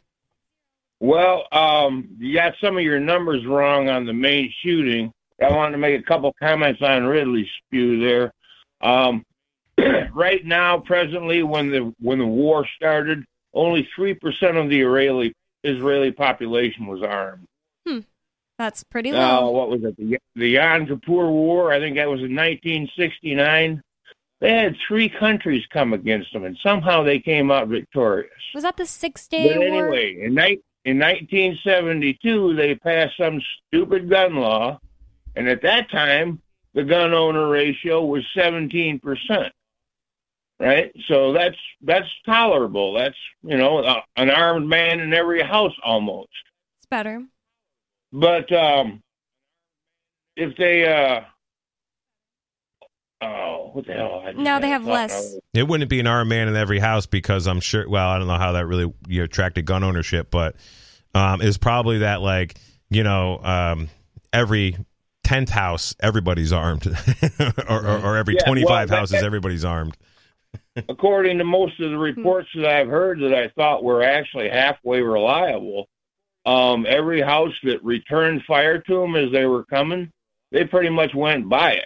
Well, 1.00 1.46
um, 1.51 2.10
you 2.18 2.34
got 2.34 2.54
some 2.62 2.77
of 2.77 2.84
your 2.84 3.00
numbers 3.00 3.46
wrong 3.46 3.89
on 3.89 4.06
the 4.06 4.13
Maine 4.13 4.51
shooting. 4.63 5.12
I 5.44 5.51
wanted 5.51 5.74
to 5.74 5.77
make 5.77 6.00
a 6.00 6.04
couple 6.04 6.34
comments 6.42 6.82
on 6.82 7.04
Ridley's 7.06 7.48
spew 7.66 8.00
there. 8.00 8.34
Um, 8.82 9.24
right 10.13 10.44
now, 10.44 10.80
presently, 10.80 11.44
when 11.44 11.70
the 11.70 11.94
when 12.00 12.18
the 12.18 12.25
war 12.25 12.66
started, 12.75 13.24
only 13.54 13.88
three 13.96 14.16
percent 14.16 14.58
of 14.58 14.70
the 14.70 14.82
Israeli 14.82 15.34
Israeli 15.63 16.12
population 16.12 16.88
was 16.88 17.04
armed. 17.04 17.46
Hmm. 17.88 18.00
That's 18.58 18.84
pretty 18.84 19.12
low. 19.12 19.51
what 19.51 19.70
was 19.70 19.84
it? 19.84 19.96
The, 19.98 20.18
the 20.36 20.50
Yom 20.50 20.88
Kippur 20.88 21.30
War, 21.30 21.72
I 21.72 21.80
think 21.80 21.96
that 21.98 22.10
was 22.10 22.22
in 22.22 22.36
1969. 22.36 23.82
They 24.39 24.51
had 24.51 24.75
three 24.88 25.10
countries 25.10 25.63
come 25.72 25.94
against 25.94 26.34
them, 26.34 26.44
and 26.44 26.58
somehow 26.62 27.04
they 27.04 27.20
came 27.20 27.51
out 27.51 27.68
victorious. 27.68 28.32
Was 28.54 28.63
that 28.63 28.77
the 28.77 28.86
Six 28.86 29.27
Day 29.27 29.48
But 29.48 29.58
War? 29.60 29.68
anyway, 29.68 30.25
in, 30.25 30.36
ni- 30.36 30.60
in 30.88 31.00
1972, 31.00 32.56
they 32.56 32.74
passed 32.75 33.17
some 33.17 33.41
stupid 33.67 34.10
gun 34.10 34.36
law, 34.36 34.79
and 35.36 35.50
at 35.50 35.62
that 35.63 35.91
time, 35.91 36.41
the 36.75 36.84
gun 36.86 37.13
owner 37.13 37.50
ratio 37.50 38.06
was 38.06 38.24
17 38.34 38.98
percent. 39.01 39.51
Right, 40.62 40.94
so 41.10 41.34
that's 41.34 41.58
that's 41.82 42.08
tolerable. 42.25 42.94
That's 42.94 43.17
you 43.44 43.58
know 43.58 43.79
uh, 43.79 44.00
an 44.15 44.29
armed 44.29 44.70
man 44.70 45.01
in 45.01 45.13
every 45.13 45.44
house 45.44 45.74
almost. 45.84 46.29
It's 46.79 46.88
better. 46.89 47.22
But 48.13 48.50
um, 48.53 49.03
if 50.38 50.56
they 50.56 50.88
uh, 50.88 51.22
oh, 53.21 53.69
what 53.74 53.86
the 53.86 53.93
hell? 53.93 54.21
I 54.25 54.31
just 54.31 54.43
No, 54.43 54.59
they 54.59 54.69
have 54.69 54.86
less. 54.86 55.33
now. 55.33 55.39
It 55.62 55.67
wouldn't 55.67 55.89
be 55.89 56.00
an 56.00 56.07
armed 56.07 56.29
man 56.29 56.47
in 56.47 56.55
every 56.55 56.79
house 56.79 57.05
because 57.05 57.47
I'm 57.47 57.59
sure. 57.59 57.88
Well, 57.89 58.07
I 58.07 58.17
don't 58.17 58.27
know 58.27 58.38
how 58.38 58.53
that 58.53 58.65
really 58.65 58.93
you 59.07 59.24
attracted 59.24 59.65
gun 59.65 59.83
ownership, 59.83 60.29
but 60.31 60.55
um, 61.15 61.41
it's 61.41 61.57
probably 61.57 62.00
that 62.00 62.21
like 62.21 62.57
you 62.89 63.03
know 63.03 63.39
um, 63.44 63.89
every 64.31 64.77
tenth 65.24 65.50
house 65.50 65.96
everybody's 66.00 66.53
armed, 66.53 66.85
or, 67.70 67.85
or, 67.87 68.00
or 68.00 68.18
every 68.18 68.35
Yeah, 68.35 68.46
twenty 68.46 68.61
five 68.63 68.70
well, 68.70 68.87
that- 68.87 68.96
houses 68.98 69.24
everybody's 69.24 69.65
armed. 69.65 69.98
according 70.89 71.37
to 71.39 71.44
most 71.44 71.79
of 71.79 71.89
the 71.92 71.98
reports 71.98 72.48
that 72.55 72.65
I've 72.65 72.87
heard 72.87 73.20
that 73.22 73.33
I 73.33 73.50
thought 73.50 73.83
were 73.83 74.03
actually 74.03 74.50
halfway 74.50 75.01
reliable, 75.01 75.87
um, 76.46 76.85
every 76.87 77.22
house 77.22 77.53
that 77.63 77.83
returned 77.83 78.44
fire 78.48 78.79
to 78.81 79.01
them 79.01 79.15
as 79.15 79.31
they 79.31 79.46
were 79.46 79.65
coming, 79.65 80.11
they 80.51 80.65
pretty 80.65 80.89
much 80.89 81.13
went 81.15 81.50
by 81.50 81.72
it. 81.74 81.85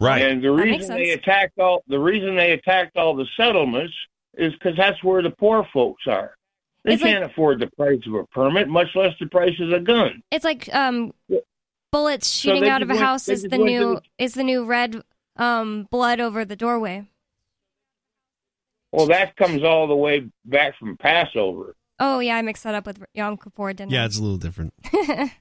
Right. 0.00 0.22
And 0.22 0.42
the 0.42 0.52
reason 0.52 0.94
they 0.94 1.10
attacked 1.10 1.58
all 1.58 1.82
the 1.88 1.98
reason 1.98 2.36
they 2.36 2.52
attacked 2.52 2.96
all 2.96 3.16
the 3.16 3.26
settlements 3.36 3.94
is 4.34 4.52
because 4.52 4.76
that's 4.76 5.02
where 5.02 5.22
the 5.22 5.30
poor 5.30 5.66
folks 5.72 6.04
are. 6.06 6.34
They 6.84 6.94
It's 6.94 7.02
can't 7.02 7.24
afford 7.24 7.58
the 7.60 7.66
price 7.76 8.00
of 8.06 8.14
a 8.14 8.24
permit, 8.26 8.68
much 8.68 8.88
less 8.94 9.12
the 9.18 9.26
price 9.26 9.58
of 9.60 9.72
a 9.72 9.80
gun. 9.80 10.22
It's 10.30 10.44
like 10.44 10.72
um, 10.72 11.12
bullets 11.90 12.30
shooting 12.30 12.62
they 12.62 12.68
out 12.70 12.82
of 12.82 12.88
a 12.90 12.94
went- 12.94 13.00
house 13.04 13.28
is 13.28 13.42
the 13.42 13.58
new 13.58 13.94
the- 13.96 14.02
is 14.18 14.34
the 14.34 14.44
new 14.44 14.64
red 14.64 15.02
um 15.36 15.88
blood 15.90 16.20
over 16.20 16.44
the 16.44 16.56
doorway. 16.56 17.06
Well, 18.92 19.06
that 19.08 19.36
comes 19.36 19.62
all 19.64 19.86
the 19.88 19.96
way 19.96 20.28
back 20.44 20.78
from 20.78 20.96
Passover. 20.96 21.74
Oh 21.98 22.20
yeah, 22.20 22.36
I 22.36 22.42
mixed 22.42 22.62
that 22.62 22.74
up 22.76 22.86
with 22.86 23.04
Yom 23.14 23.36
Kippur, 23.36 23.72
didn't 23.72 23.90
Yeah, 23.90 24.02
I? 24.02 24.06
it's 24.06 24.18
a 24.18 24.22
little 24.22 24.38
different. 24.38 24.72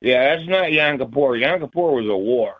Yeah, 0.00 0.36
that's 0.36 0.46
not 0.46 0.70
Yom 0.70 0.98
Kippur. 0.98 1.34
Yom 1.36 1.60
Kippur 1.60 1.92
was 1.92 2.06
a 2.06 2.14
war. 2.16 2.56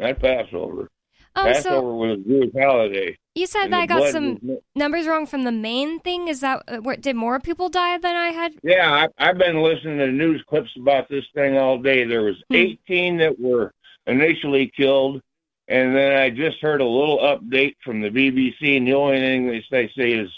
Not 0.00 0.18
Passover. 0.18 0.90
so 1.36 1.42
Passover 1.44 1.94
was 1.94 2.18
a 2.18 2.22
Jewish 2.28 2.50
holiday. 2.58 3.16
you 3.34 3.46
said 3.46 3.68
that 3.68 3.80
I 3.82 3.86
got 3.86 4.10
some 4.10 4.38
was- 4.42 4.58
numbers 4.74 5.06
wrong 5.06 5.26
from 5.26 5.44
the 5.44 5.52
Maine 5.52 6.00
thing. 6.00 6.28
Is 6.28 6.40
that 6.40 6.62
uh, 6.66 6.78
where, 6.78 6.96
did 6.96 7.16
more 7.16 7.38
people 7.38 7.68
die 7.68 7.98
than 7.98 8.16
I 8.16 8.28
had? 8.28 8.52
Yeah, 8.62 9.06
I, 9.18 9.28
I've 9.28 9.38
been 9.38 9.62
listening 9.62 9.98
to 9.98 10.08
news 10.10 10.42
clips 10.48 10.70
about 10.76 11.08
this 11.08 11.24
thing 11.34 11.56
all 11.58 11.78
day. 11.78 12.04
There 12.04 12.22
was 12.22 12.36
Hmm. 12.48 12.56
18 12.56 13.18
that 13.18 13.38
were 13.38 13.72
initially 14.06 14.72
killed, 14.76 15.20
and 15.68 15.94
then 15.94 16.16
I 16.18 16.30
just 16.30 16.58
heard 16.60 16.80
a 16.80 16.84
little 16.86 17.18
update 17.18 17.76
from 17.84 18.00
the 18.00 18.08
BBC, 18.10 18.76
and 18.78 18.86
the 18.86 18.94
only 18.94 19.18
thing 19.20 19.46
they 19.46 19.62
say, 19.70 19.92
say 19.96 20.12
is 20.12 20.30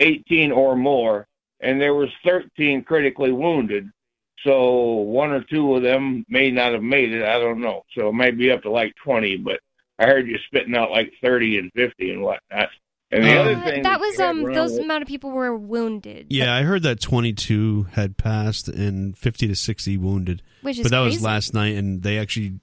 18 0.00 0.50
or 0.52 0.74
more, 0.76 1.26
and 1.60 1.80
there 1.80 1.94
was 1.94 2.08
13 2.24 2.82
critically 2.84 3.32
wounded. 3.32 3.88
So 4.44 4.84
one 4.92 5.30
or 5.30 5.42
two 5.42 5.74
of 5.74 5.82
them 5.82 6.24
may 6.28 6.50
not 6.50 6.72
have 6.72 6.82
made 6.82 7.12
it. 7.12 7.24
I 7.24 7.38
don't 7.38 7.60
know. 7.60 7.84
So 7.96 8.08
it 8.08 8.12
might 8.14 8.38
be 8.38 8.50
up 8.50 8.62
to 8.62 8.70
like 8.70 8.94
20, 9.04 9.36
but 9.38 9.60
I 9.98 10.06
heard 10.06 10.26
you 10.28 10.38
spitting 10.46 10.76
out 10.76 10.90
like 10.90 11.12
30 11.22 11.58
and 11.58 11.72
50 11.74 12.10
and 12.12 12.22
whatnot. 12.22 12.68
And 13.10 13.24
the 13.24 13.36
Uh, 13.36 13.40
other 13.40 13.54
thing 13.64 13.82
that 13.84 14.00
was 14.00 14.20
um 14.20 14.42
those 14.52 14.76
it- 14.76 14.82
amount 14.84 15.02
of 15.02 15.08
people 15.08 15.30
were 15.30 15.56
wounded. 15.56 16.26
Yeah, 16.30 16.54
I 16.54 16.62
heard 16.62 16.82
that 16.82 17.00
22 17.00 17.88
had 17.92 18.16
passed 18.18 18.68
and 18.68 19.16
50 19.16 19.48
to 19.48 19.54
60 19.56 19.96
wounded, 19.96 20.42
which 20.62 20.78
is 20.78 20.82
but 20.84 20.90
that 20.90 21.02
crazy. 21.02 21.16
was 21.16 21.22
last 21.24 21.54
night, 21.54 21.74
and 21.76 22.02
they 22.02 22.18
actually, 22.18 22.60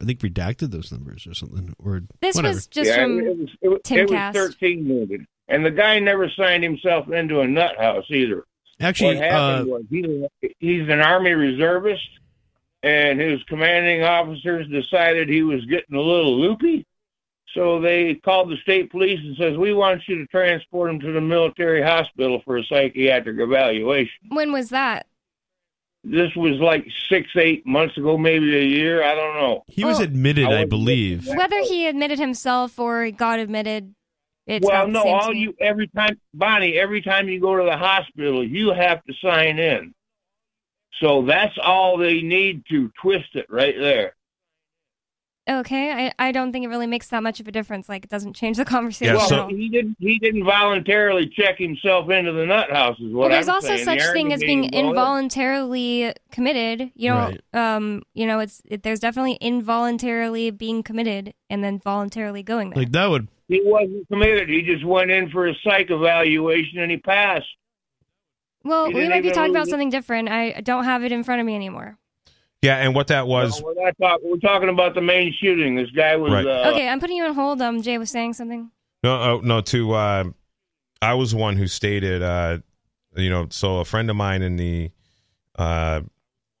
I 0.00 0.06
think, 0.06 0.20
redacted 0.20 0.70
those 0.70 0.90
numbers 0.90 1.26
or 1.26 1.34
something. 1.34 1.74
Or 1.78 2.02
This 2.20 2.36
whatever. 2.36 2.54
was 2.54 2.66
just 2.68 2.88
yeah, 2.88 3.02
from 3.02 3.20
it 3.20 3.36
was, 3.38 3.50
it 3.60 3.68
was, 3.68 3.80
it 3.84 4.02
was 4.08 4.10
Timcast. 4.10 4.32
13 4.32 4.88
wounded. 4.88 5.26
And 5.48 5.64
the 5.66 5.70
guy 5.70 5.98
never 5.98 6.30
signed 6.30 6.62
himself 6.64 7.10
into 7.10 7.40
a 7.40 7.46
nut 7.46 7.76
house 7.78 8.06
either. 8.08 8.44
Actually. 8.80 9.16
what 9.16 9.30
Uh, 9.32 9.64
was 9.66 9.82
he, 9.90 10.28
he's 10.58 10.88
an 10.88 11.00
Army 11.00 11.32
reservist, 11.32 12.08
and 12.82 13.20
his 13.20 13.42
commanding 13.44 14.02
officers 14.02 14.66
decided 14.68 15.28
he 15.28 15.42
was 15.42 15.64
getting 15.66 15.96
a 15.96 16.00
little 16.00 16.38
loopy. 16.38 16.86
So 17.54 17.80
they 17.80 18.14
called 18.14 18.50
the 18.50 18.56
state 18.62 18.90
police 18.90 19.20
and 19.22 19.36
says, 19.36 19.56
"We 19.58 19.74
want 19.74 20.02
you 20.08 20.16
to 20.18 20.26
transport 20.26 20.90
him 20.90 21.00
to 21.00 21.12
the 21.12 21.20
military 21.20 21.82
hospital 21.82 22.40
for 22.44 22.56
a 22.56 22.64
psychiatric 22.64 23.38
evaluation." 23.38 24.28
when 24.30 24.52
was 24.52 24.70
that? 24.70 25.06
This 26.04 26.34
was 26.34 26.58
like 26.58 26.84
six, 27.08 27.28
eight 27.36 27.64
months 27.64 27.96
ago, 27.96 28.18
maybe 28.18 28.56
a 28.56 28.64
year. 28.64 29.04
I 29.04 29.14
don't 29.14 29.34
know. 29.36 29.62
he 29.68 29.84
was 29.84 30.00
Oh. 30.00 30.02
admitted, 30.02 30.46
I 30.46 30.62
I 30.62 30.64
believe. 30.64 31.28
Whether 31.28 31.60
he 31.60 31.86
admitted 31.86 32.18
himself 32.18 32.76
or 32.80 33.08
got 33.12 33.38
admitted, 33.38 33.94
it's 34.46 34.66
well, 34.66 34.88
not 34.88 35.04
no, 35.04 35.10
all 35.12 35.30
to 35.30 35.36
you 35.36 35.54
every 35.60 35.86
time, 35.88 36.18
Bonnie, 36.34 36.74
every 36.74 37.00
time 37.02 37.28
you 37.28 37.40
go 37.40 37.56
to 37.56 37.64
the 37.64 37.76
hospital, 37.76 38.44
you 38.46 38.72
have 38.72 39.04
to 39.04 39.14
sign 39.22 39.58
in. 39.58 39.94
So 41.00 41.22
that's 41.22 41.56
all 41.62 41.96
they 41.96 42.20
need 42.22 42.64
to 42.70 42.90
twist 43.00 43.34
it 43.34 43.46
right 43.48 43.74
there. 43.80 44.14
Okay, 45.50 45.90
I, 46.18 46.28
I 46.28 46.30
don't 46.30 46.52
think 46.52 46.64
it 46.64 46.68
really 46.68 46.86
makes 46.86 47.08
that 47.08 47.20
much 47.20 47.40
of 47.40 47.48
a 47.48 47.52
difference. 47.52 47.88
Like, 47.88 48.04
it 48.04 48.10
doesn't 48.10 48.34
change 48.36 48.58
the 48.58 48.64
conversation. 48.76 49.14
Yeah, 49.14 49.16
well, 49.16 49.24
at 49.24 49.28
so- 49.28 49.42
all. 49.42 49.48
he 49.48 49.68
didn't. 49.68 49.96
He 49.98 50.18
didn't 50.20 50.44
voluntarily 50.44 51.26
check 51.28 51.58
himself 51.58 52.08
into 52.10 52.30
the 52.30 52.46
nut 52.46 52.70
house. 52.70 52.96
Is 53.00 53.12
what 53.12 53.22
well, 53.22 53.28
there's 53.30 53.48
I'm 53.48 53.56
also 53.56 53.68
saying. 53.68 53.84
such 53.84 53.98
The 53.98 54.12
thing 54.12 54.32
as 54.32 54.38
being 54.40 54.60
made 54.60 54.66
him 54.66 54.70
go 54.72 54.78
in. 54.78 54.86
involuntarily 54.90 56.12
committed. 56.30 56.92
You 56.94 57.10
know, 57.10 57.16
Right. 57.52 57.74
um, 57.74 58.02
you 58.14 58.24
know, 58.26 58.38
it's 58.38 58.62
it, 58.66 58.84
there's 58.84 59.00
definitely 59.00 59.36
involuntarily 59.40 60.52
being 60.52 60.84
committed 60.84 61.34
and 61.50 61.64
then 61.64 61.80
voluntarily 61.80 62.44
going 62.44 62.70
there. 62.70 62.78
Like 62.84 62.92
that 62.92 63.06
would 63.10 63.26
He 63.52 63.60
wasn't 63.64 64.08
committed. 64.08 64.48
He 64.48 64.62
just 64.62 64.84
went 64.84 65.10
in 65.10 65.30
for 65.30 65.46
a 65.48 65.54
psych 65.62 65.90
evaluation 65.90 66.78
and 66.78 66.90
he 66.90 66.96
passed. 66.96 67.46
well, 68.64 68.86
he 68.86 68.94
we 68.94 69.08
might 69.08 69.22
be 69.22 69.30
talking 69.30 69.50
about 69.54 69.66
it. 69.66 69.70
something 69.70 69.90
different. 69.90 70.28
I 70.28 70.60
don't 70.62 70.84
have 70.84 71.04
it 71.04 71.12
in 71.12 71.22
front 71.24 71.40
of 71.40 71.46
me 71.46 71.54
anymore. 71.54 71.98
Yeah, 72.62 72.76
and 72.76 72.94
what 72.94 73.08
that 73.08 73.26
was. 73.26 73.60
No, 73.60 73.66
we're 73.76 73.84
not 73.84 73.94
talk- 74.00 74.20
We're 74.22 74.36
talking 74.38 74.68
about 74.68 74.94
the 74.94 75.00
Maine 75.00 75.34
shooting. 75.40 75.74
This 75.74 75.90
guy 75.90 76.14
was. 76.16 76.32
Right. 76.32 76.46
Uh, 76.46 76.70
okay, 76.72 76.88
I'm 76.88 77.00
putting 77.00 77.16
you 77.16 77.24
on 77.24 77.34
hold. 77.34 77.60
Um, 77.60 77.82
Jay 77.82 77.98
was 77.98 78.08
saying 78.10 78.34
something. 78.34 78.70
No, 79.02 79.20
oh, 79.20 79.40
no. 79.42 79.60
To 79.62 79.92
uh, 79.94 80.24
I 81.02 81.14
was 81.14 81.34
one 81.34 81.56
who 81.56 81.66
stated, 81.66 82.22
uh, 82.22 82.58
you 83.16 83.28
know, 83.30 83.48
so 83.50 83.78
a 83.78 83.84
friend 83.84 84.08
of 84.10 84.14
mine 84.16 84.42
in 84.42 84.54
the, 84.56 84.92
uh, 85.58 86.02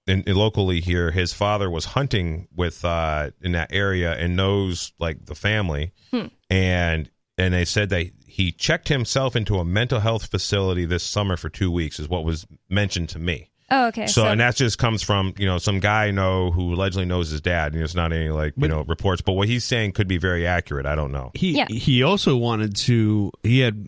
in, 0.08 0.24
in 0.24 0.34
locally 0.34 0.80
here, 0.80 1.12
his 1.12 1.32
father 1.32 1.70
was 1.70 1.84
hunting 1.84 2.48
with 2.52 2.84
uh 2.84 3.30
in 3.40 3.52
that 3.52 3.72
area 3.72 4.12
and 4.14 4.34
knows 4.34 4.92
like 4.98 5.24
the 5.26 5.36
family, 5.36 5.92
Hmm. 6.10 6.26
And 6.52 7.10
and 7.38 7.54
they 7.54 7.64
said 7.64 7.88
that 7.88 8.10
he 8.26 8.52
checked 8.52 8.88
himself 8.88 9.34
into 9.34 9.56
a 9.58 9.64
mental 9.64 10.00
health 10.00 10.26
facility 10.26 10.84
this 10.84 11.02
summer 11.02 11.36
for 11.36 11.48
two 11.48 11.70
weeks, 11.70 11.98
is 11.98 12.08
what 12.08 12.24
was 12.24 12.46
mentioned 12.68 13.08
to 13.10 13.18
me. 13.18 13.48
Oh, 13.70 13.86
okay. 13.86 14.06
So, 14.06 14.26
and 14.26 14.38
that 14.40 14.54
just 14.56 14.76
comes 14.76 15.02
from 15.02 15.32
you 15.38 15.46
know 15.46 15.56
some 15.56 15.80
guy 15.80 16.06
I 16.06 16.10
know 16.10 16.50
who 16.50 16.74
allegedly 16.74 17.06
knows 17.06 17.30
his 17.30 17.40
dad. 17.40 17.72
and 17.72 17.82
it's 17.82 17.94
not 17.94 18.12
any 18.12 18.28
like 18.28 18.52
you 18.56 18.68
know 18.68 18.82
reports, 18.82 19.22
but 19.22 19.32
what 19.32 19.48
he's 19.48 19.64
saying 19.64 19.92
could 19.92 20.08
be 20.08 20.18
very 20.18 20.46
accurate. 20.46 20.84
I 20.84 20.94
don't 20.94 21.10
know. 21.10 21.30
He 21.32 21.52
Yeah. 21.56 21.68
he 21.68 22.02
also 22.02 22.36
wanted 22.36 22.76
to. 22.76 23.32
He 23.42 23.60
had. 23.60 23.86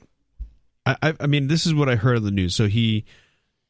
I 0.86 0.96
I- 1.02 1.14
I 1.20 1.26
mean, 1.26 1.48
this 1.48 1.66
is 1.66 1.74
what 1.74 1.90
I 1.90 1.96
heard 1.96 2.16
on 2.16 2.24
the 2.24 2.30
news. 2.30 2.54
So 2.54 2.66
he 2.66 3.04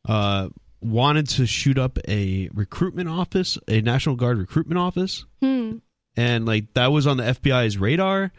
uh 0.09 0.50
wanted 0.80 1.28
to 1.30 1.46
shoot 1.46 1.78
up 1.78 1.98
a 2.07 2.48
recruitment 2.54 3.09
office, 3.09 3.59
a 3.66 3.80
National 3.80 4.14
Guard 4.14 4.38
recruitment 4.38 4.78
office, 4.78 5.24
hmm. 5.40 5.78
and 6.16 6.46
like 6.46 6.74
that 6.74 6.92
was 6.92 7.09
on 7.09 7.16
the 7.16 7.24
FBI's 7.24 7.76
radar 7.76 8.30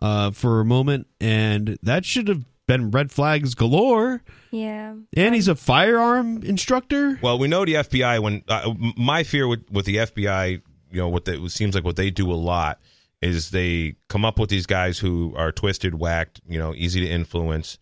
uh 0.00 0.30
for 0.30 0.60
a 0.60 0.64
moment, 0.64 1.06
and 1.20 1.78
that 1.82 2.04
should 2.04 2.28
have 2.28 2.44
been 2.68 2.90
red 2.90 3.10
flags 3.10 3.54
galore. 3.54 4.22
Yeah. 4.50 4.94
And 5.16 5.34
he's 5.34 5.48
a 5.48 5.54
firearm 5.56 6.42
instructor. 6.44 7.18
Well, 7.22 7.38
we 7.38 7.48
know 7.48 7.64
the 7.64 7.74
FBI. 7.74 8.22
When 8.22 8.42
uh, 8.48 8.72
my 8.96 9.22
fear 9.24 9.48
with 9.48 9.64
with 9.70 9.84
the 9.86 9.96
FBI, 9.96 10.62
you 10.90 10.98
know, 10.98 11.08
what 11.08 11.24
they, 11.24 11.34
it 11.36 11.50
seems 11.50 11.74
like 11.74 11.84
what 11.84 11.96
they 11.96 12.10
do 12.10 12.30
a 12.30 12.34
lot 12.34 12.80
is 13.20 13.50
they 13.50 13.94
come 14.08 14.24
up 14.24 14.38
with 14.38 14.50
these 14.50 14.66
guys 14.66 14.98
who 14.98 15.32
are 15.36 15.52
twisted, 15.52 15.94
whacked, 15.94 16.40
you 16.48 16.58
know, 16.58 16.74
easy 16.74 17.00
to 17.00 17.06
influence, 17.08 17.78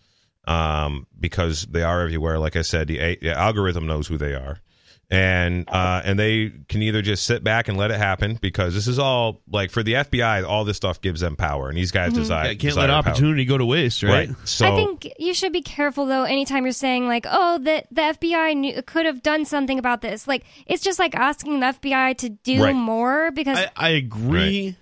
um, 0.46 1.06
because 1.18 1.66
they 1.66 1.82
are 1.82 2.02
everywhere. 2.02 2.38
Like 2.38 2.56
I 2.56 2.62
said, 2.62 2.88
the, 2.88 2.98
a- 2.98 3.16
the 3.16 3.32
algorithm 3.36 3.86
knows 3.86 4.06
who 4.06 4.18
they 4.18 4.34
are, 4.34 4.58
and 5.11 5.68
uh, 5.68 6.01
and 6.05 6.18
they 6.18 6.53
can 6.68 6.83
either 6.83 7.03
just 7.03 7.27
sit 7.27 7.42
back 7.42 7.66
and 7.68 7.77
let 7.77 7.90
it 7.90 7.96
happen 7.99 8.38
because 8.40 8.75
this 8.75 8.87
is 8.87 8.99
all 8.99 9.40
like 9.51 9.70
for 9.73 9.83
the 9.83 9.94
FBI, 9.94 10.46
all 10.46 10.64
this 10.64 10.77
stuff 10.77 11.01
gives 11.01 11.20
them 11.20 11.35
power, 11.35 11.68
and 11.68 11.77
these 11.77 11.90
guys 11.90 12.12
decide 12.12 12.44
Yeah, 12.44 12.49
can't 12.51 12.61
desire 12.61 12.87
let 12.88 12.90
power. 13.05 13.12
opportunity 13.12 13.44
go 13.44 13.59
to 13.59 13.64
waste, 13.66 14.03
right? 14.05 14.29
right? 14.29 14.37
So 14.49 14.73
I 14.73 14.77
think 14.77 15.09
you 15.18 15.35
should 15.35 15.53
be 15.53 15.62
careful 15.62 16.07
though. 16.07 16.23
Anytime 16.25 16.64
you're 16.64 16.73
saying 16.73 17.09
like, 17.09 17.27
"Oh, 17.29 17.59
the 17.59 17.83
the 17.90 18.03
FBI 18.03 18.57
knew, 18.57 18.83
could 18.83 19.05
have 19.07 19.20
done 19.23 19.44
something 19.44 19.79
about 19.81 20.01
this," 20.01 20.29
like 20.29 20.44
it's 20.66 20.83
just 20.83 20.99
like 21.01 21.16
asking 21.16 21.59
the 21.61 21.66
FBI 21.66 22.16
to 22.18 22.29
do 22.29 22.62
Right. 22.62 22.75
more 22.75 23.33
because 23.33 23.59
I, 23.59 23.68
I 23.77 23.88
agree, 23.90 24.77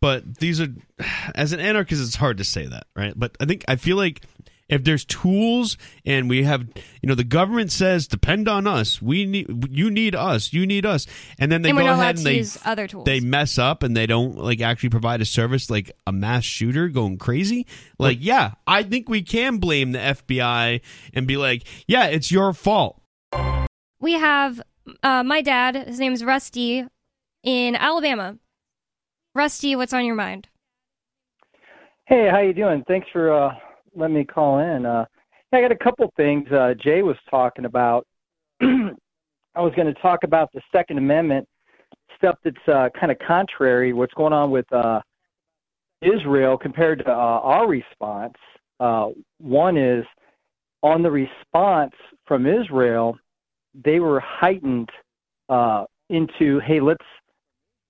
but 0.00 0.38
these 0.38 0.60
are 0.60 0.68
as 1.36 1.52
an 1.52 1.60
anarchist, 1.60 2.02
it's 2.02 2.16
hard 2.16 2.38
to 2.38 2.44
say 2.44 2.66
that, 2.66 2.86
right? 2.96 3.12
But 3.16 3.36
I 3.40 3.44
think 3.44 3.64
I 3.68 3.76
feel 3.76 3.96
like 3.96 4.22
if 4.68 4.84
there's 4.84 5.04
tools 5.04 5.76
and 6.04 6.28
we 6.28 6.44
have, 6.44 6.62
you 7.02 7.08
know, 7.08 7.14
the 7.14 7.24
government 7.24 7.72
says 7.72 8.06
depend 8.06 8.48
on 8.48 8.66
us, 8.66 9.00
we 9.00 9.24
need 9.24 9.68
you 9.70 9.90
need 9.90 10.14
us, 10.14 10.52
you 10.52 10.66
need 10.66 10.84
us, 10.84 11.06
and 11.38 11.50
then 11.50 11.62
they 11.62 11.70
and 11.70 11.78
go 11.78 11.86
ahead 11.86 12.16
and 12.16 12.26
they 12.26 12.36
use 12.36 12.58
other 12.64 12.86
tools. 12.86 13.04
they 13.04 13.20
mess 13.20 13.58
up 13.58 13.82
and 13.82 13.96
they 13.96 14.06
don't 14.06 14.36
like 14.36 14.60
actually 14.60 14.90
provide 14.90 15.20
a 15.20 15.24
service 15.24 15.70
like 15.70 15.90
a 16.06 16.12
mass 16.12 16.44
shooter 16.44 16.88
going 16.88 17.18
crazy. 17.18 17.66
Like, 17.98 18.18
yeah, 18.20 18.52
I 18.66 18.82
think 18.82 19.08
we 19.08 19.22
can 19.22 19.58
blame 19.58 19.92
the 19.92 19.98
FBI 19.98 20.80
and 21.14 21.26
be 21.26 21.36
like, 21.36 21.64
yeah, 21.86 22.06
it's 22.06 22.30
your 22.30 22.52
fault. 22.52 23.00
we 24.00 24.12
have 24.14 24.60
uh, 25.02 25.22
my 25.22 25.40
dad. 25.40 25.76
His 25.76 25.98
name's 25.98 26.24
Rusty 26.24 26.84
in 27.42 27.74
Alabama. 27.76 28.36
Rusty, 29.34 29.76
what's 29.76 29.92
on 29.92 30.04
your 30.04 30.14
mind? 30.14 30.48
Hey, 32.06 32.28
how 32.30 32.40
you 32.40 32.54
doing? 32.54 32.84
Thanks 32.88 33.06
for 33.12 33.32
uh, 33.32 33.54
letting 33.98 34.16
me 34.16 34.24
call 34.24 34.60
in. 34.60 34.86
Uh, 34.86 35.04
I 35.52 35.60
got 35.60 35.72
a 35.72 35.76
couple 35.76 36.12
things 36.16 36.50
uh, 36.52 36.74
Jay 36.82 37.02
was 37.02 37.16
talking 37.30 37.64
about. 37.64 38.06
I 38.60 39.60
was 39.60 39.72
going 39.74 39.92
to 39.92 40.00
talk 40.00 40.20
about 40.24 40.50
the 40.52 40.60
Second 40.70 40.98
Amendment 40.98 41.46
stuff 42.16 42.36
that's 42.44 42.68
uh, 42.68 42.88
kind 42.98 43.10
of 43.10 43.18
contrary. 43.18 43.92
What's 43.92 44.14
going 44.14 44.32
on 44.32 44.50
with 44.50 44.70
uh, 44.72 45.00
Israel 46.02 46.56
compared 46.56 47.00
to 47.00 47.10
uh, 47.10 47.14
our 47.14 47.66
response? 47.66 48.34
Uh, 48.78 49.08
one 49.38 49.76
is 49.76 50.04
on 50.82 51.02
the 51.02 51.10
response 51.10 51.94
from 52.26 52.46
Israel, 52.46 53.18
they 53.84 54.00
were 54.00 54.20
heightened 54.20 54.88
uh, 55.48 55.84
into, 56.10 56.60
hey, 56.60 56.80
let's 56.80 57.04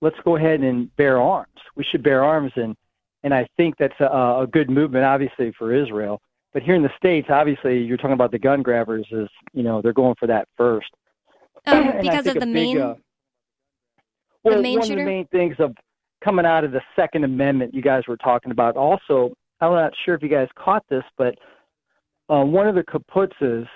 let's 0.01 0.17
go 0.23 0.37
ahead 0.37 0.61
and 0.61 0.95
bear 0.95 1.21
arms. 1.21 1.47
We 1.75 1.83
should 1.83 2.03
bear 2.03 2.23
arms 2.23 2.51
and 2.55 2.75
and 3.23 3.33
I 3.33 3.47
think 3.57 3.75
that's 3.77 3.99
a, 3.99 4.05
a 4.05 4.47
good 4.51 4.69
movement, 4.69 5.05
obviously, 5.05 5.53
for 5.57 5.73
Israel. 5.73 6.21
But 6.53 6.63
here 6.63 6.75
in 6.75 6.81
the 6.81 6.91
states, 6.97 7.27
obviously, 7.29 7.79
you're 7.79 7.97
talking 7.97 8.13
about 8.13 8.31
the 8.31 8.39
gun 8.39 8.61
grabbers. 8.63 9.07
Is 9.11 9.29
you 9.53 9.63
know 9.63 9.81
they're 9.81 9.93
going 9.93 10.15
for 10.19 10.27
that 10.27 10.47
first 10.57 10.89
Um, 11.65 11.93
because 12.01 12.27
of 12.27 12.35
the 12.35 12.39
big, 12.41 12.53
main. 12.53 12.81
uh, 12.81 12.95
well, 14.43 14.61
main 14.61 14.79
one 14.79 14.87
shooter? 14.87 15.01
of 15.01 15.05
the 15.05 15.11
main 15.11 15.27
things 15.27 15.55
of 15.59 15.75
coming 16.23 16.45
out 16.45 16.63
of 16.63 16.71
the 16.71 16.81
Second 16.95 17.23
Amendment, 17.23 17.73
you 17.73 17.81
guys 17.81 18.03
were 18.07 18.17
talking 18.17 18.51
about. 18.51 18.75
Also, 18.75 19.33
I'm 19.61 19.73
not 19.73 19.93
sure 20.05 20.15
if 20.15 20.23
you 20.23 20.29
guys 20.29 20.47
caught 20.57 20.83
this, 20.89 21.03
but 21.17 21.35
uh, 22.29 22.43
one 22.43 22.67
of 22.67 22.75
the 22.75 22.83
kaputzes, 22.83 23.67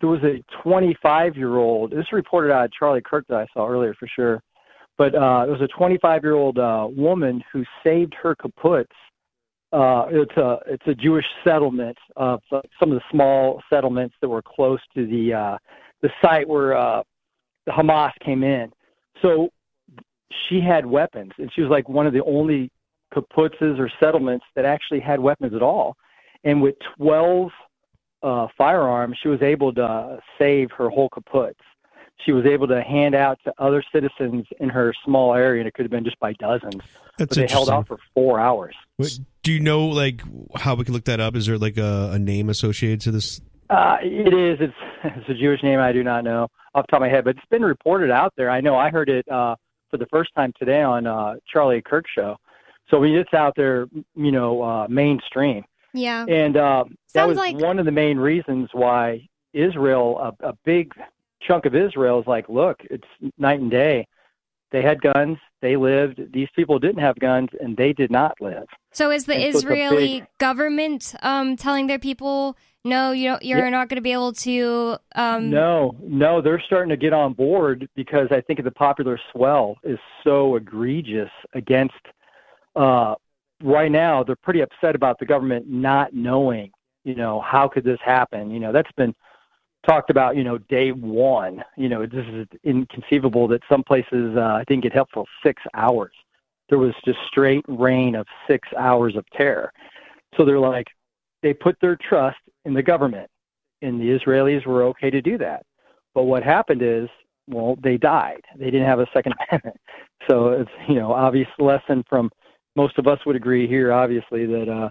there 0.00 0.08
was 0.08 0.22
a 0.22 0.42
25 0.62 1.36
year 1.36 1.56
old. 1.56 1.90
This 1.90 2.00
is 2.00 2.12
reported 2.12 2.52
out 2.52 2.66
of 2.66 2.72
Charlie 2.72 3.02
Kirk 3.04 3.24
that 3.28 3.38
I 3.38 3.46
saw 3.52 3.68
earlier 3.68 3.94
for 3.94 4.08
sure. 4.08 4.42
But 4.98 5.14
uh, 5.14 5.44
there 5.44 5.52
was 5.52 5.62
a 5.62 5.68
25 5.68 6.24
year 6.24 6.34
old 6.34 6.58
uh, 6.58 6.88
woman 6.90 7.42
who 7.52 7.64
saved 7.84 8.14
her 8.20 8.34
kaputz. 8.34 8.86
Uh, 9.72 10.06
it's 10.10 10.36
a 10.36 10.58
it's 10.66 10.86
a 10.86 10.94
Jewish 10.94 11.26
settlement 11.44 11.96
of 12.16 12.40
uh, 12.50 12.60
some 12.80 12.90
of 12.90 12.98
the 12.98 13.04
small 13.10 13.62
settlements 13.70 14.16
that 14.20 14.28
were 14.28 14.42
close 14.42 14.80
to 14.94 15.06
the 15.06 15.32
uh, 15.32 15.58
the 16.02 16.10
site 16.20 16.48
where 16.48 16.76
uh, 16.76 17.02
the 17.66 17.72
Hamas 17.72 18.12
came 18.24 18.42
in. 18.42 18.72
So 19.22 19.50
she 20.48 20.60
had 20.60 20.84
weapons, 20.84 21.32
and 21.38 21.50
she 21.54 21.60
was 21.60 21.70
like 21.70 21.88
one 21.88 22.06
of 22.06 22.12
the 22.12 22.24
only 22.24 22.70
kibbutzes 23.14 23.78
or 23.78 23.90
settlements 24.00 24.44
that 24.56 24.64
actually 24.64 25.00
had 25.00 25.20
weapons 25.20 25.54
at 25.54 25.62
all. 25.62 25.96
And 26.44 26.62
with 26.62 26.76
12 26.96 27.50
uh, 28.22 28.46
firearms, 28.56 29.16
she 29.22 29.28
was 29.28 29.42
able 29.42 29.72
to 29.74 30.18
save 30.38 30.70
her 30.72 30.88
whole 30.88 31.08
kibbutz. 31.10 31.54
She 32.24 32.32
was 32.32 32.44
able 32.46 32.66
to 32.68 32.82
hand 32.82 33.14
out 33.14 33.38
to 33.44 33.52
other 33.58 33.82
citizens 33.92 34.46
in 34.60 34.68
her 34.68 34.92
small 35.04 35.34
area, 35.34 35.60
and 35.60 35.68
it 35.68 35.74
could 35.74 35.84
have 35.84 35.90
been 35.90 36.04
just 36.04 36.18
by 36.18 36.32
dozens. 36.34 36.82
That's 37.16 37.36
but 37.36 37.46
they 37.46 37.46
held 37.46 37.70
out 37.70 37.86
for 37.88 37.98
four 38.14 38.40
hours. 38.40 38.74
Wait, 38.98 39.18
Do 39.42 39.52
you 39.52 39.60
know 39.60 39.86
like 39.86 40.22
how 40.56 40.74
we 40.74 40.84
can 40.84 40.94
look 40.94 41.04
that 41.04 41.20
up? 41.20 41.36
Is 41.36 41.46
there 41.46 41.58
like 41.58 41.76
a, 41.78 42.10
a 42.14 42.18
name 42.18 42.48
associated 42.48 43.00
to 43.02 43.10
this? 43.12 43.40
Uh, 43.70 43.96
it 44.02 44.34
is. 44.34 44.58
It's, 44.60 44.74
it's 45.18 45.28
a 45.28 45.34
Jewish 45.34 45.62
name. 45.62 45.78
I 45.78 45.92
do 45.92 46.02
not 46.02 46.24
know 46.24 46.48
off 46.74 46.86
the 46.86 46.90
top 46.90 46.98
of 46.98 47.00
my 47.02 47.08
head, 47.08 47.24
but 47.24 47.36
it's 47.36 47.46
been 47.50 47.62
reported 47.62 48.10
out 48.10 48.34
there. 48.36 48.50
I 48.50 48.60
know. 48.60 48.76
I 48.76 48.90
heard 48.90 49.08
it 49.08 49.28
uh, 49.30 49.56
for 49.90 49.96
the 49.96 50.06
first 50.06 50.34
time 50.34 50.52
today 50.58 50.82
on 50.82 51.06
uh, 51.06 51.36
Charlie 51.50 51.82
Kirk 51.82 52.06
show. 52.12 52.36
So 52.90 52.98
I 52.98 53.00
mean, 53.00 53.16
it's 53.16 53.34
out 53.34 53.54
there, 53.56 53.86
you 54.14 54.32
know, 54.32 54.62
uh, 54.62 54.86
mainstream. 54.88 55.64
Yeah. 55.94 56.24
And 56.28 56.56
uh, 56.56 56.84
that 57.14 57.28
was 57.28 57.36
like- 57.36 57.56
one 57.56 57.78
of 57.78 57.84
the 57.84 57.92
main 57.92 58.18
reasons 58.18 58.70
why 58.72 59.28
Israel, 59.52 60.34
a, 60.40 60.48
a 60.48 60.52
big 60.64 60.92
chunk 61.40 61.64
of 61.66 61.74
Israel, 61.74 62.20
is 62.20 62.26
like, 62.26 62.48
look, 62.48 62.78
it's 62.90 63.06
night 63.38 63.60
and 63.60 63.70
day. 63.70 64.06
They 64.70 64.82
had 64.82 65.00
guns, 65.00 65.38
they 65.62 65.76
lived. 65.76 66.20
These 66.32 66.48
people 66.54 66.78
didn't 66.78 67.00
have 67.00 67.18
guns, 67.18 67.48
and 67.60 67.76
they 67.76 67.92
did 67.94 68.10
not 68.10 68.34
live. 68.40 68.66
So 68.92 69.10
is 69.10 69.24
the 69.24 69.34
And 69.34 69.52
so 69.54 69.58
Israeli 69.60 70.20
big- 70.20 70.26
government 70.38 71.14
um, 71.22 71.56
telling 71.56 71.86
their 71.86 71.98
people, 71.98 72.56
no, 72.84 73.12
you 73.12 73.30
don't, 73.30 73.42
you're 73.42 73.58
Yeah. 73.64 73.70
not 73.70 73.88
going 73.88 73.96
to 73.96 74.02
be 74.02 74.12
able 74.12 74.32
to? 74.34 74.98
Um, 75.14 75.50
No, 75.50 75.96
no, 76.02 76.40
they're 76.42 76.60
starting 76.60 76.90
to 76.90 76.96
get 76.98 77.12
on 77.14 77.32
board 77.32 77.88
because 77.96 78.28
I 78.30 78.40
think 78.42 78.62
the 78.62 78.70
popular 78.70 79.18
swell 79.32 79.76
is 79.84 79.98
so 80.22 80.56
egregious 80.56 81.30
against. 81.54 81.94
Uh, 82.76 83.14
right 83.62 83.90
now, 83.90 84.22
they're 84.22 84.36
pretty 84.36 84.60
upset 84.60 84.94
about 84.94 85.18
the 85.18 85.26
government 85.26 85.66
not 85.68 86.12
knowing. 86.12 86.70
You 87.04 87.14
know, 87.14 87.40
how 87.40 87.68
could 87.68 87.84
this 87.84 87.98
happen? 88.04 88.50
You 88.50 88.60
know, 88.60 88.70
that's 88.72 88.92
been 88.96 89.14
talked 89.86 90.10
about. 90.10 90.36
You 90.36 90.44
know, 90.44 90.58
day 90.58 90.92
one. 90.92 91.62
You 91.76 91.88
know, 91.88 92.06
this 92.06 92.26
is 92.32 92.46
inconceivable 92.64 93.48
that 93.48 93.62
some 93.68 93.82
places 93.82 94.36
uh, 94.36 94.40
I 94.40 94.64
think 94.68 94.84
it 94.84 94.92
helped 94.92 95.12
for 95.12 95.24
six 95.44 95.62
hours. 95.74 96.12
There 96.68 96.78
was 96.78 96.94
just 97.04 97.18
straight 97.28 97.64
rain 97.66 98.14
of 98.14 98.26
six 98.46 98.68
hours 98.78 99.16
of 99.16 99.24
terror. 99.34 99.72
So 100.36 100.44
they're 100.44 100.58
like, 100.58 100.86
they 101.42 101.54
put 101.54 101.78
their 101.80 101.96
trust 101.96 102.36
in 102.66 102.74
the 102.74 102.82
government 102.82 103.30
and 103.82 104.00
the 104.00 104.18
Israelis 104.18 104.66
were 104.66 104.82
okay 104.84 105.10
to 105.10 105.20
do 105.20 105.38
that. 105.38 105.64
But 106.14 106.24
what 106.24 106.42
happened 106.42 106.82
is, 106.82 107.08
well, 107.46 107.76
they 107.82 107.96
died. 107.96 108.42
They 108.56 108.66
didn't 108.66 108.86
have 108.86 109.00
a 109.00 109.06
Second 109.12 109.34
Amendment. 109.48 109.76
So 110.28 110.48
it's 110.48 110.70
you 110.88 110.96
know 110.96 111.12
obvious 111.12 111.48
lesson 111.58 112.04
from 112.08 112.30
most 112.76 112.98
of 112.98 113.06
us 113.06 113.18
would 113.24 113.36
agree 113.36 113.66
here, 113.66 113.92
obviously 113.92 114.46
that 114.46 114.68
uh, 114.68 114.90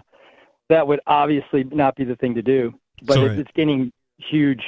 that 0.68 0.86
would 0.86 1.00
obviously 1.06 1.64
not 1.64 1.94
be 1.96 2.04
the 2.04 2.16
thing 2.16 2.34
to 2.34 2.42
do. 2.42 2.72
But 3.02 3.18
it's, 3.18 3.40
it's 3.40 3.50
getting 3.54 3.92
huge 4.18 4.62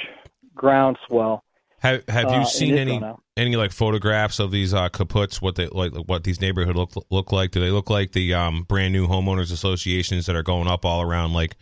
groundswell. 0.55 1.43
Have 1.79 2.03
Have 2.07 2.27
Uh, 2.27 2.33
you 2.33 2.39
in 2.41 2.45
seen 2.45 2.77
any 2.77 3.01
any 3.37 3.55
like 3.55 3.71
photographs 3.71 4.39
of 4.39 4.51
these 4.51 4.73
uh, 4.73 4.89
kaputs? 4.89 5.41
What 5.41 5.55
they 5.55 5.67
like? 5.67 5.93
What 5.93 6.23
these 6.23 6.39
neighborhood 6.39 6.75
look 6.75 6.91
look 7.09 7.31
like? 7.31 7.51
Do 7.51 7.59
they 7.59 7.71
look 7.71 7.89
like 7.89 8.11
the 8.11 8.33
um, 8.33 8.63
brand 8.63 8.93
new 8.93 9.07
homeowners 9.07 9.51
associations 9.51 10.25
that 10.27 10.35
are 10.35 10.43
going 10.43 10.67
up 10.67 10.85
all 10.85 11.01
around 11.01 11.33
like 11.33 11.55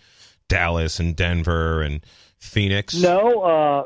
Dallas 0.49 0.99
and 0.99 1.15
Denver 1.15 1.81
and 1.81 2.05
Phoenix? 2.39 2.95
No, 2.95 3.41
uh, 3.41 3.83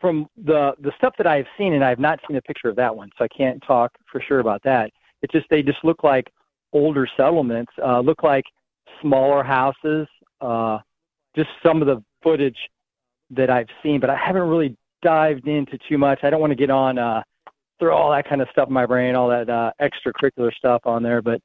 from 0.00 0.28
the 0.36 0.74
the 0.78 0.92
stuff 0.98 1.14
that 1.16 1.26
I've 1.26 1.46
seen, 1.56 1.72
and 1.72 1.82
I've 1.82 1.98
not 1.98 2.20
seen 2.28 2.36
a 2.36 2.42
picture 2.42 2.68
of 2.68 2.76
that 2.76 2.94
one, 2.94 3.10
so 3.16 3.24
I 3.24 3.28
can't 3.28 3.62
talk 3.66 3.92
for 4.10 4.20
sure 4.20 4.40
about 4.40 4.62
that. 4.64 4.90
It's 5.22 5.32
just 5.32 5.46
they 5.48 5.62
just 5.62 5.82
look 5.84 6.04
like 6.04 6.30
older 6.74 7.08
settlements, 7.16 7.72
uh, 7.82 8.00
look 8.00 8.22
like 8.22 8.44
smaller 9.00 9.42
houses. 9.42 10.06
Uh, 10.40 10.78
just 11.34 11.48
some 11.64 11.80
of 11.80 11.86
the 11.86 12.02
footage 12.22 12.58
that 13.32 13.50
I've 13.50 13.68
seen, 13.82 14.00
but 14.00 14.10
I 14.10 14.16
haven't 14.16 14.42
really 14.42 14.76
dived 15.02 15.46
into 15.48 15.78
too 15.88 15.98
much. 15.98 16.20
I 16.22 16.30
don't 16.30 16.40
want 16.40 16.52
to 16.52 16.56
get 16.56 16.70
on 16.70 16.98
uh, 16.98 17.22
throw 17.78 17.96
all 17.96 18.10
that 18.12 18.28
kind 18.28 18.40
of 18.40 18.48
stuff 18.52 18.68
in 18.68 18.74
my 18.74 18.86
brain, 18.86 19.14
all 19.16 19.28
that 19.28 19.50
uh, 19.50 19.72
extracurricular 19.80 20.52
stuff 20.54 20.82
on 20.84 21.02
there, 21.02 21.20
but 21.22 21.40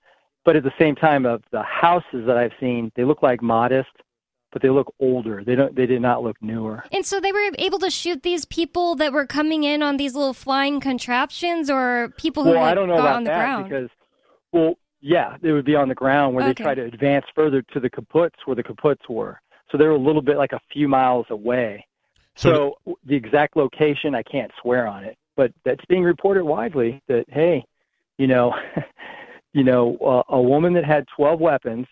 but 0.45 0.55
at 0.55 0.63
the 0.63 0.71
same 0.79 0.95
time, 0.95 1.25
of 1.25 1.43
the 1.51 1.61
houses 1.63 2.25
that 2.25 2.37
I've 2.37 2.53
seen, 2.57 2.89
they 2.95 3.03
look 3.03 3.21
like 3.21 3.41
modest, 3.41 3.89
but 4.53 4.61
they 4.61 4.69
look 4.69 4.93
older. 4.99 5.43
They 5.43 5.55
don't. 5.55 5.75
They 5.75 5.85
did 5.85 6.01
not 6.01 6.23
look 6.23 6.37
newer. 6.41 6.85
And 6.93 7.05
so 7.05 7.19
they 7.19 7.33
were 7.33 7.51
able 7.57 7.79
to 7.79 7.89
shoot 7.89 8.23
these 8.23 8.45
people 8.45 8.95
that 8.95 9.11
were 9.11 9.25
coming 9.25 9.63
in 9.65 9.83
on 9.83 9.97
these 9.97 10.13
little 10.15 10.33
flying 10.33 10.79
contraptions, 10.79 11.69
or 11.69 12.13
people 12.17 12.43
who 12.45 12.51
well, 12.51 12.63
I 12.63 12.73
don't 12.73 12.87
know 12.87 12.93
about 12.93 13.15
on 13.17 13.23
the 13.25 13.29
that 13.31 13.39
ground. 13.39 13.67
because, 13.69 13.89
well, 14.53 14.75
yeah, 15.01 15.35
they 15.41 15.51
would 15.51 15.65
be 15.65 15.75
on 15.75 15.89
the 15.89 15.95
ground 15.95 16.33
where 16.33 16.45
Okay. 16.45 16.53
they 16.53 16.63
try 16.63 16.75
to 16.75 16.83
advance 16.85 17.25
further 17.35 17.61
to 17.73 17.79
the 17.81 17.89
kaputs 17.89 18.35
where 18.45 18.55
the 18.55 18.63
kaputs 18.63 19.09
were. 19.09 19.41
So 19.71 19.77
they're 19.77 19.91
a 19.91 19.97
little 19.97 20.21
bit 20.21 20.37
like 20.37 20.53
a 20.53 20.59
few 20.71 20.87
miles 20.87 21.25
away. 21.29 21.85
So- 22.35 22.75
So, 22.85 22.95
the 23.05 23.15
exact 23.15 23.55
location, 23.57 24.13
I 24.15 24.23
can't 24.23 24.51
swear 24.61 24.87
on 24.87 25.03
it, 25.03 25.17
but 25.35 25.51
that's 25.65 25.83
being 25.89 26.03
reported 26.03 26.43
widely 26.43 27.01
that 27.07 27.25
hey, 27.29 27.63
you 28.17 28.27
know, 28.27 28.53
you 29.53 29.63
know, 29.63 29.97
uh, 29.97 30.23
a 30.35 30.41
woman 30.41 30.73
that 30.73 30.85
had 30.85 31.05
12 31.15 31.39
weapons 31.39 31.87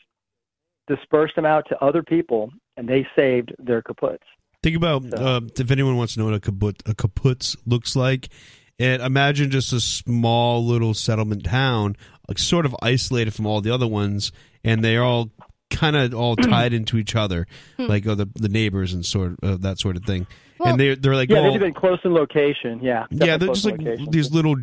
dispersed 0.88 1.36
them 1.36 1.46
out 1.46 1.66
to 1.70 1.84
other 1.84 2.04
people, 2.04 2.52
and 2.78 2.88
they 2.88 3.08
saved 3.16 3.54
their 3.58 3.82
kaputs. 3.82 4.20
Think 4.62 4.78
about 4.78 5.04
So- 5.04 5.18
uh, 5.18 5.42
if 5.60 5.72
anyone 5.72 5.98
wants 5.98 6.14
to 6.14 6.20
know 6.20 6.26
what 6.26 6.36
a 6.36 6.40
kaput 6.40 6.82
a 6.86 6.94
kaputz 6.94 7.56
looks 7.66 7.96
like. 7.96 8.30
And 8.78 9.02
imagine 9.02 9.52
just 9.52 9.72
a 9.72 9.80
small 9.80 10.64
little 10.66 10.94
settlement 10.94 11.46
town, 11.46 11.96
like 12.28 12.38
sort 12.38 12.66
of 12.66 12.76
isolated 12.82 13.34
from 13.34 13.46
all 13.46 13.62
the 13.62 13.72
other 13.72 13.88
ones, 13.88 14.34
and 14.66 14.84
they're 14.84 15.02
all 15.04 15.30
kind 15.76 15.96
of 15.96 16.14
all 16.14 16.36
tied 16.52 16.74
into 16.74 16.98
each 16.98 17.16
other, 17.16 17.46
like 17.78 18.08
oh, 18.08 18.16
the 18.16 18.28
the 18.36 18.50
neighbors 18.50 18.94
and 18.94 19.06
sort 19.06 19.34
of 19.34 19.38
uh, 19.44 19.58
that 19.62 19.80
sort 19.80 19.96
of 19.98 20.04
thing. 20.04 20.28
Well- 20.60 20.70
and 20.72 20.80
they're 20.80 20.96
they're 20.96 21.16
like 21.16 21.30
Yeah, 21.30 21.40
all, 21.40 21.52
they've 21.52 21.60
been 21.60 21.74
close 21.74 22.00
in 22.04 22.14
location. 22.14 22.80
Yeah, 22.82 23.06
yeah, 23.12 23.38
they're 23.38 23.50
just 23.50 23.66
like 23.66 23.78
location. 23.80 24.10
these 24.10 24.32
little 24.32 24.56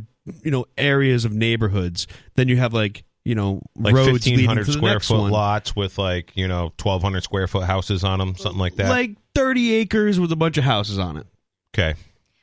you 0.43 0.51
know 0.51 0.65
areas 0.79 1.25
of 1.25 1.33
neighborhoods. 1.33 2.07
Then 2.35 2.49
you 2.49 2.57
have 2.57 2.73
like 2.73 3.05
you 3.25 3.35
know 3.35 3.61
like 3.77 3.95
roads 3.95 4.11
fifteen 4.11 4.35
leading 4.37 4.49
hundred 4.49 4.65
to 4.67 4.73
the 4.73 4.79
square 4.79 4.95
next 4.95 5.09
foot 5.09 5.21
one. 5.21 5.31
lots 5.31 5.77
with 5.77 5.99
like 5.99 6.33
you 6.35 6.49
know 6.49 6.73
twelve 6.79 7.03
hundred 7.03 7.23
square 7.23 7.47
foot 7.47 7.65
houses 7.65 8.05
on 8.05 8.19
them, 8.19 8.35
something 8.37 8.59
like 8.59 8.77
that. 8.77 8.89
like 8.89 9.17
thirty 9.35 9.75
acres 9.75 10.19
with 10.19 10.33
a 10.33 10.37
bunch 10.37 10.57
of 10.57 10.65
houses 10.65 10.99
on 10.99 11.19
it. 11.19 11.27
okay, 11.75 11.95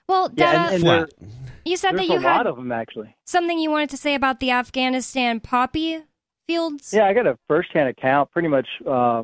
well, 0.08 0.32
yeah, 0.36 0.66
and, 0.68 0.74
and 0.76 0.84
Flat. 0.84 1.10
there, 1.20 1.30
you 1.66 1.76
said 1.76 1.92
there's 1.98 2.08
that 2.08 2.14
you 2.14 2.20
a 2.20 2.22
had 2.22 2.38
lot 2.38 2.48
of 2.48 2.56
them 2.56 2.72
actually. 2.72 3.16
something 3.26 3.58
you 3.60 3.72
wanted 3.72 3.90
to 3.90 3.98
say 3.98 4.14
about 4.16 4.40
the 4.40 4.52
Afghanistan 4.52 5.40
poppy 5.40 6.02
fields. 6.50 6.92
Yeah, 6.92 7.06
I 7.06 7.14
got 7.14 7.28
a 7.28 7.38
first-hand 7.48 7.90
account, 7.90 8.32
pretty 8.32 8.48
much 8.48 8.68
uh, 8.90 9.24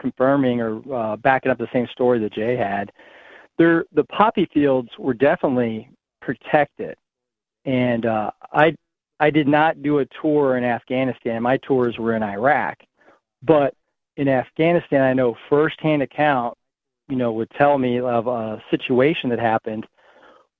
confirming 0.00 0.60
or 0.60 0.80
uh, 0.94 1.16
backing 1.16 1.52
up 1.52 1.58
the 1.58 1.68
same 1.72 1.86
story 1.92 2.18
that 2.20 2.32
Jay 2.32 2.56
had. 2.56 2.90
There, 3.58 3.84
the 3.92 4.04
poppy 4.04 4.48
fields 4.52 4.88
were 4.98 5.14
definitely 5.14 5.90
protected, 6.22 6.96
and 7.64 8.06
uh, 8.06 8.30
I, 8.52 8.74
I 9.20 9.30
did 9.30 9.48
not 9.48 9.82
do 9.82 9.98
a 9.98 10.06
tour 10.20 10.56
in 10.56 10.64
Afghanistan. 10.64 11.42
My 11.42 11.58
tours 11.58 11.98
were 11.98 12.16
in 12.16 12.22
Iraq, 12.22 12.78
but 13.42 13.74
in 14.16 14.28
Afghanistan, 14.28 15.02
I 15.02 15.12
know 15.12 15.36
first-hand 15.50 16.02
account, 16.02 16.56
you 17.08 17.16
know, 17.16 17.32
would 17.32 17.50
tell 17.50 17.76
me 17.78 18.00
of 18.00 18.26
a 18.26 18.62
situation 18.70 19.28
that 19.30 19.38
happened 19.38 19.86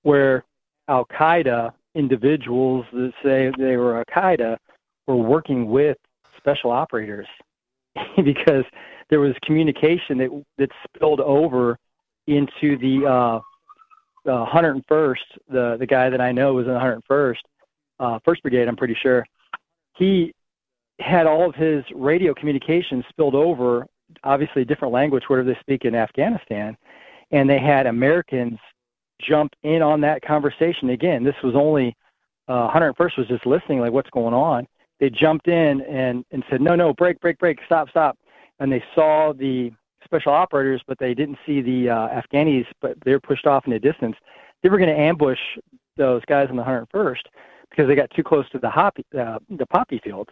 where 0.03 0.45
Al 0.89 1.07
Qaeda 1.07 1.73
individuals 1.95 2.85
that 2.93 3.13
say 3.23 3.51
they 3.59 3.77
were 3.77 3.97
Al 3.97 4.05
Qaeda 4.05 4.59
were 5.07 5.17
working 5.17 5.67
with 5.71 5.97
special 6.37 6.71
operators 6.71 7.27
because 8.25 8.65
there 9.09 9.21
was 9.21 9.35
communication 9.43 10.19
that 10.19 10.45
that 10.59 10.71
spilled 10.85 11.21
over 11.21 11.79
into 12.27 12.77
the 12.79 13.07
uh, 13.07 13.41
uh, 14.29 14.47
101st. 14.47 15.17
The 15.49 15.77
the 15.79 15.87
guy 15.87 16.11
that 16.11 16.21
I 16.21 16.33
know 16.33 16.55
was 16.55 16.67
in 16.67 16.75
the 16.75 16.79
101st, 16.79 17.37
uh, 18.01 18.19
First 18.25 18.43
Brigade. 18.43 18.69
I'm 18.69 18.77
pretty 18.77 18.97
sure 19.01 19.25
he 19.97 20.35
had 20.99 21.27
all 21.27 21.49
of 21.49 21.55
his 21.55 21.85
radio 21.95 22.35
communications 22.35 23.05
spilled 23.09 23.35
over. 23.35 23.87
Obviously, 24.25 24.65
different 24.65 24.95
language, 24.95 25.25
whatever 25.27 25.53
they 25.53 25.59
speak 25.61 25.85
in 25.85 25.95
Afghanistan, 25.95 26.77
and 27.33 27.51
they 27.51 27.59
had 27.59 27.87
Americans 27.87 28.59
jump 29.21 29.53
in 29.63 29.83
on 29.83 30.01
that 30.03 30.23
conversation. 30.23 30.91
Again, 30.91 31.25
this 31.25 31.35
was 31.43 31.55
only 31.55 31.97
uh, 32.49 32.71
101st 32.71 33.19
was 33.19 33.29
just 33.29 33.47
listening, 33.47 33.81
like 33.81 33.93
what's 33.93 34.11
going 34.11 34.35
on. 34.35 34.67
They 35.01 35.11
jumped 35.11 35.49
in 35.49 35.83
and 35.83 36.25
and 36.31 36.43
said, 36.51 36.61
no, 36.61 36.75
no, 36.75 36.93
break, 36.95 37.21
break, 37.21 37.39
break, 37.39 37.59
stop, 37.67 37.91
stop. 37.91 38.19
And 38.59 38.73
they 38.73 38.83
saw 38.95 39.33
the 39.33 39.71
special 40.05 40.33
operators, 40.33 40.83
but 40.87 40.99
they 40.99 41.15
didn't 41.15 41.39
see 41.45 41.61
the 41.61 41.91
uh, 41.91 42.21
Afghanis, 42.21 42.67
but 42.81 42.97
they 43.05 43.13
were 43.13 43.21
pushed 43.21 43.47
off 43.47 43.67
in 43.67 43.73
the 43.73 43.79
distance. 43.79 44.17
They 44.63 44.69
were 44.71 44.79
going 44.79 44.95
to 44.95 44.99
ambush 44.99 45.39
those 45.97 46.23
guys 46.27 46.49
in 46.49 46.57
the 46.57 46.63
101st 46.63 47.23
because 47.71 47.89
they 47.89 47.95
got 47.95 48.11
too 48.11 48.23
close 48.23 48.49
to 48.51 48.59
the 48.59 48.71
hoppy, 48.71 49.05
uh, 49.19 49.39
the 49.51 49.67
poppy 49.67 50.01
fields. 50.03 50.31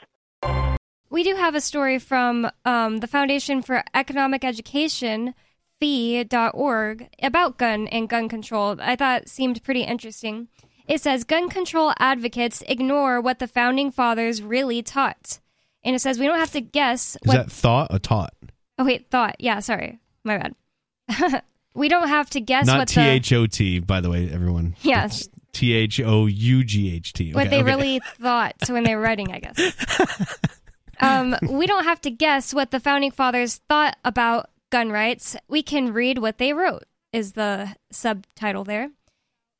We 1.10 1.22
do 1.22 1.36
have 1.36 1.54
a 1.54 1.60
story 1.60 1.98
from 1.98 2.50
um, 2.64 2.98
the 2.98 3.06
Foundation 3.06 3.62
for 3.62 3.84
Economic 3.94 4.44
Education, 4.44 5.34
fee.org, 5.78 7.08
about 7.22 7.58
gun 7.58 7.88
and 7.88 8.08
gun 8.08 8.28
control. 8.28 8.76
I 8.80 8.96
thought 8.96 9.28
seemed 9.28 9.62
pretty 9.62 9.82
interesting. 9.82 10.48
It 10.86 11.00
says 11.00 11.24
gun 11.24 11.48
control 11.48 11.92
advocates 11.98 12.62
ignore 12.66 13.20
what 13.20 13.38
the 13.38 13.46
founding 13.46 13.90
fathers 13.90 14.42
really 14.42 14.82
taught. 14.82 15.40
And 15.82 15.94
it 15.94 16.00
says 16.00 16.18
we 16.18 16.26
don't 16.26 16.38
have 16.38 16.52
to 16.52 16.60
guess 16.60 17.16
Is 17.16 17.20
what 17.24 17.34
that 17.34 17.52
thought 17.52 17.88
a 17.90 17.98
taught? 17.98 18.34
Oh 18.78 18.84
wait, 18.84 19.10
thought. 19.10 19.36
Yeah, 19.38 19.60
sorry. 19.60 19.98
My 20.24 20.38
bad. 20.38 21.42
we 21.74 21.88
don't 21.88 22.08
have 22.08 22.30
to 22.30 22.40
guess 22.40 22.66
Not 22.66 22.78
what 22.78 22.88
T 22.88 23.00
H 23.00 23.32
O 23.32 23.46
T, 23.46 23.78
by 23.78 24.00
the 24.00 24.10
way, 24.10 24.30
everyone. 24.30 24.76
Yes. 24.82 25.28
T 25.52 25.72
H 25.72 26.00
O 26.00 26.26
U 26.26 26.64
G 26.64 26.94
H 26.94 27.12
T. 27.12 27.32
what 27.32 27.48
they 27.48 27.58
okay. 27.58 27.64
really 27.64 28.00
thought 28.20 28.56
when 28.68 28.82
they 28.82 28.96
were 28.96 29.00
writing, 29.00 29.32
I 29.32 29.38
guess. 29.38 30.38
um, 31.00 31.36
we 31.48 31.66
don't 31.66 31.84
have 31.84 32.00
to 32.02 32.10
guess 32.10 32.52
what 32.52 32.72
the 32.72 32.80
founding 32.80 33.12
fathers 33.12 33.60
thought 33.68 33.96
about 34.04 34.50
gun 34.70 34.90
rights. 34.90 35.36
We 35.46 35.62
can 35.62 35.92
read 35.92 36.18
what 36.18 36.38
they 36.38 36.52
wrote, 36.52 36.84
is 37.12 37.34
the 37.34 37.76
subtitle 37.92 38.64
there. 38.64 38.90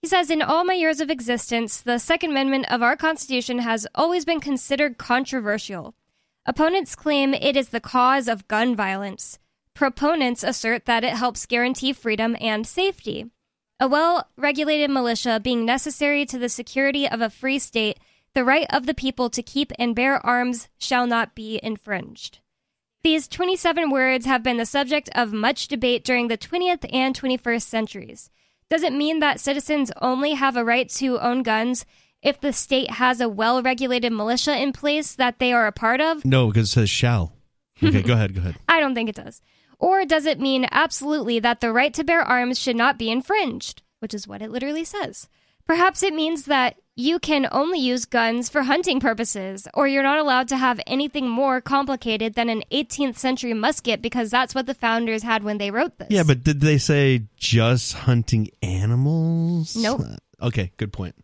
He 0.04 0.08
says, 0.08 0.28
In 0.28 0.42
all 0.42 0.64
my 0.64 0.74
years 0.74 1.00
of 1.00 1.08
existence, 1.08 1.80
the 1.80 1.96
Second 1.96 2.32
Amendment 2.32 2.70
of 2.70 2.82
our 2.82 2.94
Constitution 2.94 3.60
has 3.60 3.86
always 3.94 4.26
been 4.26 4.38
considered 4.38 4.98
controversial. 4.98 5.94
Opponents 6.44 6.94
claim 6.94 7.32
it 7.32 7.56
is 7.56 7.70
the 7.70 7.80
cause 7.80 8.28
of 8.28 8.46
gun 8.46 8.76
violence. 8.76 9.38
Proponents 9.72 10.42
assert 10.42 10.84
that 10.84 11.04
it 11.04 11.14
helps 11.14 11.46
guarantee 11.46 11.94
freedom 11.94 12.36
and 12.38 12.66
safety. 12.66 13.30
A 13.80 13.88
well 13.88 14.28
regulated 14.36 14.90
militia 14.90 15.40
being 15.42 15.64
necessary 15.64 16.26
to 16.26 16.38
the 16.38 16.50
security 16.50 17.08
of 17.08 17.22
a 17.22 17.30
free 17.30 17.58
state, 17.58 17.98
the 18.34 18.44
right 18.44 18.66
of 18.68 18.84
the 18.84 18.92
people 18.92 19.30
to 19.30 19.42
keep 19.42 19.72
and 19.78 19.96
bear 19.96 20.18
arms 20.18 20.68
shall 20.76 21.06
not 21.06 21.34
be 21.34 21.58
infringed. 21.62 22.40
These 23.02 23.26
27 23.26 23.88
words 23.88 24.26
have 24.26 24.42
been 24.42 24.58
the 24.58 24.66
subject 24.66 25.08
of 25.14 25.32
much 25.32 25.66
debate 25.66 26.04
during 26.04 26.28
the 26.28 26.36
20th 26.36 26.84
and 26.92 27.18
21st 27.18 27.62
centuries. 27.62 28.30
Does 28.70 28.82
it 28.82 28.92
mean 28.92 29.20
that 29.20 29.40
citizens 29.40 29.92
only 30.00 30.32
have 30.32 30.56
a 30.56 30.64
right 30.64 30.88
to 30.90 31.18
own 31.20 31.42
guns 31.42 31.84
if 32.22 32.40
the 32.40 32.52
state 32.52 32.92
has 32.92 33.20
a 33.20 33.28
well 33.28 33.62
regulated 33.62 34.12
militia 34.12 34.56
in 34.60 34.72
place 34.72 35.14
that 35.14 35.38
they 35.38 35.52
are 35.52 35.66
a 35.66 35.72
part 35.72 36.00
of? 36.00 36.24
No, 36.24 36.48
because 36.48 36.68
it 36.68 36.72
says 36.72 36.90
shall. 36.90 37.34
Okay, 37.82 38.02
go 38.02 38.14
ahead, 38.14 38.34
go 38.34 38.40
ahead. 38.40 38.56
I 38.68 38.80
don't 38.80 38.94
think 38.94 39.08
it 39.08 39.16
does. 39.16 39.42
Or 39.78 40.04
does 40.04 40.24
it 40.24 40.40
mean 40.40 40.66
absolutely 40.70 41.38
that 41.40 41.60
the 41.60 41.72
right 41.72 41.92
to 41.94 42.04
bear 42.04 42.22
arms 42.22 42.58
should 42.58 42.76
not 42.76 42.98
be 42.98 43.10
infringed, 43.10 43.82
which 43.98 44.14
is 44.14 44.26
what 44.26 44.40
it 44.40 44.50
literally 44.50 44.84
says? 44.84 45.28
Perhaps 45.66 46.02
it 46.02 46.14
means 46.14 46.44
that 46.44 46.76
you 46.96 47.18
can 47.18 47.48
only 47.50 47.80
use 47.80 48.04
guns 48.04 48.48
for 48.48 48.62
hunting 48.62 49.00
purposes, 49.00 49.66
or 49.74 49.88
you're 49.88 50.02
not 50.02 50.18
allowed 50.18 50.48
to 50.48 50.56
have 50.56 50.80
anything 50.86 51.28
more 51.28 51.60
complicated 51.60 52.34
than 52.34 52.48
an 52.48 52.62
18th 52.70 53.16
century 53.16 53.54
musket 53.54 54.00
because 54.00 54.30
that's 54.30 54.54
what 54.54 54.66
the 54.66 54.74
founders 54.74 55.22
had 55.22 55.42
when 55.42 55.58
they 55.58 55.70
wrote 55.70 55.98
this. 55.98 56.08
Yeah, 56.10 56.22
but 56.22 56.44
did 56.44 56.60
they 56.60 56.78
say 56.78 57.24
just 57.36 57.94
hunting 57.94 58.50
animals? 58.62 59.76
Nope. 59.76 60.00
Uh, 60.00 60.16
Okay, 60.44 60.72
good 60.76 60.92
point. 60.92 61.14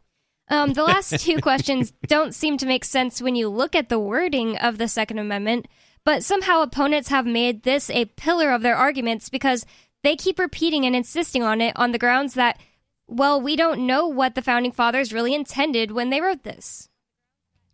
Um, 0.49 0.73
the 0.73 0.83
last 0.83 1.19
two 1.21 1.41
questions 1.41 1.93
don't 2.07 2.35
seem 2.35 2.57
to 2.59 2.67
make 2.67 2.85
sense 2.85 3.21
when 3.21 3.37
you 3.37 3.49
look 3.49 3.77
at 3.77 3.89
the 3.89 3.99
wording 4.01 4.57
of 4.57 4.79
the 4.79 4.89
Second 4.89 5.19
Amendment, 5.19 5.67
but 6.05 6.25
somehow 6.25 6.63
opponents 6.63 7.09
have 7.09 7.27
made 7.27 7.63
this 7.63 7.91
a 7.91 8.07
pillar 8.07 8.51
of 8.51 8.63
their 8.63 8.77
arguments 8.77 9.29
because 9.29 9.67
they 10.03 10.17
keep 10.17 10.39
repeating 10.39 10.87
and 10.87 10.97
insisting 10.97 11.43
on 11.43 11.61
it 11.61 11.77
on 11.77 11.93
the 11.93 11.99
grounds 11.99 12.35
that 12.35 12.59
well, 13.11 13.41
we 13.41 13.57
don't 13.57 13.87
know 13.87 14.07
what 14.07 14.35
the 14.35 14.43
founding 14.43 14.73
fathers 14.73 15.13
really 15.13 15.35
intended 15.35 15.91
when 15.91 16.11
they 16.11 16.21
wrote 16.21 16.45
this. 16.45 16.89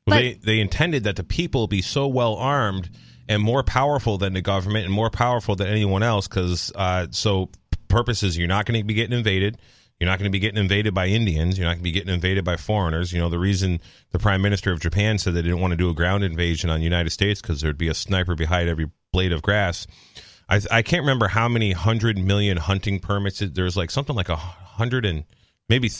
Well, 0.07 0.17
But- 0.17 0.23
they 0.23 0.35
they 0.35 0.61
intended 0.61 1.05
that 1.05 1.17
the 1.17 1.25
people 1.25 1.69
be 1.69 1.83
so 1.83 2.09
well 2.09 2.35
armed 2.37 2.91
and 3.29 3.43
more 3.43 3.63
powerful 3.63 4.19
than 4.19 4.33
the 4.33 4.41
government 4.41 4.85
and 4.85 4.95
more 4.95 5.11
powerful 5.11 5.57
than 5.57 5.67
anyone 5.67 6.03
else 6.03 6.29
because 6.29 6.73
uh, 6.75 7.09
so 7.11 7.51
purposes 7.89 8.39
you're 8.39 8.49
not 8.49 8.67
going 8.67 8.81
to 8.81 8.85
be 8.85 8.95
getting 8.95 9.17
invaded. 9.17 9.59
You're 9.99 10.09
not 10.11 10.19
going 10.19 10.31
to 10.31 10.33
be 10.33 10.39
getting 10.39 10.61
invaded 10.61 10.93
by 10.95 11.07
indians. 11.07 11.59
You're 11.59 11.67
not 11.67 11.73
going 11.73 11.81
to 11.81 11.85
be 11.85 11.91
getting 11.93 12.13
invaded 12.13 12.45
by 12.45 12.57
foreigners. 12.57 13.13
You 13.13 13.19
know 13.19 13.29
the 13.29 13.39
reason 13.39 13.81
the 14.13 14.19
prime 14.19 14.43
minister 14.43 14.71
of 14.71 14.81
japan 14.81 15.19
said 15.19 15.35
they 15.35 15.43
didn't 15.43 15.61
want 15.61 15.73
to 15.73 15.77
do 15.77 15.91
a 15.91 15.95
ground 15.95 16.23
invasion 16.23 16.71
on 16.71 16.79
the 16.79 16.85
united 16.85 17.11
states 17.11 17.41
because 17.41 17.61
there'd 17.61 17.79
be 17.79 17.89
a 17.89 17.95
sniper 17.95 18.35
behind 18.35 18.69
every 18.69 18.91
blade 19.13 19.33
of 19.33 19.43
grass. 19.43 19.87
I, 20.49 20.61
I 20.71 20.83
can't 20.83 21.03
remember 21.03 21.29
how 21.29 21.49
many 21.49 21.73
hundred 21.73 22.17
million 22.19 22.59
hunting 22.59 23.01
permits 23.01 23.41
there's 23.41 23.77
like 23.77 23.91
something 23.91 24.15
like 24.15 24.29
a 24.29 24.37
hundred 24.77 25.05
and 25.05 25.25
maybe 25.69 25.91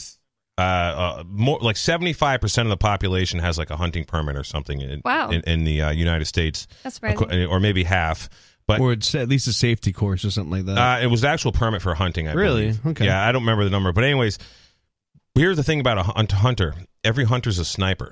uh, 0.57 0.61
uh, 0.61 1.23
more 1.27 1.59
like 1.61 1.75
75% 1.75 2.61
of 2.63 2.69
the 2.69 2.77
population 2.77 3.39
has 3.39 3.57
like 3.57 3.69
a 3.69 3.75
hunting 3.75 4.05
permit 4.05 4.35
or 4.35 4.43
something 4.43 4.81
in, 4.81 5.01
Wow. 5.05 5.29
in, 5.29 5.41
in 5.41 5.63
the 5.65 5.81
uh, 5.83 5.91
United 5.91 6.25
States, 6.25 6.67
That's 6.83 6.95
surprising. 6.95 7.45
or 7.45 7.59
maybe 7.59 7.83
half. 7.83 8.27
But 8.67 8.79
or 8.81 8.91
it's 8.93 9.13
at 9.15 9.29
least 9.29 9.47
a 9.47 9.53
safety 9.53 9.93
course 9.93 10.25
or 10.25 10.31
something 10.31 10.51
like 10.51 10.65
that. 10.65 10.77
uh, 10.77 11.03
it 11.03 11.07
was 11.07 11.21
the 11.21 11.27
actual 11.29 11.51
permit 11.51 11.81
for 11.81 11.93
hunting. 11.95 12.27
I 12.27 12.33
Really? 12.33 12.61
believe. 12.71 12.85
Okay. 12.87 13.05
Yeah, 13.05 13.25
I 13.25 13.31
don't 13.31 13.43
remember 13.43 13.63
the 13.63 13.69
number, 13.69 13.93
but 13.93 14.03
anyways, 14.03 14.39
here's 15.35 15.57
the 15.57 15.63
thing 15.63 15.79
about 15.79 15.99
a 15.99 16.03
hunter: 16.35 16.73
every 17.03 17.23
hunter's 17.23 17.59
a 17.59 17.65
sniper. 17.65 18.11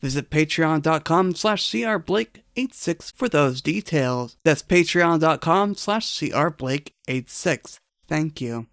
visit 0.00 0.30
patreon.com 0.30 1.34
slash 1.34 1.68
crblake86 1.68 3.12
for 3.14 3.28
those 3.28 3.60
details. 3.60 4.36
That's 4.44 4.62
patreon.com 4.62 5.74
slash 5.74 6.06
crblake86. 6.06 7.78
Thank 8.08 8.40
you. 8.40 8.66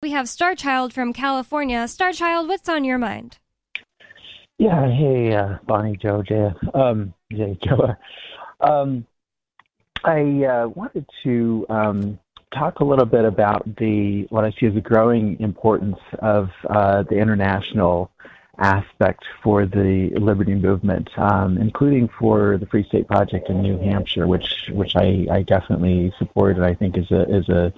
We 0.00 0.10
have 0.10 0.26
Starchild 0.26 0.92
from 0.92 1.12
California. 1.12 1.78
Starchild, 1.84 2.46
what's 2.46 2.68
on 2.68 2.84
your 2.84 2.98
mind? 2.98 3.38
Yeah, 4.58 4.90
hey, 4.90 5.34
uh, 5.34 5.58
Bonnie, 5.66 5.96
Joe, 5.96 6.22
Jay, 6.22 6.50
um, 6.74 7.14
Jay, 7.32 7.58
Joe. 7.64 7.94
Um, 8.60 9.06
I 10.04 10.44
uh, 10.44 10.68
wanted 10.68 11.06
to 11.24 11.66
um, 11.68 12.18
talk 12.52 12.80
a 12.80 12.84
little 12.84 13.06
bit 13.06 13.24
about 13.24 13.64
the 13.76 14.26
what 14.30 14.44
I 14.44 14.52
see 14.58 14.66
as 14.66 14.74
the 14.74 14.80
growing 14.80 15.38
importance 15.40 15.98
of 16.20 16.48
uh, 16.68 17.02
the 17.04 17.16
international 17.16 18.10
aspect 18.58 19.24
for 19.42 19.66
the 19.66 20.10
liberty 20.20 20.54
movement, 20.54 21.08
um, 21.18 21.58
including 21.58 22.08
for 22.18 22.58
the 22.58 22.66
Free 22.66 22.84
State 22.84 23.06
Project 23.06 23.48
in 23.48 23.62
New 23.62 23.78
Hampshire, 23.78 24.26
which 24.26 24.70
which 24.70 24.94
I, 24.96 25.26
I 25.30 25.42
definitely 25.42 26.12
support 26.18 26.56
and 26.56 26.64
I 26.64 26.74
think 26.74 26.96
is 26.96 27.10
a 27.10 27.22
is 27.34 27.48
a 27.48 27.72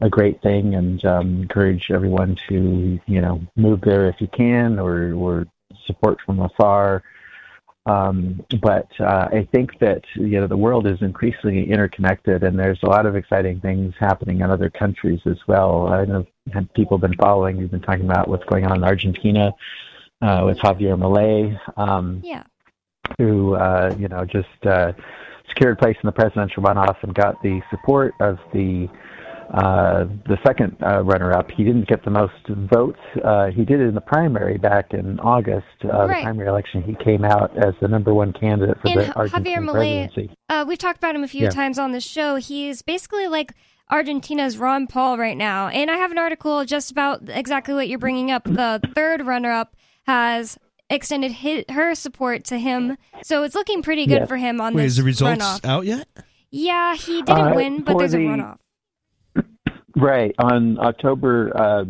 a 0.00 0.10
great 0.10 0.42
thing, 0.42 0.74
and 0.74 1.04
um, 1.04 1.42
encourage 1.42 1.90
everyone 1.90 2.36
to 2.48 3.00
you 3.06 3.20
know 3.20 3.40
move 3.56 3.80
there 3.82 4.08
if 4.08 4.16
you 4.20 4.28
can, 4.28 4.78
or 4.78 5.14
or 5.14 5.46
support 5.86 6.18
from 6.24 6.40
afar. 6.40 7.02
Um, 7.86 8.44
but 8.62 8.88
uh, 8.98 9.28
I 9.32 9.48
think 9.54 9.78
that 9.78 10.02
you 10.16 10.40
know 10.40 10.46
the 10.46 10.56
world 10.56 10.86
is 10.86 11.00
increasingly 11.02 11.70
interconnected, 11.70 12.42
and 12.42 12.58
there's 12.58 12.82
a 12.82 12.88
lot 12.88 13.06
of 13.06 13.16
exciting 13.16 13.60
things 13.60 13.94
happening 14.00 14.40
in 14.40 14.50
other 14.50 14.70
countries 14.70 15.20
as 15.26 15.38
well. 15.46 15.88
I 15.88 16.04
know 16.04 16.26
people 16.74 16.98
have 16.98 17.08
been 17.08 17.18
following. 17.18 17.58
We've 17.58 17.70
been 17.70 17.82
talking 17.82 18.04
about 18.04 18.28
what's 18.28 18.44
going 18.44 18.66
on 18.66 18.78
in 18.78 18.84
Argentina 18.84 19.52
uh, 20.22 20.42
with 20.44 20.58
Javier 20.58 20.96
Milei, 20.98 21.58
um, 21.76 22.20
Yeah. 22.24 22.44
who 23.18 23.54
uh, 23.54 23.94
you 23.98 24.08
know 24.08 24.24
just 24.24 24.48
uh, 24.66 24.92
secured 25.48 25.78
place 25.78 25.96
in 26.02 26.06
the 26.06 26.12
presidential 26.12 26.62
runoff 26.62 26.96
and 27.02 27.14
got 27.14 27.42
the 27.42 27.60
support 27.70 28.14
of 28.20 28.38
the 28.52 28.88
uh, 29.54 30.06
the 30.26 30.36
second 30.44 30.76
uh, 30.84 31.04
runner-up. 31.04 31.48
He 31.52 31.62
didn't 31.62 31.86
get 31.86 32.04
the 32.04 32.10
most 32.10 32.32
votes. 32.48 32.98
Uh, 33.24 33.46
he 33.46 33.64
did 33.64 33.80
it 33.80 33.84
in 33.86 33.94
the 33.94 34.00
primary 34.00 34.58
back 34.58 34.92
in 34.92 35.20
August. 35.20 35.66
Uh, 35.84 35.88
Right. 36.08 36.16
The 36.18 36.22
primary 36.24 36.48
election, 36.48 36.82
he 36.82 36.96
came 36.96 37.24
out 37.24 37.56
as 37.56 37.72
the 37.80 37.86
number 37.86 38.12
one 38.12 38.32
candidate 38.32 38.76
for 38.80 38.88
And 38.88 39.00
the 39.02 39.14
Argentine 39.14 39.44
Javier 39.44 39.58
Milei, 39.64 40.06
presidency. 40.08 40.36
uh, 40.48 40.64
we've 40.66 40.78
talked 40.78 40.98
about 40.98 41.14
him 41.14 41.22
a 41.22 41.28
few 41.28 41.44
Yeah. 41.44 41.50
times 41.50 41.78
on 41.78 41.92
the 41.92 42.00
show. 42.00 42.34
He's 42.36 42.82
basically 42.82 43.28
like 43.28 43.52
Argentina's 43.88 44.58
Ron 44.58 44.88
Paul 44.88 45.16
right 45.16 45.36
now. 45.36 45.68
And 45.68 45.92
I 45.92 45.96
have 45.96 46.10
an 46.10 46.18
article 46.18 46.64
just 46.64 46.90
about 46.90 47.20
exactly 47.28 47.72
what 47.72 47.86
you're 47.88 48.00
bringing 48.00 48.32
up. 48.32 48.42
The 48.42 48.80
third 48.96 49.24
runner 49.24 49.52
up 49.52 49.76
has 50.06 50.58
extended 50.88 51.32
hi 51.32 51.64
her 51.70 51.94
support 51.94 52.44
to 52.44 52.58
him. 52.58 52.96
So 53.22 53.42
it's 53.42 53.54
looking 53.54 53.82
pretty 53.82 54.06
good 54.06 54.20
Yeah. 54.20 54.26
for 54.26 54.36
him 54.36 54.60
on 54.60 54.74
Wait, 54.74 54.82
this 54.84 54.92
is 54.92 54.98
the 54.98 55.02
results 55.04 55.42
runoff. 55.42 55.64
out 55.64 55.84
yet? 55.84 56.06
Yeah, 56.50 56.94
he 56.94 57.22
didn't 57.22 57.48
Uh, 57.48 57.54
win, 57.54 57.82
but 57.82 57.92
for 57.92 57.98
there's 58.00 58.14
a 58.14 58.18
the- 58.18 58.24
runoff. 58.26 58.58
Right 59.96 60.34
on 60.38 60.78
October. 60.78 61.50
Uh, 61.56 61.84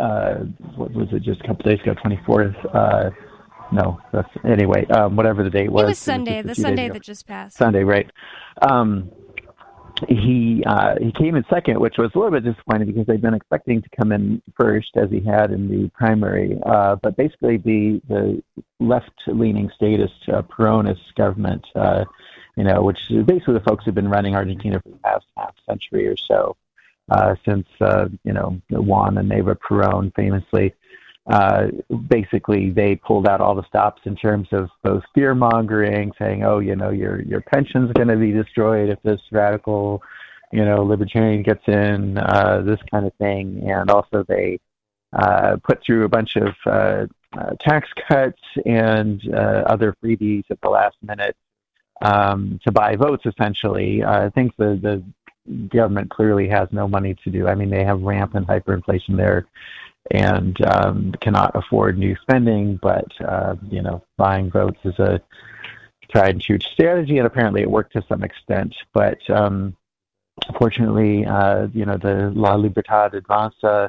uh, 0.00 0.34
what 0.76 0.92
was 0.92 1.08
it? 1.12 1.22
Just 1.22 1.40
a 1.40 1.46
couple 1.46 1.64
days 1.70 1.80
ago, 1.80 1.94
twenty 2.00 2.20
fourth. 2.26 2.54
Uh, 2.72 3.10
no, 3.72 3.98
that's 4.12 4.28
anyway. 4.44 4.86
Um, 4.88 5.16
whatever 5.16 5.42
the 5.42 5.48
date 5.50 5.72
was. 5.72 5.82
It 5.82 5.86
was 5.86 5.90
just 5.96 6.02
Sunday, 6.02 6.38
a 6.40 6.42
the 6.42 6.54
Sunday 6.54 6.88
that 6.90 7.02
just 7.02 7.26
passed. 7.26 7.56
Sunday, 7.56 7.82
right? 7.82 8.10
Um, 8.60 9.10
he 10.08 10.62
uh, 10.66 10.96
he 11.00 11.12
came 11.12 11.36
in 11.36 11.44
second, 11.48 11.80
which 11.80 11.96
was 11.98 12.10
a 12.14 12.18
little 12.18 12.32
bit 12.32 12.44
disappointing 12.44 12.88
because 12.88 13.06
they'd 13.06 13.20
been 13.20 13.34
expecting 13.34 13.82
to 13.82 13.88
come 13.98 14.12
in 14.12 14.42
first 14.58 14.90
as 14.96 15.10
he 15.10 15.20
had 15.20 15.50
in 15.50 15.68
the 15.68 15.88
primary. 15.90 16.58
Uh, 16.64 16.96
but 16.96 17.16
basically, 17.16 17.56
the 17.58 18.00
the 18.08 18.42
left-leaning 18.80 19.70
statist 19.74 20.28
uh, 20.28 20.42
Peronist 20.42 21.14
government, 21.16 21.64
uh, 21.74 22.04
you 22.56 22.64
know, 22.64 22.82
which 22.82 22.98
is 23.10 23.24
basically 23.24 23.54
the 23.54 23.60
folks 23.60 23.84
who've 23.84 23.94
been 23.94 24.08
running 24.08 24.34
Argentina 24.34 24.80
for 24.80 24.90
the 24.90 24.98
past 24.98 25.26
half 25.36 25.54
century 25.68 26.06
or 26.08 26.16
so, 26.16 26.56
uh, 27.10 27.34
since 27.44 27.66
uh, 27.80 28.08
you 28.24 28.32
know 28.32 28.60
Juan 28.70 29.18
and 29.18 29.32
Eva 29.32 29.56
Perón 29.56 30.14
famously 30.14 30.74
uh, 31.26 31.68
basically 32.08 32.70
they 32.70 32.96
pulled 32.96 33.28
out 33.28 33.40
all 33.40 33.54
the 33.54 33.66
stops 33.66 34.02
in 34.04 34.16
terms 34.16 34.48
of 34.52 34.68
both 34.82 35.04
fear 35.14 35.34
mongering, 35.34 36.12
saying, 36.18 36.44
"Oh, 36.44 36.58
you 36.58 36.74
know, 36.74 36.90
your 36.90 37.22
your 37.22 37.40
pension's 37.40 37.92
going 37.92 38.08
to 38.08 38.16
be 38.16 38.32
destroyed 38.32 38.88
if 38.88 39.00
this 39.02 39.20
radical, 39.30 40.02
you 40.52 40.64
know, 40.64 40.82
libertarian 40.82 41.42
gets 41.42 41.62
in," 41.68 42.18
uh, 42.18 42.62
this 42.64 42.80
kind 42.90 43.06
of 43.06 43.14
thing, 43.14 43.70
and 43.70 43.88
also 43.88 44.24
they 44.26 44.58
uh, 45.12 45.58
put 45.62 45.82
through 45.84 46.04
a 46.04 46.08
bunch 46.08 46.36
of 46.36 46.54
uh, 46.66 47.06
uh, 47.38 47.50
tax 47.60 47.88
cuts 48.08 48.42
and 48.66 49.22
uh, 49.32 49.62
other 49.66 49.96
freebies 50.02 50.44
at 50.50 50.60
the 50.60 50.68
last 50.68 50.96
minute 51.02 51.36
um, 52.02 52.58
to 52.64 52.72
buy 52.72 52.96
votes. 52.96 53.24
Essentially, 53.26 54.02
uh, 54.02 54.26
I 54.26 54.30
think 54.30 54.56
the 54.56 54.74
the 54.82 55.04
government 55.68 56.10
clearly 56.10 56.48
has 56.48 56.68
no 56.72 56.88
money 56.88 57.14
to 57.22 57.30
do. 57.30 57.46
I 57.46 57.54
mean, 57.54 57.70
they 57.70 57.84
have 57.84 58.02
rampant 58.02 58.48
hyperinflation 58.48 59.16
there 59.16 59.46
and 60.10 60.56
um, 60.66 61.12
cannot 61.20 61.54
afford 61.54 61.98
new 61.98 62.16
spending. 62.22 62.76
But 62.82 63.06
uh, 63.20 63.56
you 63.70 63.82
know, 63.82 64.02
buying 64.16 64.50
votes 64.50 64.80
is 64.84 64.98
a 64.98 65.20
tried 66.10 66.34
and 66.34 66.42
true 66.42 66.58
strategy, 66.60 67.18
and 67.18 67.26
apparently 67.26 67.62
it 67.62 67.70
worked 67.70 67.92
to 67.94 68.04
some 68.08 68.22
extent. 68.22 68.74
But 68.92 69.18
um, 69.30 69.76
fortunately, 70.58 71.24
uh, 71.24 71.68
you 71.72 71.84
know, 71.86 71.96
the 71.96 72.32
La 72.34 72.54
Libertad 72.54 73.12
Avanza 73.12 73.88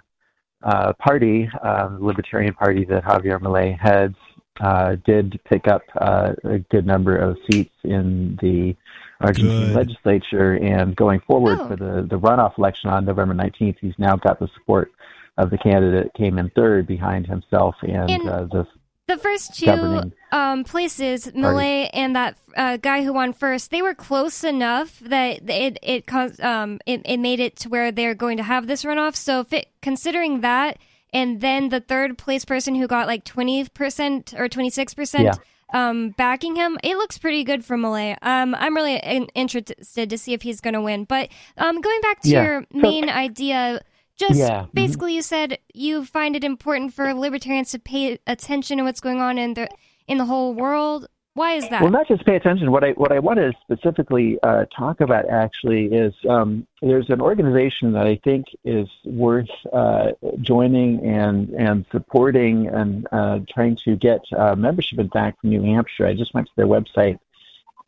uh, 0.63 0.93
party, 0.93 1.49
uh, 1.61 1.89
the 1.89 2.03
Libertarian 2.03 2.53
Party 2.53 2.85
that 2.85 3.03
Javier 3.03 3.39
Milei 3.39 3.77
heads, 3.77 4.15
uh, 4.61 4.95
did 5.05 5.39
pick 5.45 5.67
up 5.67 5.81
uh, 5.99 6.33
a 6.43 6.59
good 6.59 6.85
number 6.85 7.17
of 7.17 7.37
seats 7.49 7.73
in 7.83 8.37
the 8.41 8.75
Argentine 9.19 9.67
Good. 9.67 9.75
legislature. 9.75 10.53
And 10.55 10.95
going 10.95 11.19
forward 11.21 11.57
Oh. 11.59 11.67
for 11.69 11.75
the, 11.75 12.07
the 12.09 12.19
runoff 12.19 12.57
election 12.57 12.89
on 12.89 13.03
November 13.05 13.33
19th, 13.33 13.77
he's 13.81 13.97
now 13.97 14.15
got 14.15 14.39
the 14.39 14.47
support 14.53 14.91
of 15.37 15.49
the 15.49 15.57
candidate 15.57 16.11
came 16.15 16.37
in 16.37 16.49
third 16.51 16.85
behind 16.87 17.27
himself 17.27 17.75
and, 17.81 18.09
And- 18.09 18.29
uh, 18.29 18.45
the 18.45 18.67
The 19.07 19.17
first 19.17 19.55
two 19.59 20.11
um, 20.31 20.63
places, 20.63 21.27
Milei 21.27 21.89
and 21.93 22.15
that 22.15 22.37
uh, 22.55 22.77
guy 22.77 23.03
who 23.03 23.11
won 23.13 23.33
first, 23.33 23.69
they 23.69 23.81
were 23.81 23.93
close 23.93 24.43
enough 24.45 24.99
that 24.99 25.49
it 25.49 25.77
it 25.83 26.05
caused 26.07 26.39
um 26.39 26.79
it, 26.85 27.01
it 27.03 27.17
made 27.17 27.39
it 27.41 27.55
to 27.57 27.69
where 27.69 27.91
they're 27.91 28.15
going 28.15 28.37
to 28.37 28.43
have 28.43 28.67
this 28.67 28.83
runoff. 28.85 29.15
So 29.15 29.41
if 29.41 29.51
it, 29.51 29.67
considering 29.81 30.39
that, 30.41 30.77
and 31.13 31.41
then 31.41 31.69
the 31.69 31.81
third 31.81 32.17
place 32.17 32.45
person 32.45 32.75
who 32.75 32.87
got 32.87 33.07
like 33.07 33.25
twenty 33.25 33.67
percent 33.67 34.33
or 34.37 34.47
twenty 34.47 34.69
six 34.69 34.93
percent. 34.93 35.37
Um, 35.73 36.11
backing 36.11 36.55
him, 36.55 36.77
it 36.83 36.97
looks 36.97 37.17
pretty 37.17 37.43
good 37.43 37.65
for 37.65 37.75
Milei. 37.75 38.15
Um, 38.21 38.53
I'm 38.53 38.75
really 38.75 38.97
in- 38.97 39.29
interested 39.33 40.07
to 40.07 40.17
see 40.19 40.33
if 40.33 40.43
he's 40.43 40.61
going 40.61 40.75
to 40.75 40.81
win. 40.81 41.05
But 41.05 41.29
um, 41.57 41.81
going 41.81 41.99
back 42.01 42.21
to 42.21 42.29
Yeah. 42.29 42.43
your 42.43 42.65
main 42.71 43.09
idea, 43.09 43.81
Just 44.17 44.39
Yeah. 44.39 44.63
Mhm. 44.63 44.73
basically, 44.73 45.15
you 45.15 45.21
said 45.21 45.57
you 45.73 46.05
find 46.05 46.35
it 46.35 46.43
important 46.43 46.93
for 46.93 47.13
libertarians 47.13 47.71
to 47.71 47.79
pay 47.79 48.19
attention 48.27 48.77
to 48.77 48.83
what's 48.83 49.01
going 49.01 49.21
on 49.21 49.37
in 49.37 49.53
the 49.55 49.69
in 50.07 50.17
the 50.17 50.25
whole 50.25 50.53
world. 50.53 51.07
Why 51.35 51.53
is 51.53 51.67
that? 51.69 51.81
Well, 51.81 51.89
not 51.89 52.07
just 52.07 52.23
pay 52.25 52.35
attention. 52.35 52.71
What 52.71 52.83
I 52.83 52.91
what 52.91 53.11
I 53.11 53.17
want 53.17 53.39
to 53.39 53.53
specifically 53.63 54.37
uh, 54.43 54.65
talk 54.65 55.01
about 55.01 55.27
actually 55.29 55.85
is 55.85 56.13
um, 56.29 56.67
there's 56.83 57.09
an 57.09 57.21
organization 57.21 57.91
that 57.93 58.05
I 58.05 58.17
think 58.23 58.45
is 58.63 58.87
worth 59.03 59.49
uh, 59.71 60.11
joining 60.41 61.03
and 61.03 61.49
and 61.49 61.85
supporting 61.91 62.67
and 62.67 63.07
uh, 63.11 63.39
trying 63.51 63.77
to 63.77 63.95
get 63.95 64.21
uh, 64.37 64.55
membership. 64.55 64.99
In 64.99 65.09
fact, 65.09 65.41
from 65.41 65.49
New 65.49 65.63
Hampshire, 65.63 66.05
I 66.05 66.13
just 66.13 66.35
went 66.35 66.45
to 66.47 66.53
their 66.55 66.67
website 66.67 67.17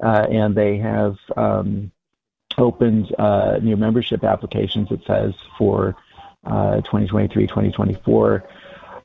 uh, 0.04 0.26
and 0.32 0.56
they 0.56 0.78
have 0.80 1.18
um, 1.38 1.92
opened 2.58 3.14
uh, 3.20 3.60
new 3.62 3.78
membership 3.78 4.24
applications. 4.24 4.92
It 4.92 5.02
says 5.06 5.36
for 5.58 5.96
2023, 6.46 7.48
2024. 7.48 8.44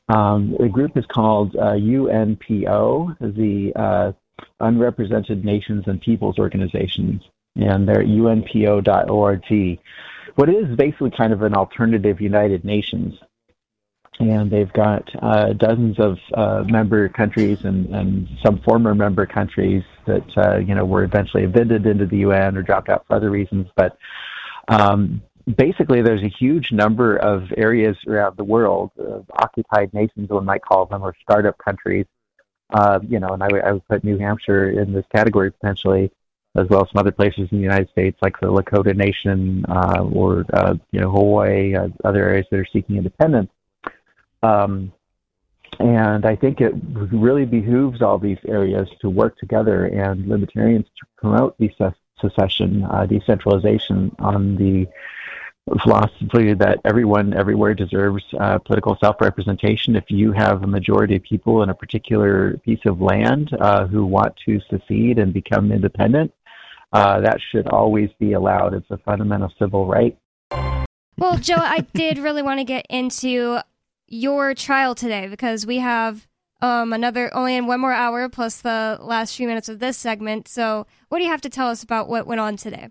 Um, 0.09 0.55
the 0.59 0.67
group 0.67 0.97
is 0.97 1.05
called 1.05 1.55
uh, 1.55 1.73
UNPO, 1.73 3.17
the 3.19 3.73
uh, 3.75 4.11
Unrepresented 4.59 5.45
Nations 5.45 5.83
and 5.87 6.01
Peoples 6.01 6.37
Organizations, 6.37 7.21
and 7.55 7.87
they're 7.87 8.03
unpo.org. 8.03 9.79
What 10.35 10.49
is 10.49 10.75
basically 10.75 11.11
kind 11.11 11.33
of 11.33 11.41
an 11.41 11.53
alternative 11.53 12.21
United 12.21 12.65
Nations. 12.65 13.15
And 14.19 14.51
they've 14.51 14.71
got 14.73 15.09
uh, 15.23 15.53
dozens 15.53 15.97
of 15.97 16.17
uh, 16.35 16.63
member 16.67 17.09
countries 17.09 17.63
and, 17.63 17.87
and 17.95 18.27
some 18.43 18.59
former 18.59 18.93
member 18.93 19.25
countries 19.25 19.83
that 20.05 20.37
uh, 20.37 20.57
you 20.57 20.75
know 20.75 20.85
were 20.85 21.03
eventually 21.03 21.43
evicted 21.43 21.87
into 21.87 22.05
the 22.05 22.17
UN 22.17 22.55
or 22.55 22.61
dropped 22.61 22.89
out 22.89 23.07
for 23.07 23.15
other 23.15 23.31
reasons. 23.31 23.67
But 23.75 23.97
um, 24.67 25.23
basically, 25.57 26.01
there's 26.01 26.23
a 26.23 26.29
huge 26.29 26.71
number 26.71 27.15
of 27.17 27.51
areas 27.57 27.97
around 28.07 28.37
the 28.37 28.43
world, 28.43 28.91
uh, 28.99 29.19
occupied 29.33 29.93
nations, 29.93 30.29
one 30.29 30.45
might 30.45 30.61
call 30.61 30.85
them, 30.85 31.03
or 31.03 31.15
startup 31.21 31.57
countries. 31.57 32.05
Uh, 32.73 32.99
you 33.07 33.19
know, 33.19 33.29
and 33.29 33.43
I 33.43 33.47
would, 33.51 33.61
I 33.63 33.71
would 33.73 33.87
put 33.87 34.03
New 34.03 34.17
Hampshire 34.17 34.69
in 34.69 34.93
this 34.93 35.05
category 35.13 35.51
potentially, 35.51 36.11
as 36.55 36.67
well 36.69 36.83
as 36.83 36.89
some 36.91 36.99
other 36.99 37.11
places 37.11 37.49
in 37.51 37.57
the 37.57 37.63
United 37.63 37.89
States, 37.89 38.17
like 38.21 38.39
the 38.39 38.47
Lakota 38.47 38.95
Nation 38.95 39.65
uh, 39.67 40.03
or 40.03 40.45
uh, 40.53 40.75
you 40.91 41.01
know 41.01 41.11
Hawaii, 41.11 41.75
uh, 41.75 41.89
other 42.03 42.23
areas 42.23 42.45
that 42.49 42.59
are 42.59 42.67
seeking 42.71 42.95
independence. 42.95 43.51
Um, 44.41 44.93
and 45.79 46.25
I 46.25 46.35
think 46.35 46.61
it 46.61 46.73
really 46.93 47.45
behooves 47.45 48.01
all 48.01 48.17
these 48.17 48.37
areas 48.47 48.89
to 49.01 49.09
work 49.09 49.37
together 49.37 49.85
and 49.85 50.27
libertarians 50.27 50.85
to 50.99 51.05
promote 51.17 51.57
secession, 52.19 52.83
uh, 52.83 53.05
decentralization 53.05 54.15
on 54.19 54.55
the 54.55 54.87
philosophy 55.81 56.53
that 56.53 56.79
everyone 56.85 57.33
everywhere 57.33 57.73
deserves 57.73 58.23
uh, 58.39 58.57
political 58.59 58.97
self-representation. 58.99 59.95
If 59.95 60.05
you 60.09 60.31
have 60.31 60.63
a 60.63 60.67
majority 60.67 61.15
of 61.15 61.23
people 61.23 61.63
in 61.63 61.69
a 61.69 61.73
particular 61.73 62.57
piece 62.57 62.79
of 62.85 63.01
land 63.01 63.51
uh, 63.59 63.87
who 63.87 64.05
want 64.05 64.35
to 64.45 64.59
secede 64.69 65.19
and 65.19 65.33
become 65.33 65.71
independent, 65.71 66.33
uh, 66.93 67.21
that 67.21 67.39
should 67.51 67.67
always 67.67 68.09
be 68.19 68.33
allowed. 68.33 68.73
It's 68.73 68.89
a 68.89 68.97
fundamental 68.97 69.53
civil 69.57 69.85
right. 69.85 70.17
Well, 71.17 71.37
Joe, 71.37 71.55
I 71.57 71.85
did 71.93 72.17
really 72.17 72.41
want 72.41 72.59
to 72.59 72.63
get 72.63 72.85
into 72.89 73.59
your 74.07 74.53
trial 74.55 74.95
today 74.95 75.27
because 75.27 75.65
we 75.65 75.77
have 75.77 76.27
um, 76.61 76.91
another 76.91 77.33
only 77.33 77.55
in 77.55 77.67
one 77.67 77.79
more 77.79 77.93
hour 77.93 78.27
plus 78.27 78.61
the 78.61 78.97
last 78.99 79.35
few 79.35 79.47
minutes 79.47 79.69
of 79.69 79.79
this 79.79 79.97
segment. 79.97 80.47
So, 80.47 80.85
what 81.09 81.19
do 81.19 81.23
you 81.23 81.29
have 81.29 81.41
to 81.41 81.49
tell 81.49 81.69
us 81.69 81.83
about 81.83 82.09
what 82.09 82.27
went 82.27 82.41
on 82.41 82.57
today? 82.57 82.89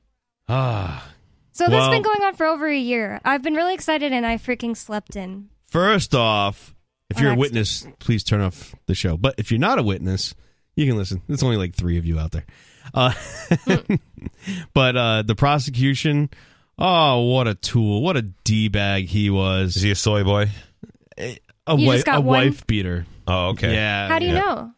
Ah. 0.48 1.12
So, 1.60 1.66
this 1.66 1.78
has 1.78 1.90
been 1.90 2.00
going 2.00 2.22
on 2.22 2.34
for 2.36 2.46
over 2.46 2.66
a 2.66 2.78
year. 2.78 3.20
I've 3.22 3.42
been 3.42 3.52
really 3.52 3.74
excited 3.74 4.14
and 4.14 4.24
I 4.24 4.38
freaking 4.38 4.74
slept 4.74 5.14
in. 5.14 5.50
First 5.66 6.14
off, 6.14 6.74
if 7.10 7.18
Oh, 7.18 7.20
you're 7.20 7.32
a 7.32 7.36
witness, 7.36 7.86
please 7.98 8.24
turn 8.24 8.40
off 8.40 8.74
the 8.86 8.94
show. 8.94 9.18
But 9.18 9.34
if 9.36 9.50
you're 9.50 9.60
not 9.60 9.78
a 9.78 9.82
witness, 9.82 10.34
you 10.74 10.86
can 10.86 10.96
listen. 10.96 11.20
There's 11.26 11.42
only 11.42 11.58
like 11.58 11.74
three 11.74 11.98
of 11.98 12.06
you 12.06 12.18
out 12.18 12.32
there. 12.32 12.46
Uh, 12.94 13.12
but 14.74 14.96
uh, 14.96 15.22
the 15.22 15.34
prosecution, 15.34 16.30
oh, 16.78 17.24
what 17.24 17.46
a 17.46 17.54
tool! 17.54 18.00
What 18.00 18.16
a 18.16 18.22
d 18.22 18.68
bag 18.68 19.08
he 19.08 19.28
was. 19.28 19.76
Is 19.76 19.82
he 19.82 19.90
a 19.90 19.94
soy 19.94 20.24
boy? 20.24 20.48
A, 21.18 21.38
You 21.76 21.88
wife, 21.88 22.04
a 22.06 22.22
wife 22.22 22.66
beater. 22.66 23.04
Oh, 23.28 23.48
okay. 23.50 23.74
Yeah. 23.74 24.08
How 24.08 24.18
do 24.18 24.24
you 24.24 24.32
yeah. 24.32 24.40
know? 24.40 24.72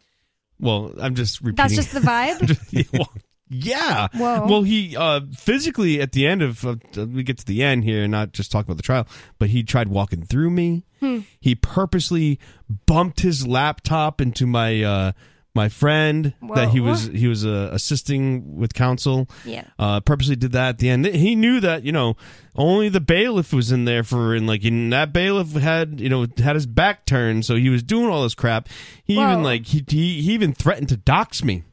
Well, 0.59 0.95
I'm 1.01 1.15
just 1.15 1.43
repeating. 1.43 1.55
That's 1.55 1.77
just 1.77 1.93
the 1.93 2.01
vibe? 2.01 2.93
well, 2.93 3.13
yeah. 3.53 4.09
Whoa. 4.15 4.47
Well, 4.47 4.63
he 4.63 4.97
uh, 4.97 5.21
physically 5.37 6.01
at 6.01 6.13
the 6.13 6.27
end 6.27 6.43
of 6.43 6.65
uh, 6.65 6.77
we 6.97 7.23
get 7.23 7.39
to 7.39 7.47
the 7.47 7.63
end 7.63 7.85
here, 7.85 8.03
and 8.03 8.11
not 8.11 8.33
just 8.33 8.51
talk 8.51 8.65
about 8.65 8.77
the 8.77 8.83
trial, 8.83 9.07
but 9.39 9.51
he 9.51 9.63
tried 9.63 9.89
walking 9.89 10.23
through 10.25 10.51
me. 10.51 10.85
Hmm. 11.01 11.21
He 11.41 11.55
purposely 11.55 12.39
bumped 12.87 13.21
his 13.21 13.47
laptop 13.47 14.21
into 14.21 14.47
my 14.47 14.83
uh, 14.83 15.13
my 15.55 15.69
friend 15.69 16.33
that 16.55 16.71
he 16.71 16.81
was 16.81 17.07
he 17.09 17.27
was 17.29 17.45
uh, 17.45 17.71
assisting 17.73 18.57
with 18.57 18.73
counsel. 18.73 19.29
Yeah. 19.45 19.65
Uh, 19.79 20.01
purposely 20.01 20.37
did 20.37 20.53
that 20.53 20.69
at 20.71 20.79
the 20.79 20.89
end. 20.89 21.07
He 21.07 21.35
knew 21.35 21.61
that 21.61 21.85
you 21.85 21.93
know 21.93 22.17
only 22.57 22.89
the 22.89 23.01
bailiff 23.01 23.53
was 23.53 23.71
in 23.71 23.85
there 23.85 24.03
for 24.03 24.35
and 24.35 24.47
like 24.47 24.65
and 24.65 24.93
that 24.93 25.13
bailiff 25.13 25.53
had 25.53 26.01
you 26.01 26.09
know 26.09 26.27
had 26.39 26.55
his 26.55 26.67
back 26.67 27.05
turned, 27.05 27.45
so 27.45 27.57
he 27.57 27.69
was 27.69 27.83
doing 27.83 28.09
all 28.09 28.23
this 28.23 28.35
crap. 28.35 28.69
He 29.05 29.15
even 29.15 29.43
like 29.43 29.67
he, 29.67 29.85
he 29.87 30.23
he 30.23 30.33
even 30.33 30.53
threatened 30.55 30.89
to 30.91 30.97
dox 30.97 31.45
me. 31.45 31.65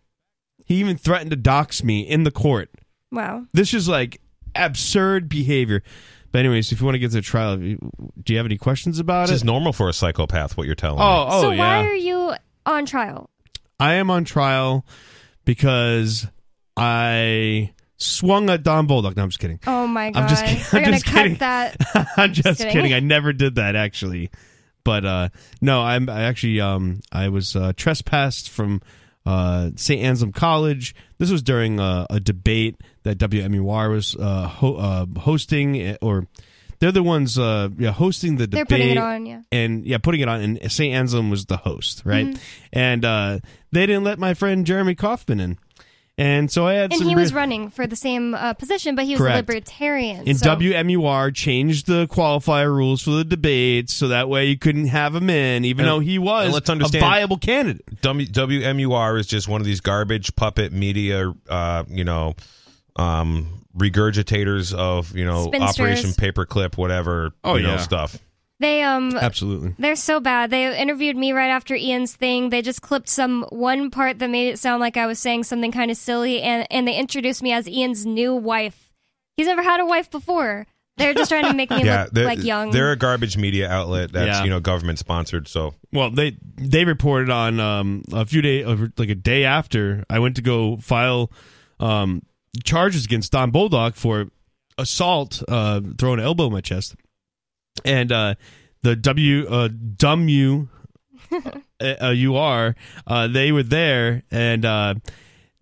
He 0.70 0.76
even 0.76 0.95
threatened 0.95 1.32
to 1.32 1.36
dox 1.36 1.84
me 1.84 2.01
in 2.01 2.24
the 2.24 2.32
court. 2.32 2.70
Wow. 3.11 3.45
This 3.53 3.74
is 3.74 3.89
like 3.89 4.22
absurd 4.55 5.28
behavior. 5.28 5.84
But 6.32 6.39
anyways, 6.39 6.72
if 6.72 6.80
you 6.80 6.86
want 6.86 6.93
to 6.95 6.99
get 6.99 7.09
to 7.09 7.15
the 7.17 7.22
trial, 7.24 7.57
do 7.57 7.78
you 8.28 8.38
have 8.38 8.45
any 8.45 8.57
questions 8.57 8.99
about 8.99 9.24
This 9.24 9.32
it? 9.32 9.36
is 9.38 9.43
normal 9.43 9.74
for 9.74 9.89
a 9.89 9.93
psychopath. 9.93 10.55
What 10.57 10.67
you're 10.67 10.76
telling 10.76 10.99
Oh, 11.01 11.03
me. 11.26 11.28
oh 11.32 11.41
so, 11.41 11.49
yeah. 11.49 11.57
why 11.82 11.88
are 11.88 11.95
you 11.95 12.34
on 12.67 12.86
trial? 12.86 13.30
I 13.80 13.95
am 13.95 14.11
on 14.11 14.26
trial 14.26 14.86
because 15.43 16.28
I 16.78 17.74
swung 17.97 18.49
at 18.49 18.63
Don 18.63 18.88
Bolduc. 18.88 19.15
No, 19.17 19.24
I'm 19.24 19.30
just 19.30 19.39
kidding. 19.39 19.59
Oh 19.67 19.88
my 19.88 20.11
god. 20.11 20.24
I'm 20.24 20.30
just 20.30 20.45
kidding. 20.45 20.63
We're 20.74 20.80
I'm 20.80 20.84
going 20.86 20.93
just 20.93 21.05
to 21.05 21.11
cut 21.11 21.22
kidding. 21.24 21.38
that. 21.39 21.76
I'm 22.17 22.34
just, 22.34 22.45
Just 22.45 22.57
kidding. 22.59 22.74
kidding. 22.74 22.93
I 22.93 22.99
never 22.99 23.34
did 23.34 23.55
that 23.55 23.76
actually. 23.76 24.30
But 24.84 25.05
uh 25.05 25.30
no, 25.61 25.82
I'm 25.82 26.09
I 26.09 26.22
actually 26.24 26.61
um 26.61 27.01
I 27.11 27.30
was 27.30 27.55
uh, 27.55 27.74
trespassed 27.76 28.49
from 28.49 28.82
uh 29.30 29.72
St. 29.76 30.02
Anselm 30.02 30.32
College. 30.32 30.96
This 31.20 31.30
was 31.32 31.42
during 31.42 31.80
uh, 31.80 32.06
a 32.10 32.20
debate 32.20 32.76
that 33.04 33.18
WMUR 33.18 33.92
was 33.92 34.16
uh, 34.16 34.48
ho- 34.48 34.76
uh 34.76 35.06
hosting 35.20 35.76
eh, 35.80 35.98
or 36.02 36.28
they're 36.80 36.92
the 36.94 37.04
ones 37.04 37.38
uh 37.38 37.70
yeah 37.78 37.92
hosting 37.92 38.38
the 38.38 38.48
debate. 38.48 38.68
They're 38.70 38.78
putting 38.78 38.92
it 38.92 38.98
on, 38.98 39.26
yeah. 39.26 39.42
and 39.52 39.86
yeah 39.86 39.98
putting 40.00 40.22
it 40.22 40.28
on 40.30 40.42
and 40.42 40.72
St. 40.72 40.94
Anselm 40.96 41.30
was 41.30 41.46
the 41.46 41.58
host, 41.58 42.02
right? 42.06 42.28
Mhm. 42.28 42.40
And 42.74 43.06
uh 43.06 43.40
they 43.72 43.86
didn't 43.86 44.04
let 44.06 44.18
my 44.18 44.34
friend 44.34 44.66
Jeremy 44.66 44.96
Kaufman 44.96 45.40
in. 45.40 45.58
And 46.20 46.51
so 46.51 46.67
I 46.67 46.74
had 46.74 46.91
And 46.91 46.99
some 46.99 47.07
he 47.07 47.15
was 47.15 47.32
re- 47.34 47.38
running 47.39 47.70
for 47.70 47.88
the 47.88 47.95
same 47.95 48.34
uh, 48.34 48.53
position, 48.53 48.95
but 48.95 49.05
he 49.05 49.11
was 49.13 49.22
Correct. 49.22 49.36
a 49.36 49.38
libertarian. 49.39 50.28
in 50.28 50.36
so- 50.38 50.53
WMUR 50.53 51.34
changed 51.34 51.88
the 51.88 52.07
qualifier 52.07 52.67
rules 52.67 53.01
for 53.01 53.11
the 53.11 53.24
debates 53.24 53.93
so 53.93 54.09
that 54.09 54.28
way 54.28 54.47
you 54.47 54.57
couldn't 54.57 54.88
have 54.88 55.15
him 55.15 55.30
in, 55.30 55.63
even 55.63 55.86
And- 55.86 55.91
though 55.93 55.99
he 55.99 56.20
was 56.20 56.53
let's 56.53 56.70
understand, 56.70 57.03
a 57.03 57.07
viable 57.07 57.38
candidate. 57.38 57.86
W- 58.01 58.28
WMUR 58.28 59.17
is 59.17 59.28
just 59.28 59.47
one 59.47 59.61
of 59.61 59.65
these 59.65 59.80
garbage 59.80 60.36
puppet 60.36 60.74
media, 60.74 61.34
uh, 61.47 61.84
you 61.88 62.03
know, 62.03 62.36
um, 62.97 63.63
regurgitators 63.78 64.74
of 64.74 65.15
you 65.15 65.24
know 65.24 65.45
Spinsters. 65.47 65.80
Operation 65.80 66.09
Paperclip, 66.11 66.76
whatever 66.78 67.32
Oh, 67.45 67.55
you 67.55 67.63
know 67.63 67.78
stuff. 67.78 68.17
They 68.60 68.84
um 68.84 69.16
Absolutely. 69.16 69.74
They're 69.80 69.95
so 69.95 70.20
bad. 70.20 70.51
They 70.51 70.78
interviewed 70.80 71.16
me 71.16 71.32
right 71.32 71.49
after 71.49 71.76
Ian's 71.76 72.14
thing. 72.16 72.49
They 72.49 72.62
just 72.62 72.82
clipped 72.82 73.07
some 73.10 73.45
one 73.49 73.89
part 73.89 74.20
that 74.20 74.30
made 74.30 74.49
it 74.49 74.60
sound 74.60 74.82
like 74.82 74.97
I 74.97 75.05
was 75.07 75.18
saying 75.20 75.45
something 75.45 75.72
kind 75.72 75.89
of 75.91 75.97
silly, 75.97 76.41
and 76.41 76.68
and 76.70 76.88
they 76.88 76.97
introduced 76.97 77.41
me 77.41 77.53
as 77.53 77.68
Ian's 77.70 78.05
new 78.05 78.36
wife. 78.36 78.91
He's 79.38 79.47
never 79.47 79.64
had 79.64 79.80
a 79.80 79.86
wife 79.86 80.12
before. 80.12 80.68
They're 80.97 81.14
just 81.14 81.32
trying 81.32 81.45
to 81.45 81.53
make 81.53 81.70
me 81.70 81.84
yeah, 81.86 82.07
look 82.12 82.26
like 82.26 82.43
young. 82.43 82.72
they're 82.72 82.91
a 82.91 82.97
garbage 82.97 83.38
media 83.38 83.70
outlet 83.70 84.12
that's 84.12 84.39
Yeah. 84.39 84.43
you 84.43 84.49
know 84.49 84.60
government 84.60 84.99
sponsored. 84.99 85.47
So 85.47 85.74
Well, 85.93 86.12
they 86.12 86.36
they 86.57 86.84
reported 86.84 87.30
on 87.30 87.62
um, 87.62 88.03
a 88.12 88.26
few 88.26 88.41
days, 88.41 88.66
like 88.97 89.07
a 89.10 89.16
day 89.16 89.45
after 89.45 90.03
I 90.10 90.20
went 90.20 90.36
to 90.36 90.41
go 90.41 90.76
file 90.78 91.32
um, 91.80 92.24
charges 92.66 93.05
against 93.05 93.32
Don 93.32 93.53
Bolduc 93.53 93.95
for 93.95 94.26
assault, 94.78 95.41
uh, 95.47 95.80
throwing 95.97 96.20
an 96.20 96.26
elbow 96.26 96.47
in 96.47 96.51
my 96.51 96.62
chest, 96.62 96.95
and 97.86 98.12
uh, 98.12 98.36
the 98.82 98.96
W 98.96 99.48
uh, 99.48 99.70
dumb 99.98 100.30
you 100.30 100.70
uh, 101.82 102.10
you 102.10 102.36
are 102.36 102.76
uh, 103.08 103.28
they 103.28 103.52
were 103.52 103.64
there 103.64 104.24
and 104.32 104.66
uh, 104.66 104.96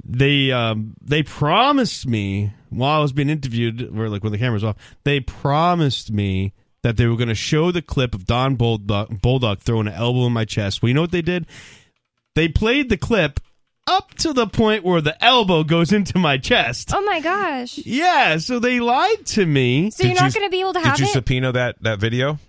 they 0.03 0.51
um, 0.51 0.95
they 1.01 1.23
promised 1.23 2.07
me 2.07 2.53
while 2.69 2.99
I 2.99 3.01
was 3.01 3.13
being 3.13 3.29
interviewed, 3.29 3.95
where 3.95 4.09
like 4.09 4.23
when 4.23 4.31
the 4.31 4.37
camera's 4.37 4.63
off, 4.63 4.77
they 5.03 5.19
promised 5.19 6.11
me 6.11 6.53
that 6.83 6.97
they 6.97 7.07
were 7.07 7.15
going 7.15 7.29
to 7.29 7.35
show 7.35 7.71
the 7.71 7.81
clip 7.81 8.13
of 8.13 8.25
Don 8.25 8.55
Bolduc, 8.55 9.19
Bolduc 9.21 9.59
throwing 9.59 9.87
an 9.87 9.93
elbow 9.93 10.27
in 10.27 10.33
my 10.33 10.45
chest. 10.45 10.81
Well, 10.81 10.87
you 10.87 10.93
know 10.93 11.01
what 11.01 11.11
they 11.11 11.21
did? 11.21 11.45
They 12.35 12.47
played 12.47 12.89
the 12.89 12.97
clip 12.97 13.39
up 13.87 14.13
to 14.15 14.33
the 14.33 14.47
point 14.47 14.83
where 14.83 15.01
the 15.01 15.21
elbow 15.23 15.63
goes 15.63 15.91
into 15.91 16.19
my 16.19 16.37
chest. 16.37 16.91
Oh 16.93 17.01
my 17.01 17.19
gosh. 17.21 17.77
Yeah, 17.79 18.37
so 18.37 18.59
they 18.59 18.79
lied 18.79 19.25
to 19.27 19.45
me. 19.45 19.89
So 19.89 20.03
you're 20.03 20.15
not 20.15 20.33
going 20.33 20.45
to 20.45 20.51
be 20.51 20.59
able 20.59 20.73
to 20.73 20.79
have 20.79 20.97
Did 20.97 21.05
you 21.05 21.09
it? 21.09 21.13
subpoena 21.13 21.51
that 21.53 21.81
that 21.81 21.99
video? 21.99 22.39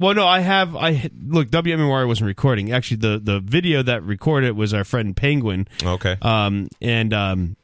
Well, 0.00 0.14
no, 0.14 0.26
I 0.26 0.40
have. 0.40 0.76
I 0.76 1.10
look. 1.26 1.48
WMUR 1.48 2.06
wasn't 2.06 2.28
recording. 2.28 2.72
Actually, 2.72 2.98
the 2.98 3.18
the 3.18 3.40
video 3.40 3.82
that 3.82 4.02
recorded 4.04 4.52
was 4.56 4.72
our 4.72 4.84
friend 4.84 5.16
Penguin. 5.16 5.66
Okay. 5.82 6.16
Um, 6.22 6.68
and 6.80 7.12
um, 7.12 7.56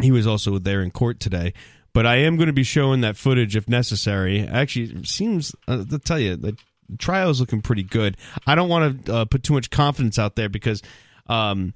he 0.00 0.10
was 0.10 0.26
also 0.26 0.58
there 0.58 0.82
in 0.82 0.90
court 0.90 1.20
today. 1.20 1.54
But 1.94 2.06
I 2.06 2.16
am 2.16 2.36
going 2.36 2.48
to 2.48 2.52
be 2.52 2.64
showing 2.64 3.02
that 3.02 3.16
footage 3.16 3.54
if 3.54 3.68
necessary. 3.68 4.40
Actually, 4.46 5.00
it 5.00 5.06
seems 5.06 5.54
uh, 5.68 5.84
to 5.84 5.98
tell 5.98 6.18
you 6.18 6.36
the 6.36 6.56
trial 6.98 7.30
is 7.30 7.38
looking 7.38 7.62
pretty 7.62 7.84
good. 7.84 8.16
I 8.46 8.56
don't 8.56 8.68
want 8.68 9.06
to 9.06 9.14
uh, 9.14 9.24
put 9.26 9.42
too 9.42 9.52
much 9.54 9.70
confidence 9.70 10.18
out 10.18 10.36
there 10.36 10.48
because. 10.48 10.82
Um, 11.28 11.72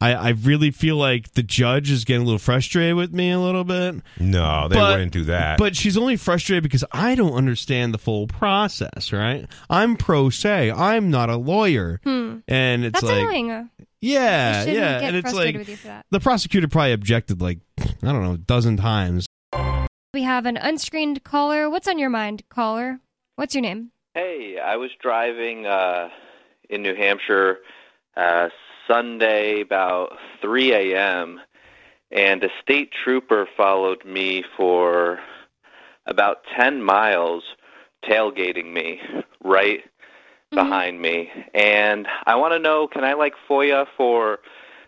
I, 0.00 0.14
I 0.14 0.28
really 0.30 0.70
feel 0.70 0.96
like 0.96 1.32
the 1.32 1.42
judge 1.42 1.90
is 1.90 2.04
getting 2.06 2.22
a 2.22 2.24
little 2.24 2.38
frustrated 2.38 2.96
with 2.96 3.12
me 3.12 3.30
a 3.30 3.38
little 3.38 3.64
bit. 3.64 3.96
No, 4.18 4.66
they 4.68 4.76
But- 4.76 4.92
wouldn't 4.92 5.12
do 5.12 5.24
that. 5.24 5.58
But 5.58 5.76
she's 5.76 5.96
only 5.98 6.16
frustrated 6.16 6.62
because 6.62 6.84
I 6.92 7.14
don't 7.14 7.34
understand 7.34 7.92
the 7.92 7.98
full 7.98 8.26
process, 8.26 9.12
right? 9.12 9.46
I'm 9.68 9.96
pro 9.96 10.30
se. 10.30 10.70
I'm 10.70 11.10
not 11.10 11.28
a 11.28 11.36
lawyer. 11.36 12.00
Hmm. 12.04 12.38
And 12.48 12.84
it's 12.84 12.94
That's 13.00 13.12
like 13.12 13.20
annoying. 13.20 13.68
Yeah, 14.00 14.52
I 14.54 14.60
shouldn't 14.60 14.78
yeah. 14.78 15.00
get 15.00 15.08
and 15.08 15.16
it's 15.16 15.34
like 15.34 15.56
with 15.56 15.68
you 15.68 15.76
for 15.76 15.88
that. 15.88 16.06
the 16.10 16.20
prosecutor 16.20 16.68
probably 16.68 16.92
objected 16.92 17.42
like 17.42 17.58
I 17.78 17.84
don't 18.00 18.22
know, 18.22 18.32
a 18.32 18.38
dozen 18.38 18.78
times. 18.78 19.26
We 20.14 20.22
have 20.22 20.46
an 20.46 20.56
unscreened 20.56 21.22
caller. 21.22 21.68
What's 21.68 21.86
on 21.86 21.98
your 21.98 22.08
mind, 22.08 22.42
caller? 22.48 23.00
What's 23.36 23.54
your 23.54 23.60
name? 23.62 23.90
Hey, 24.14 24.56
I 24.58 24.76
was 24.76 24.90
driving 25.02 25.66
uh, 25.66 26.08
in 26.70 26.82
New 26.82 26.94
Hampshire 26.94 27.58
uh, 28.16 28.48
Sunday 28.86 29.60
about 29.60 30.16
3 30.40 30.72
a.m., 30.72 31.40
and 32.12 32.42
a 32.42 32.48
state 32.60 32.90
trooper 33.04 33.46
followed 33.56 34.04
me 34.04 34.42
for 34.56 35.20
about 36.06 36.38
10 36.56 36.82
miles, 36.82 37.44
tailgating 38.04 38.72
me 38.72 39.00
right 39.44 39.84
behind 40.50 41.00
me. 41.00 41.30
And 41.54 42.08
I 42.26 42.34
want 42.34 42.52
to 42.52 42.58
know 42.58 42.88
can 42.88 43.04
I 43.04 43.12
like 43.12 43.34
FOIA 43.48 43.86
for 43.96 44.40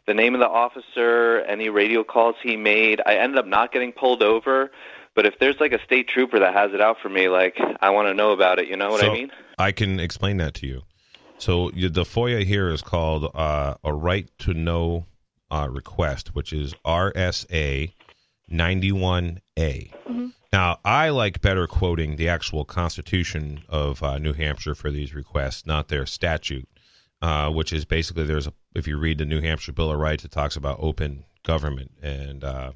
the 0.07 0.15
name 0.15 0.35
of 0.35 0.41
the 0.41 0.49
officer, 0.49 1.41
any 1.43 1.69
radio 1.69 2.03
calls 2.03 2.35
he 2.43 2.57
made? 2.57 3.01
I 3.07 3.15
ended 3.15 3.39
up 3.39 3.47
not 3.47 3.73
getting 3.73 3.93
pulled 3.93 4.23
over. 4.23 4.73
But 5.15 5.27
if 5.27 5.39
there's 5.39 5.61
like 5.61 5.73
a 5.73 5.83
state 5.85 6.09
trooper 6.09 6.39
that 6.39 6.55
has 6.55 6.73
it 6.73 6.81
out 6.81 6.97
for 7.01 7.09
me, 7.09 7.29
like 7.29 7.59
I 7.81 7.91
want 7.91 8.09
to 8.09 8.15
know 8.15 8.33
about 8.33 8.59
it. 8.59 8.69
You 8.69 8.77
know 8.77 8.91
what 8.91 9.01
so 9.01 9.11
I 9.11 9.15
mean? 9.15 9.31
I 9.59 9.73
can 9.73 10.01
explain 10.01 10.39
that 10.39 10.55
to 10.55 10.67
you. 10.67 10.83
So 11.43 11.73
you, 11.75 11.89
the 11.89 12.05
FOIA 12.05 12.45
here 12.45 12.71
is 12.71 12.83
called 12.83 13.29
uh, 13.35 13.75
a 13.83 13.93
right 13.93 14.31
to 14.39 14.55
know 14.55 15.07
uh, 15.51 15.67
request, 15.69 16.37
which 16.37 16.53
is 16.53 16.73
RSA 16.87 17.93
91A. 18.49 19.43
Mm-hmm. 19.57 20.27
Now, 20.53 20.79
I 20.85 21.09
like 21.09 21.41
better 21.41 21.67
quoting 21.67 22.15
the 22.15 22.29
actual 22.29 22.65
Constitution 22.65 23.65
of 23.69 24.05
uh, 24.05 24.19
New 24.19 24.35
Hampshire 24.35 24.77
for 24.77 24.93
these 24.93 25.17
requests, 25.17 25.67
not 25.67 25.89
their 25.89 26.07
statute, 26.07 26.69
uh, 27.23 27.51
which 27.51 27.73
is 27.73 27.85
basically 27.85 28.23
there's 28.23 28.47
a 28.47 28.53
if 28.77 28.87
you 28.87 28.97
read 28.97 29.19
the 29.19 29.25
New 29.25 29.41
Hampshire 29.41 29.73
Bill 29.73 29.91
of 29.91 29.99
Rights, 29.99 30.25
it 30.25 30.31
talks 30.31 30.55
about 30.55 30.77
open 30.79 31.25
government 31.43 31.91
and 32.01 32.45
uh, 32.45 32.71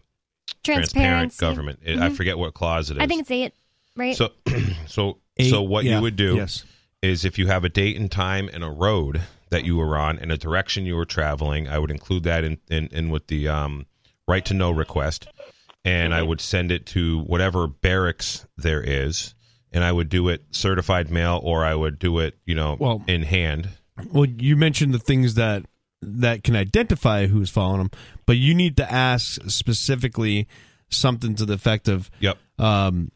transparent 0.65 1.39
government. 1.39 1.79
It, 1.85 2.01
I 2.01 2.09
Mhm. 2.09 2.17
forget 2.17 2.37
what 2.37 2.55
clause 2.55 2.91
it 2.91 2.97
is. 2.97 3.03
I 3.05 3.07
think 3.07 3.21
it's 3.21 3.31
eight, 3.31 3.55
right? 3.95 4.17
So, 4.17 4.33
so, 4.87 5.19
Eight, 5.37 5.51
so 5.51 5.63
what 5.63 5.85
yeah, 5.85 5.97
you 5.97 6.03
would 6.03 6.17
do 6.17 6.35
yes. 6.35 6.65
Is 7.07 7.25
if 7.25 7.39
you 7.39 7.47
have 7.47 7.65
a 7.65 7.69
date 7.69 7.97
and 7.97 8.11
time 8.11 8.51
and 8.53 8.65
a 8.65 8.71
road 8.71 9.23
that 9.51 9.65
you 9.65 9.77
were 9.77 9.97
on 9.97 10.19
and 10.19 10.33
a 10.33 10.37
direction 10.37 10.85
you 10.85 10.97
were 10.97 11.05
traveling, 11.05 11.69
I 11.69 11.79
would 11.79 11.91
include 11.91 12.25
that 12.25 12.45
in 12.45 12.59
in, 12.69 12.89
in 12.89 13.11
with 13.11 13.29
the 13.29 13.49
um, 13.49 13.87
right 14.27 14.45
to 14.47 14.55
know 14.55 14.71
request, 14.71 15.29
and 15.85 16.15
I 16.15 16.23
would 16.23 16.41
send 16.41 16.73
it 16.73 16.87
to 16.87 17.21
whatever 17.21 17.67
barracks 17.67 18.47
there 18.57 18.83
is, 18.83 19.35
and 19.73 19.85
I 19.85 19.93
would 19.93 20.09
do 20.09 20.29
it 20.29 20.45
certified 20.51 21.11
mail 21.11 21.41
or 21.43 21.65
I 21.65 21.75
would 21.75 21.99
do 21.99 22.19
it, 22.19 22.37
you 22.45 22.55
know, 22.55 22.77
Well- 22.79 23.03
in 23.07 23.23
hand. 23.23 23.69
Well, 24.13 24.27
you 24.27 24.57
mentioned 24.57 24.93
the 24.93 24.99
things 24.99 25.35
that 25.35 25.65
that 26.03 26.45
can 26.45 26.55
identify 26.55 27.27
who's 27.27 27.49
following 27.49 27.79
them, 27.79 27.91
but 28.27 28.37
you 28.37 28.55
need 28.55 28.77
to 28.77 28.93
ask 28.93 29.41
specifically 29.49 30.47
something 30.91 31.35
to 31.37 31.47
the 31.47 31.55
effect 31.55 31.89
of, 31.89 32.11
"Yep, 32.21 32.37
um, 32.59 33.11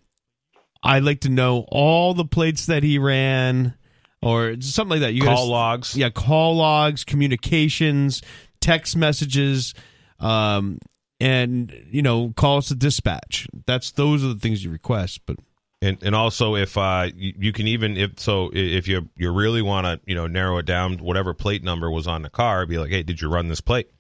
I'd 0.82 1.02
like 1.02 1.20
to 1.20 1.28
know 1.28 1.66
all 1.68 2.14
the 2.14 2.24
plates 2.24 2.66
that 2.66 2.82
he 2.82 2.98
ran." 2.98 3.74
Or 4.22 4.56
something 4.60 4.90
like 4.90 5.00
that. 5.00 5.14
You 5.14 5.22
Call 5.22 5.34
gotta- 5.36 5.50
logs. 5.50 5.96
yeah, 5.96 6.10
call 6.10 6.56
logs, 6.56 7.04
communications, 7.04 8.20
text 8.60 8.96
messages, 8.96 9.72
um, 10.18 10.78
and 11.20 11.74
you 11.90 12.02
know, 12.02 12.32
calls 12.36 12.68
to 12.68 12.74
dispatch. 12.74 13.46
That's 13.66 13.92
those 13.92 14.22
are 14.24 14.28
the 14.28 14.38
things 14.38 14.62
you 14.64 14.70
request. 14.70 15.20
But 15.26 15.36
And 15.82 15.96
and 16.02 16.14
also 16.14 16.54
if 16.56 16.76
uh 16.76 17.08
you, 17.16 17.32
you 17.38 17.52
can 17.52 17.66
even 17.66 17.96
if 17.96 18.18
so 18.20 18.50
if 18.52 18.86
you 18.88 19.08
you 19.16 19.30
really 19.32 19.62
want 19.62 19.86
to 19.86 20.00
you 20.06 20.14
know 20.14 20.26
narrow 20.26 20.58
it 20.58 20.66
down 20.66 20.98
whatever 20.98 21.32
plate 21.32 21.64
number 21.64 21.90
was 21.90 22.06
on 22.06 22.20
the 22.20 22.28
car 22.30 22.66
be 22.66 22.76
like 22.78 22.90
hey 22.90 23.02
did 23.02 23.20
you 23.22 23.28
run 23.30 23.48
this 23.48 23.62
plate 23.62 23.90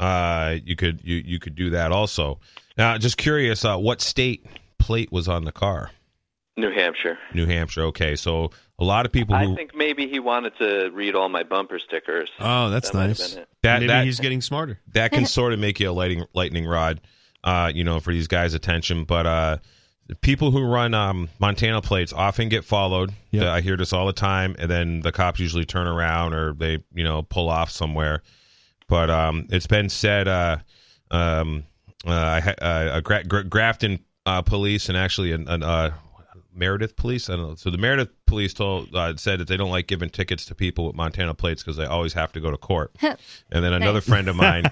uh 0.00 0.56
you 0.64 0.74
could 0.76 1.00
you 1.04 1.16
you 1.16 1.38
could 1.38 1.54
do 1.54 1.68
that 1.70 1.92
also 1.92 2.40
now 2.78 2.96
just 2.96 3.18
curious 3.18 3.62
uh 3.64 3.76
what 3.76 4.00
state 4.00 4.46
plate 4.78 5.12
was 5.12 5.28
on 5.28 5.44
the 5.44 5.52
car 5.52 5.90
New 6.56 6.70
Hampshire. 6.70 7.18
New 7.34 7.46
Hampshire 7.46 7.84
okay 7.84 8.16
so 8.16 8.50
a 8.82 8.84
lot 8.84 9.06
of 9.06 9.12
people 9.12 9.36
who 9.36 9.52
I 9.52 9.56
think 9.56 9.74
maybe 9.74 10.08
he 10.08 10.18
wanted 10.18 10.56
to 10.58 10.90
read 10.92 11.14
all 11.14 11.28
my 11.28 11.42
bumper 11.44 11.78
stickers. 11.78 12.28
oh, 12.40 12.68
that's 12.70 12.90
That 12.90 12.98
nice. 13.08 13.34
that 13.62 13.78
Maybe 13.80 13.86
that 13.86 14.04
he's 14.04 14.20
getting 14.20 14.40
smarter. 14.42 14.78
that 14.94 15.12
can 15.12 15.24
sort 15.38 15.52
of 15.52 15.58
make 15.58 15.80
you 15.80 15.90
a 15.90 15.92
lightning 15.92 16.24
lightning 16.34 16.66
rod 16.66 17.00
uh 17.44 17.70
you 17.74 17.82
know 17.84 17.98
for 17.98 18.12
these 18.12 18.28
guys 18.28 18.54
attention 18.54 19.02
but 19.04 19.26
uh 19.26 19.56
the 20.08 20.16
people 20.16 20.50
who 20.50 20.64
run 20.66 20.94
um, 20.94 21.28
Montana 21.38 21.80
plates 21.80 22.12
often 22.12 22.48
get 22.48 22.64
followed. 22.64 23.12
Yep. 23.30 23.44
I 23.44 23.60
hear 23.60 23.76
this 23.76 23.92
all 23.92 24.06
the 24.06 24.12
time, 24.12 24.56
and 24.58 24.68
then 24.68 25.00
the 25.00 25.12
cops 25.12 25.38
usually 25.38 25.64
turn 25.64 25.86
around 25.86 26.34
or 26.34 26.52
they, 26.54 26.82
you 26.92 27.04
know, 27.04 27.22
pull 27.22 27.48
off 27.48 27.70
somewhere. 27.70 28.20
But 28.88 29.10
um, 29.10 29.46
it's 29.50 29.68
been 29.68 29.88
said, 29.88 30.26
uh, 30.26 30.56
um, 31.12 31.62
uh, 32.06 32.10
I 32.12 32.40
ha- 32.40 32.54
uh, 32.60 32.88
a 32.94 33.00
Gra- 33.00 33.22
Gra- 33.24 33.44
Grafton 33.44 34.00
uh, 34.26 34.42
police 34.42 34.88
and 34.88 34.98
actually 34.98 35.30
an, 35.32 35.46
an 35.48 35.62
uh, 35.62 35.92
Meredith 36.54 36.96
police. 36.96 37.28
I 37.28 37.36
don't 37.36 37.48
know. 37.48 37.54
So 37.54 37.70
the 37.70 37.78
Meredith 37.78 38.10
police 38.26 38.54
told 38.54 38.94
uh, 38.94 39.16
said 39.16 39.40
that 39.40 39.48
they 39.48 39.56
don't 39.56 39.70
like 39.70 39.86
giving 39.86 40.10
tickets 40.10 40.46
to 40.46 40.54
people 40.54 40.86
with 40.86 40.96
Montana 40.96 41.34
plates 41.34 41.62
because 41.62 41.76
they 41.76 41.84
always 41.84 42.12
have 42.12 42.32
to 42.32 42.40
go 42.40 42.50
to 42.50 42.56
court. 42.56 42.92
and 43.00 43.16
then 43.50 43.72
another 43.72 44.00
friend 44.00 44.28
of 44.28 44.36
mine, 44.36 44.64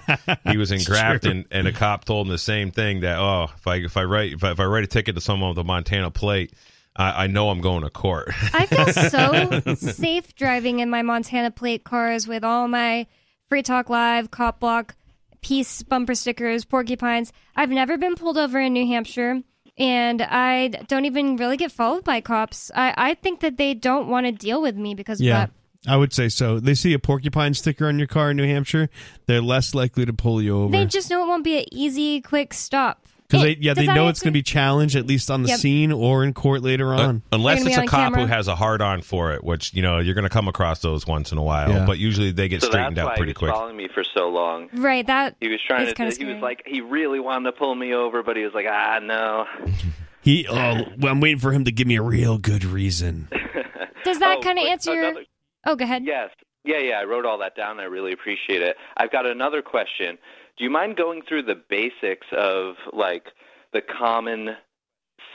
he 0.49 0.57
was 0.57 0.71
in 0.71 0.77
It's 0.77 0.87
Grafton, 0.87 1.45
and 1.51 1.67
a 1.67 1.71
cop 1.71 2.05
told 2.05 2.27
him 2.27 2.31
the 2.31 2.37
same 2.37 2.71
thing 2.71 3.01
that 3.01 3.17
oh, 3.19 3.47
if 3.55 3.67
I 3.67 3.75
if 3.77 3.97
I 3.97 4.03
write 4.03 4.33
if 4.33 4.43
I, 4.43 4.51
if 4.51 4.59
I 4.59 4.65
write 4.65 4.83
a 4.83 4.87
ticket 4.87 5.15
to 5.15 5.21
someone 5.21 5.49
with 5.49 5.57
a 5.57 5.63
Montana 5.63 6.11
plate, 6.11 6.53
I, 6.95 7.23
I 7.23 7.27
know 7.27 7.49
I'm 7.49 7.61
going 7.61 7.83
to 7.83 7.89
court. 7.89 8.29
I 8.53 8.65
feel 8.65 9.73
so 9.73 9.75
safe 9.75 10.35
driving 10.35 10.79
in 10.79 10.89
my 10.89 11.01
Montana 11.01 11.51
plate 11.51 11.83
cars 11.83 12.27
with 12.27 12.43
all 12.43 12.67
my 12.67 13.07
Free 13.49 13.63
Talk 13.63 13.89
Live, 13.89 14.31
Cop 14.31 14.59
Block, 14.59 14.95
Peace 15.41 15.81
bumper 15.81 16.13
stickers, 16.13 16.65
porcupines. 16.65 17.33
I've 17.55 17.71
never 17.71 17.97
been 17.97 18.15
pulled 18.15 18.37
over 18.37 18.59
in 18.59 18.73
New 18.73 18.85
Hampshire, 18.85 19.41
and 19.77 20.21
I 20.21 20.67
don't 20.87 21.05
even 21.05 21.37
really 21.37 21.57
get 21.57 21.71
followed 21.71 22.03
by 22.03 22.21
cops. 22.21 22.71
I, 22.75 22.93
I 22.97 23.13
think 23.15 23.39
that 23.41 23.57
they 23.57 23.73
don't 23.73 24.07
want 24.07 24.25
to 24.25 24.31
deal 24.31 24.61
with 24.61 24.75
me 24.75 24.95
because 24.95 25.21
Yeah, 25.21 25.43
of 25.43 25.49
that. 25.49 25.91
I 25.91 25.97
would 25.97 26.13
say 26.13 26.29
so. 26.29 26.59
They 26.59 26.75
see 26.75 26.93
a 26.93 26.99
porcupine 26.99 27.53
sticker 27.55 27.87
on 27.87 27.97
your 27.97 28.07
car 28.07 28.31
in 28.31 28.37
New 28.37 28.45
Hampshire, 28.45 28.89
they're 29.25 29.41
less 29.41 29.73
likely 29.73 30.05
to 30.05 30.13
pull 30.13 30.41
you 30.41 30.57
over. 30.57 30.71
They 30.71 30.85
just 30.85 31.09
know 31.09 31.23
it 31.23 31.27
won't 31.27 31.43
be 31.43 31.57
an 31.57 31.65
easy, 31.71 32.21
quick 32.21 32.53
stop. 32.53 33.07
Because 33.31 33.45
Hey, 33.45 33.55
they, 33.55 33.61
yeah, 33.61 33.73
they 33.73 33.85
know 33.87 34.09
it's 34.09 34.19
going 34.19 34.33
to 34.33 34.37
be 34.37 34.43
challenged 34.43 34.95
at 34.97 35.07
least 35.07 35.31
on 35.31 35.43
the 35.43 35.49
Yep. 35.49 35.59
scene 35.59 35.91
or 35.93 36.23
in 36.25 36.33
court 36.33 36.61
later 36.61 36.93
on. 36.93 37.23
Uh, 37.31 37.35
unless 37.37 37.59
it's 37.61 37.69
gonna 37.69 37.77
a 37.77 37.81
be 37.81 37.87
on 37.95 38.11
cop 38.11 38.15
who 38.19 38.25
has 38.25 38.47
a 38.49 38.55
hard 38.55 38.81
on 38.81 39.01
for 39.01 39.31
it, 39.31 39.43
which 39.43 39.73
you 39.73 39.81
know 39.81 39.99
you're 39.99 40.13
going 40.15 40.23
to 40.23 40.29
come 40.29 40.47
across 40.49 40.79
those 40.81 41.07
once 41.07 41.31
in 41.31 41.37
a 41.37 41.43
while. 41.43 41.69
Yeah. 41.69 41.85
But 41.85 41.97
usually 41.97 42.31
they 42.31 42.49
get 42.49 42.61
so 42.61 42.67
straightened 42.67 42.97
that's 42.97 43.05
out 43.05 43.11
why 43.11 43.15
pretty 43.17 43.29
he 43.29 43.33
was 43.33 43.37
quick. 43.37 43.51
following 43.51 43.77
me 43.77 43.87
for 43.93 44.03
so 44.03 44.27
long. 44.29 44.67
Right, 44.73 45.07
that 45.07 45.37
He 45.39 45.47
was 45.47 45.59
trying 45.65 45.83
It's 45.83 45.91
to. 45.91 45.95
kinda 45.95 46.15
He 46.15 46.25
was 46.25 46.41
like, 46.41 46.63
he 46.65 46.81
really 46.81 47.19
wanted 47.21 47.45
to 47.51 47.57
pull 47.57 47.73
me 47.75 47.93
over, 47.93 48.21
but 48.23 48.35
he 48.35 48.43
was 48.43 48.53
like, 48.53 48.65
ah, 48.69 48.99
no. 49.01 49.45
He, 50.23 50.45
oh, 50.47 50.83
well, 50.99 51.11
I'm 51.11 51.19
waiting 51.19 51.39
for 51.39 51.51
him 51.51 51.63
to 51.65 51.71
give 51.71 51.87
me 51.87 51.95
a 51.95 52.01
real 52.03 52.37
good 52.37 52.63
reason. 52.63 53.27
does 54.03 54.19
that 54.19 54.37
Oh, 54.37 54.41
kind 54.41 54.59
of 54.59 54.63
wait, 54.65 54.71
answer 54.71 54.93
your. 54.93 55.03
another- 55.09 55.25
Oh, 55.65 55.75
go 55.75 55.83
ahead. 55.83 56.03
Yes. 56.05 56.29
Yeah, 56.63 56.77
yeah. 56.77 56.99
I 56.99 57.05
wrote 57.05 57.25
all 57.25 57.39
that 57.39 57.55
down. 57.55 57.79
I 57.79 57.85
really 57.85 58.11
appreciate 58.13 58.61
it. 58.61 58.75
I've 58.97 59.11
got 59.11 59.25
another 59.25 59.63
question. 59.63 60.19
Do 60.61 60.65
you 60.65 60.69
mind 60.69 60.95
going 60.95 61.23
through 61.27 61.41
the 61.43 61.55
basics 61.55 62.27
of 62.37 62.75
like 62.93 63.29
the 63.73 63.81
common 63.81 64.51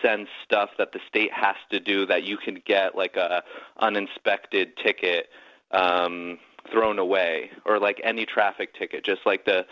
sense 0.00 0.28
stuff 0.44 0.70
that 0.78 0.92
the 0.92 1.00
state 1.08 1.32
has 1.32 1.56
to 1.72 1.80
do 1.80 2.06
that 2.06 2.22
you 2.22 2.36
can 2.36 2.62
get 2.64 2.94
like 2.94 3.16
a 3.16 3.42
uninspected 3.80 4.76
ticket 4.76 5.26
um, 5.72 6.38
thrown 6.70 7.00
away 7.00 7.50
or 7.64 7.80
like 7.80 8.00
any 8.04 8.24
traffic 8.24 8.72
ticket, 8.78 9.04
just 9.04 9.22
like 9.26 9.44
the 9.46 9.66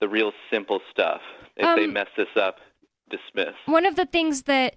the 0.00 0.08
real 0.08 0.30
simple 0.48 0.80
stuff. 0.92 1.22
If 1.56 1.74
they 1.76 1.86
Um, 1.86 1.94
mess 1.94 2.06
this 2.16 2.28
up, 2.36 2.58
dismiss. 3.10 3.54
one 3.66 3.84
of 3.84 3.96
the 3.96 4.06
things 4.06 4.42
that 4.42 4.76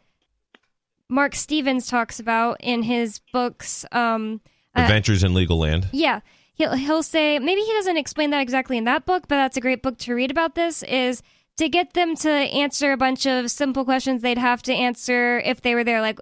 Marc 1.10 1.36
Stevens 1.36 1.86
talks 1.88 2.20
about 2.20 2.58
in 2.60 2.82
his 2.82 3.20
books, 3.32 3.86
um, 3.92 4.42
uh, 4.76 4.82
Adventures 4.82 5.24
in 5.24 5.36
Legal 5.36 5.60
Land. 5.60 5.90
yeah, 5.92 6.22
he'll 6.54 6.74
he'll 6.74 7.04
say 7.04 7.40
maybe 7.40 7.62
he 7.62 7.74
doesn't 7.74 7.98
explain 7.98 8.30
that 8.32 8.42
exactly 8.42 8.78
in 8.78 8.84
that 8.86 9.06
book, 9.06 9.28
but 9.28 9.36
that's 9.36 9.58
a 9.58 9.62
great 9.62 9.82
book 9.82 9.98
to 10.00 10.14
read 10.14 10.32
about 10.32 10.56
this. 10.56 10.84
Is 10.84 11.22
to 11.58 11.70
get 11.70 11.94
them 11.94 12.16
to 12.18 12.30
answer 12.30 12.92
a 12.92 12.98
bunch 12.98 13.26
of 13.26 13.52
simple 13.52 13.86
questions 13.86 14.22
they'd 14.22 14.38
have 14.38 14.62
to 14.64 14.74
answer 14.74 15.40
if 15.40 15.62
they 15.62 15.76
were 15.76 15.84
there, 15.84 16.02
like 16.02 16.20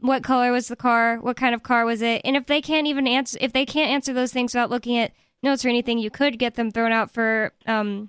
what 0.00 0.24
color 0.24 0.50
was 0.50 0.68
the 0.68 0.76
car, 0.76 1.18
what 1.18 1.36
kind 1.36 1.54
of 1.54 1.62
car 1.62 1.84
was 1.84 2.02
it, 2.02 2.22
and 2.24 2.36
if 2.36 2.46
they 2.46 2.60
can't 2.60 2.86
even 2.86 3.06
answer, 3.06 3.38
if 3.40 3.52
they 3.52 3.66
can't 3.66 3.90
answer 3.90 4.12
those 4.12 4.32
things 4.32 4.54
without 4.54 4.70
looking 4.70 4.98
at 4.98 5.12
notes 5.42 5.64
or 5.64 5.68
anything, 5.68 5.98
you 5.98 6.10
could 6.10 6.38
get 6.38 6.54
them 6.54 6.70
thrown 6.70 6.92
out 6.92 7.10
for 7.10 7.52
um, 7.66 8.08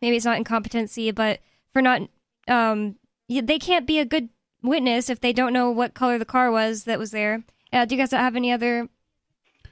maybe 0.00 0.16
it's 0.16 0.24
not 0.24 0.36
incompetency, 0.36 1.10
but 1.10 1.40
for 1.72 1.82
not 1.82 2.02
um, 2.48 2.96
they 3.28 3.58
can't 3.58 3.86
be 3.86 3.98
a 3.98 4.04
good 4.04 4.28
witness 4.62 5.08
if 5.08 5.20
they 5.20 5.32
don't 5.32 5.52
know 5.52 5.70
what 5.70 5.94
color 5.94 6.18
the 6.18 6.24
car 6.24 6.50
was 6.50 6.84
that 6.84 6.98
was 6.98 7.10
there. 7.10 7.44
Uh, 7.72 7.84
do 7.84 7.94
you 7.94 8.00
guys 8.00 8.10
have 8.10 8.36
any 8.36 8.52
other 8.52 8.88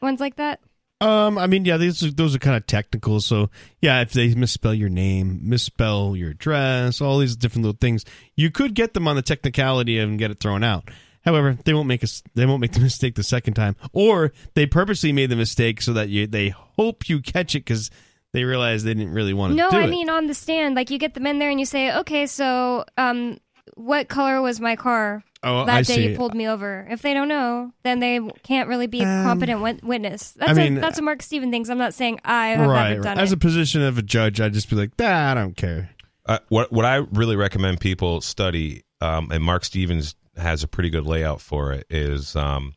ones 0.00 0.20
like 0.20 0.36
that? 0.36 0.60
Um, 1.00 1.38
I 1.38 1.46
mean, 1.46 1.64
yeah, 1.64 1.76
these 1.76 2.02
are, 2.02 2.10
those 2.10 2.34
are 2.34 2.40
kind 2.40 2.56
of 2.56 2.66
technical. 2.66 3.20
So, 3.20 3.50
yeah, 3.80 4.00
if 4.00 4.12
they 4.12 4.34
misspell 4.34 4.74
your 4.74 4.88
name, 4.88 5.40
misspell 5.44 6.16
your 6.16 6.30
address, 6.30 7.00
all 7.00 7.18
these 7.18 7.36
different 7.36 7.64
little 7.64 7.78
things, 7.80 8.04
you 8.34 8.50
could 8.50 8.74
get 8.74 8.94
them 8.94 9.06
on 9.06 9.14
the 9.14 9.22
technicality 9.22 9.98
and 9.98 10.18
get 10.18 10.32
it 10.32 10.40
thrown 10.40 10.64
out. 10.64 10.90
However, 11.24 11.56
they 11.64 11.74
won't 11.74 11.88
make 11.88 12.02
us. 12.02 12.22
They 12.34 12.46
won't 12.46 12.60
make 12.60 12.72
the 12.72 12.80
mistake 12.90 13.14
the 13.14 13.22
second 13.22 13.54
time, 13.54 13.76
or 13.92 14.32
they 14.54 14.66
purposely 14.66 15.12
made 15.12 15.30
the 15.30 15.36
mistake 15.36 15.82
so 15.82 15.92
that 15.92 16.08
you 16.08 16.26
they 16.26 16.48
hope 16.48 17.08
you 17.08 17.20
catch 17.20 17.54
it 17.54 17.60
because 17.60 17.90
they 18.32 18.44
realize 18.44 18.82
they 18.84 18.94
didn't 18.94 19.12
really 19.12 19.34
want 19.34 19.52
to 19.52 19.56
No, 19.56 19.68
I 19.68 19.84
it. 19.84 19.90
mean 19.90 20.08
on 20.08 20.26
the 20.26 20.34
stand, 20.34 20.74
like 20.74 20.90
you 20.90 20.98
get 20.98 21.14
them 21.14 21.26
in 21.26 21.38
there 21.38 21.50
and 21.50 21.60
you 21.60 21.66
say, 21.66 21.94
"Okay, 21.98 22.26
so 22.26 22.84
um, 22.96 23.38
what 23.78 24.08
color 24.08 24.42
was 24.42 24.60
my 24.60 24.76
car 24.76 25.22
Oh, 25.42 25.64
that 25.66 25.74
I 25.76 25.82
day 25.82 25.94
see. 25.94 26.08
you 26.10 26.16
pulled 26.16 26.34
me 26.34 26.48
over?" 26.48 26.86
If 26.90 27.00
they 27.02 27.14
don't 27.14 27.28
know, 27.28 27.72
then 27.84 28.00
they 28.00 28.20
can't 28.42 28.68
really 28.68 28.86
be 28.88 29.00
a 29.02 29.08
Um, 29.08 29.24
competent 29.24 29.60
wit- 29.62 29.84
witness. 29.84 30.32
That's 30.32 30.50
I 30.50 30.54
mean, 30.54 30.78
a, 30.78 30.80
that's 30.80 30.98
a 30.98 31.02
Marc 31.02 31.22
Steven 31.22 31.50
things. 31.50 31.70
I'm 31.70 31.78
not 31.78 31.94
saying 31.94 32.20
I 32.24 32.48
have 32.48 32.66
right, 32.68 32.88
never 32.90 33.00
right. 33.00 33.02
done 33.04 33.18
As 33.18 33.30
it. 33.32 33.36
a 33.36 33.38
position 33.38 33.82
of 33.82 33.96
a 33.98 34.02
judge, 34.02 34.40
I'd 34.40 34.52
just 34.52 34.68
be 34.68 34.76
like, 34.76 34.90
nah, 34.98 35.30
I 35.30 35.34
don't 35.34 35.56
care. 35.56 35.90
Uh, 36.26 36.38
what 36.48 36.72
what 36.72 36.84
I 36.84 36.96
really 37.12 37.36
recommend 37.36 37.80
people 37.80 38.20
study, 38.20 38.82
um, 39.00 39.30
and 39.30 39.42
Marc 39.42 39.64
Stevens 39.64 40.14
has 40.36 40.62
a 40.62 40.68
pretty 40.68 40.90
good 40.90 41.06
layout 41.06 41.40
for 41.40 41.72
it, 41.72 41.86
is 41.88 42.36
um, 42.36 42.74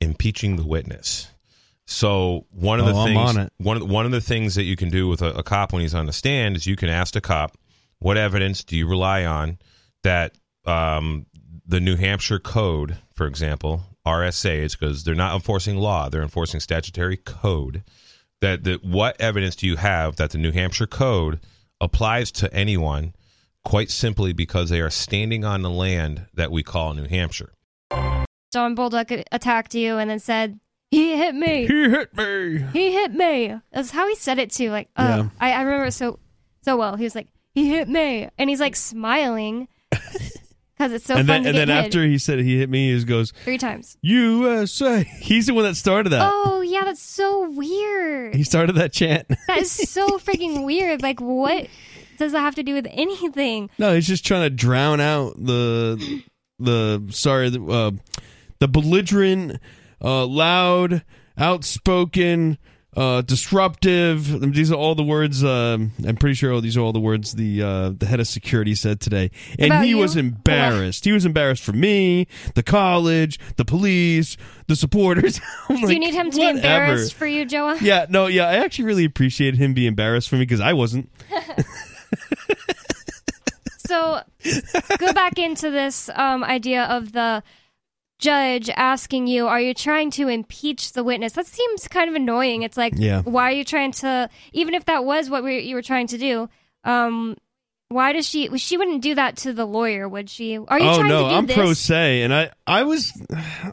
impeaching 0.00 0.56
the 0.56 0.66
witness. 0.66 1.28
So 1.86 2.46
one 2.50 2.80
of 2.80 2.86
the 2.86 2.92
Oh, 2.92 2.98
I'm 2.98 3.06
things 3.06 3.36
on 3.36 3.50
one 3.58 3.76
of, 3.76 3.88
one 3.88 4.06
of 4.06 4.12
the 4.12 4.20
things 4.20 4.56
that 4.56 4.64
you 4.64 4.74
can 4.76 4.90
do 4.90 5.06
with 5.08 5.22
a, 5.22 5.30
a 5.34 5.42
cop 5.44 5.72
when 5.72 5.82
he's 5.82 5.94
on 5.94 6.06
the 6.06 6.12
stand 6.12 6.56
is 6.56 6.66
you 6.66 6.74
can 6.76 6.88
ask 6.88 7.14
the 7.14 7.20
cop, 7.20 7.56
what 8.00 8.16
evidence 8.16 8.64
do 8.64 8.76
you 8.76 8.88
rely 8.88 9.24
on 9.24 9.58
that 10.02 10.36
um, 10.66 11.26
the 11.66 11.80
New 11.80 11.96
Hampshire 11.96 12.38
Code, 12.38 12.98
for 13.14 13.26
example, 13.26 13.82
RSA, 14.06 14.26
RSA's, 14.64 14.76
because 14.76 15.04
they're 15.04 15.14
not 15.14 15.34
enforcing 15.34 15.76
law, 15.76 16.08
they're 16.08 16.22
enforcing 16.22 16.60
statutory 16.60 17.16
code. 17.16 17.82
That 18.40 18.64
that 18.64 18.84
what 18.84 19.20
evidence 19.20 19.56
do 19.56 19.66
you 19.66 19.76
have 19.76 20.16
that 20.16 20.30
the 20.30 20.38
New 20.38 20.52
Hampshire 20.52 20.86
Code 20.86 21.40
applies 21.80 22.30
to 22.32 22.52
anyone? 22.54 23.14
Quite 23.64 23.90
simply 23.90 24.32
because 24.32 24.70
they 24.70 24.80
are 24.80 24.90
standing 24.90 25.44
on 25.44 25.62
the 25.62 25.70
land 25.70 26.26
that 26.34 26.52
we 26.52 26.62
call 26.62 26.94
New 26.94 27.08
Hampshire. 27.08 27.52
John 28.52 28.76
Bolduc 28.76 29.24
attacked 29.32 29.74
you 29.74 29.96
and 29.98 30.08
then 30.08 30.20
said, 30.20 30.60
"He 30.92 31.16
hit 31.16 31.34
me. 31.34 31.66
He 31.66 31.90
hit 31.90 32.14
me. 32.16 32.64
He 32.72 32.92
hit 32.92 33.12
me." 33.12 33.54
That's 33.72 33.90
how 33.90 34.06
he 34.08 34.14
said 34.14 34.38
it 34.38 34.52
too. 34.52 34.70
Like, 34.70 34.88
uh, 34.94 35.24
Yeah. 35.24 35.28
I, 35.40 35.52
I 35.52 35.62
remember 35.62 35.86
it 35.86 35.92
so 35.92 36.20
so 36.62 36.76
well. 36.76 36.94
He 36.94 37.02
was 37.02 37.16
like, 37.16 37.26
"He 37.54 37.68
hit 37.70 37.88
me," 37.88 38.28
and 38.38 38.48
he's 38.48 38.60
like 38.60 38.76
smiling 38.76 39.66
because 40.76 40.92
it's 40.92 41.06
so 41.06 41.16
and 41.16 41.26
fun 41.26 41.42
then, 41.42 41.46
and 41.46 41.56
then 41.56 41.68
hit 41.68 41.86
after 41.86 42.04
he 42.04 42.18
said 42.18 42.38
he 42.40 42.58
hit 42.58 42.68
me, 42.68 42.90
he 42.90 42.94
just 42.94 43.06
goes 43.06 43.32
three 43.44 43.58
times. 43.58 43.96
USA. 44.02 45.04
He's 45.20 45.46
the 45.46 45.54
one 45.54 45.64
that 45.64 45.74
started 45.74 46.10
that. 46.10 46.30
Oh 46.32 46.60
yeah, 46.60 46.84
that's 46.84 47.02
so 47.02 47.50
weird. 47.50 48.34
He 48.34 48.44
started 48.44 48.74
that 48.76 48.92
chant. 48.92 49.26
That 49.46 49.58
is 49.58 49.70
so 49.70 50.18
freaking 50.18 50.64
weird. 50.64 51.02
Like, 51.02 51.20
what 51.20 51.68
does 52.18 52.32
that 52.32 52.40
have 52.40 52.56
to 52.56 52.62
do 52.62 52.74
with 52.74 52.86
anything? 52.90 53.70
No, 53.78 53.94
he's 53.94 54.06
just 54.06 54.26
trying 54.26 54.42
to 54.42 54.50
drown 54.50 55.00
out 55.00 55.34
the 55.36 56.22
the 56.58 57.06
sorry 57.10 57.50
the, 57.50 57.62
uh, 57.64 57.90
the 58.58 58.68
belligerent, 58.68 59.60
uh, 60.02 60.26
loud, 60.26 61.04
outspoken, 61.38 62.58
uh, 62.96 63.20
disruptive. 63.20 64.40
These 64.54 64.72
are 64.72 64.76
all 64.76 64.94
the 64.94 65.02
words. 65.04 65.44
Um, 65.44 65.92
I'm 66.06 66.16
pretty 66.16 66.34
sure 66.34 66.60
these 66.60 66.76
are 66.76 66.80
all 66.80 66.92
the 66.92 67.00
words 67.00 67.34
the 67.34 67.62
uh, 67.62 67.90
the 67.90 68.06
head 68.06 68.20
of 68.20 68.26
security 68.26 68.74
said 68.74 69.00
today, 69.00 69.30
and 69.58 69.66
About 69.70 69.84
he 69.84 69.90
you? 69.90 69.98
was 69.98 70.16
embarrassed. 70.16 71.04
He 71.04 71.12
was 71.12 71.24
embarrassed 71.24 71.62
for 71.62 71.72
me, 71.72 72.26
the 72.54 72.62
college, 72.62 73.38
the 73.56 73.64
police, 73.64 74.36
the 74.66 74.76
supporters. 74.76 75.40
I'm 75.68 75.80
do 75.80 75.92
you 75.92 76.00
need 76.00 76.14
him 76.14 76.30
to 76.30 76.36
be 76.36 76.48
embarrassed 76.48 77.14
for 77.14 77.26
you, 77.26 77.44
Joa? 77.44 77.78
Yeah, 77.80 78.06
no, 78.08 78.26
yeah. 78.26 78.48
I 78.48 78.56
actually 78.56 78.86
really 78.86 79.04
appreciated 79.04 79.58
him 79.58 79.74
being 79.74 79.88
embarrassed 79.88 80.28
for 80.28 80.36
me 80.36 80.42
because 80.42 80.60
I 80.60 80.72
wasn't. 80.72 81.10
So 83.86 84.20
go 84.98 85.12
back 85.12 85.38
into 85.38 85.70
this 85.70 86.10
um, 86.14 86.42
idea 86.42 86.84
of 86.84 87.12
the 87.12 87.42
judge 88.18 88.70
asking 88.70 89.26
you, 89.26 89.46
"Are 89.46 89.60
you 89.60 89.74
trying 89.74 90.10
to 90.12 90.28
impeach 90.28 90.92
the 90.92 91.04
witness?" 91.04 91.32
That 91.34 91.46
seems 91.46 91.88
kind 91.88 92.08
of 92.08 92.14
annoying. 92.16 92.62
It's 92.62 92.76
like, 92.76 92.94
Yeah. 92.96 93.22
why 93.22 93.50
are 93.50 93.54
you 93.54 93.64
trying 93.64 93.92
to? 93.92 94.28
Even 94.52 94.74
if 94.74 94.84
that 94.86 95.04
was 95.04 95.28
what 95.30 95.44
we, 95.44 95.60
you 95.60 95.74
were 95.74 95.82
trying 95.82 96.06
to 96.08 96.18
do, 96.18 96.48
um, 96.84 97.36
why 97.88 98.12
does 98.12 98.26
she? 98.28 98.48
She 98.58 98.76
wouldn't 98.76 99.00
do 99.02 99.14
that 99.14 99.36
to 99.38 99.52
the 99.52 99.64
lawyer, 99.64 100.08
would 100.08 100.28
she? 100.28 100.56
Are 100.58 100.78
you 100.80 100.88
oh 100.88 100.96
trying 100.96 101.08
no, 101.08 101.22
to 101.24 101.28
do 101.28 101.34
I'm 101.36 101.46
this? 101.46 101.56
pro 101.56 101.72
se, 101.72 102.22
and 102.22 102.34
I 102.34 102.50
I 102.66 102.82
was 102.82 103.12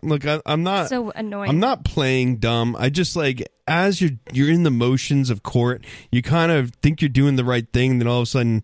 look. 0.03 0.25
I, 0.27 0.39
I'm 0.45 0.61
not. 0.61 0.89
so 0.89 1.09
annoying. 1.11 1.49
I'm 1.49 1.59
not 1.59 1.83
playing 1.83 2.37
dumb. 2.37 2.75
I 2.77 2.89
just 2.89 3.15
like 3.15 3.47
as 3.67 4.01
you're 4.01 4.11
you're 4.31 4.51
in 4.51 4.63
the 4.63 4.69
motions 4.71 5.31
of 5.31 5.41
court, 5.41 5.83
you 6.11 6.21
kind 6.21 6.51
of 6.51 6.75
think 6.75 7.01
you're 7.01 7.09
doing 7.09 7.37
the 7.37 7.43
right 7.45 7.67
thing, 7.73 7.97
then 7.97 8.07
all 8.07 8.19
of 8.19 8.23
a 8.23 8.25
sudden 8.27 8.61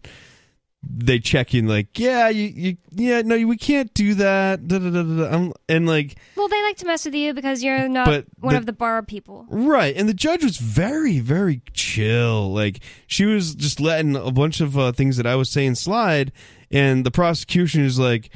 they 0.81 1.19
check 1.19 1.53
in 1.53 1.67
like, 1.67 1.99
yeah, 1.99 2.29
you, 2.29 2.45
you 2.47 2.77
yeah, 2.91 3.21
no, 3.21 3.35
we 3.45 3.57
can't 3.57 3.93
do 3.93 4.13
that. 4.15 4.67
Da, 4.67 4.79
da, 4.79 4.89
da, 4.89 5.03
da, 5.03 5.17
da. 5.29 5.35
I'm, 5.35 5.53
and 5.67 5.85
like, 5.85 6.15
Well, 6.35 6.47
they 6.47 6.61
like 6.63 6.77
to 6.77 6.85
mess 6.85 7.03
with 7.05 7.15
you 7.15 7.33
because 7.33 7.61
you're 7.63 7.89
not 7.89 8.07
one 8.39 8.53
the- 8.53 8.57
of 8.57 8.65
the 8.65 8.73
bar 8.73 9.03
people. 9.03 9.45
Right, 9.49 9.95
and 9.95 10.07
the 10.07 10.13
judge 10.13 10.43
was 10.43 10.57
very, 10.57 11.19
very 11.19 11.61
chill. 11.73 12.53
Like 12.53 12.79
she 13.07 13.25
was 13.25 13.55
just 13.55 13.79
letting 13.79 14.15
a 14.15 14.31
bunch 14.31 14.61
of 14.61 14.77
uh, 14.77 14.91
things 14.93 15.17
that 15.17 15.27
I 15.27 15.35
was 15.35 15.49
saying 15.51 15.75
slide, 15.75 16.31
and 16.71 17.05
the 17.05 17.11
prosecution 17.11 17.83
is 17.83 17.99
like, 17.99 18.29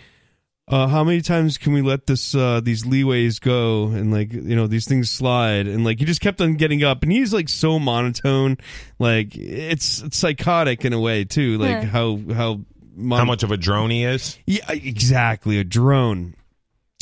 uh, 0.68 0.88
"How 0.88 1.04
many 1.04 1.22
times 1.22 1.58
can 1.58 1.74
we 1.74 1.82
let 1.82 2.08
this 2.08 2.34
uh, 2.36 2.62
these 2.64 2.84
leeways 2.86 3.40
go 3.42 3.88
and 3.88 4.12
like 4.12 4.32
you 4.34 4.56
know 4.56 4.68
these 4.68 4.88
things 4.88 5.10
slide?" 5.10 5.68
And 5.68 5.84
like 5.84 6.00
he 6.00 6.06
just 6.06 6.22
kept 6.22 6.40
on 6.42 6.56
getting 6.56 6.84
up, 6.84 7.04
and 7.04 7.12
he's 7.12 7.34
like 7.34 7.50
so 7.50 7.80
monotone, 7.80 8.58
like 9.00 9.36
it's, 9.36 10.02
it's 10.02 10.18
psychotic 10.18 10.86
in 10.86 10.94
a 10.94 11.00
way 11.00 11.24
too. 11.26 11.58
Like 11.58 11.84
Yeah. 11.84 11.86
how 11.86 12.20
how 12.34 12.62
mon- 12.96 13.20
How 13.20 13.26
much 13.26 13.44
of 13.44 13.52
a 13.52 13.58
drone 13.58 13.90
he 13.90 14.04
is? 14.04 14.38
yeah, 14.46 14.70
exactly. 14.72 15.58
A 15.60 15.64
drone. 15.64 16.36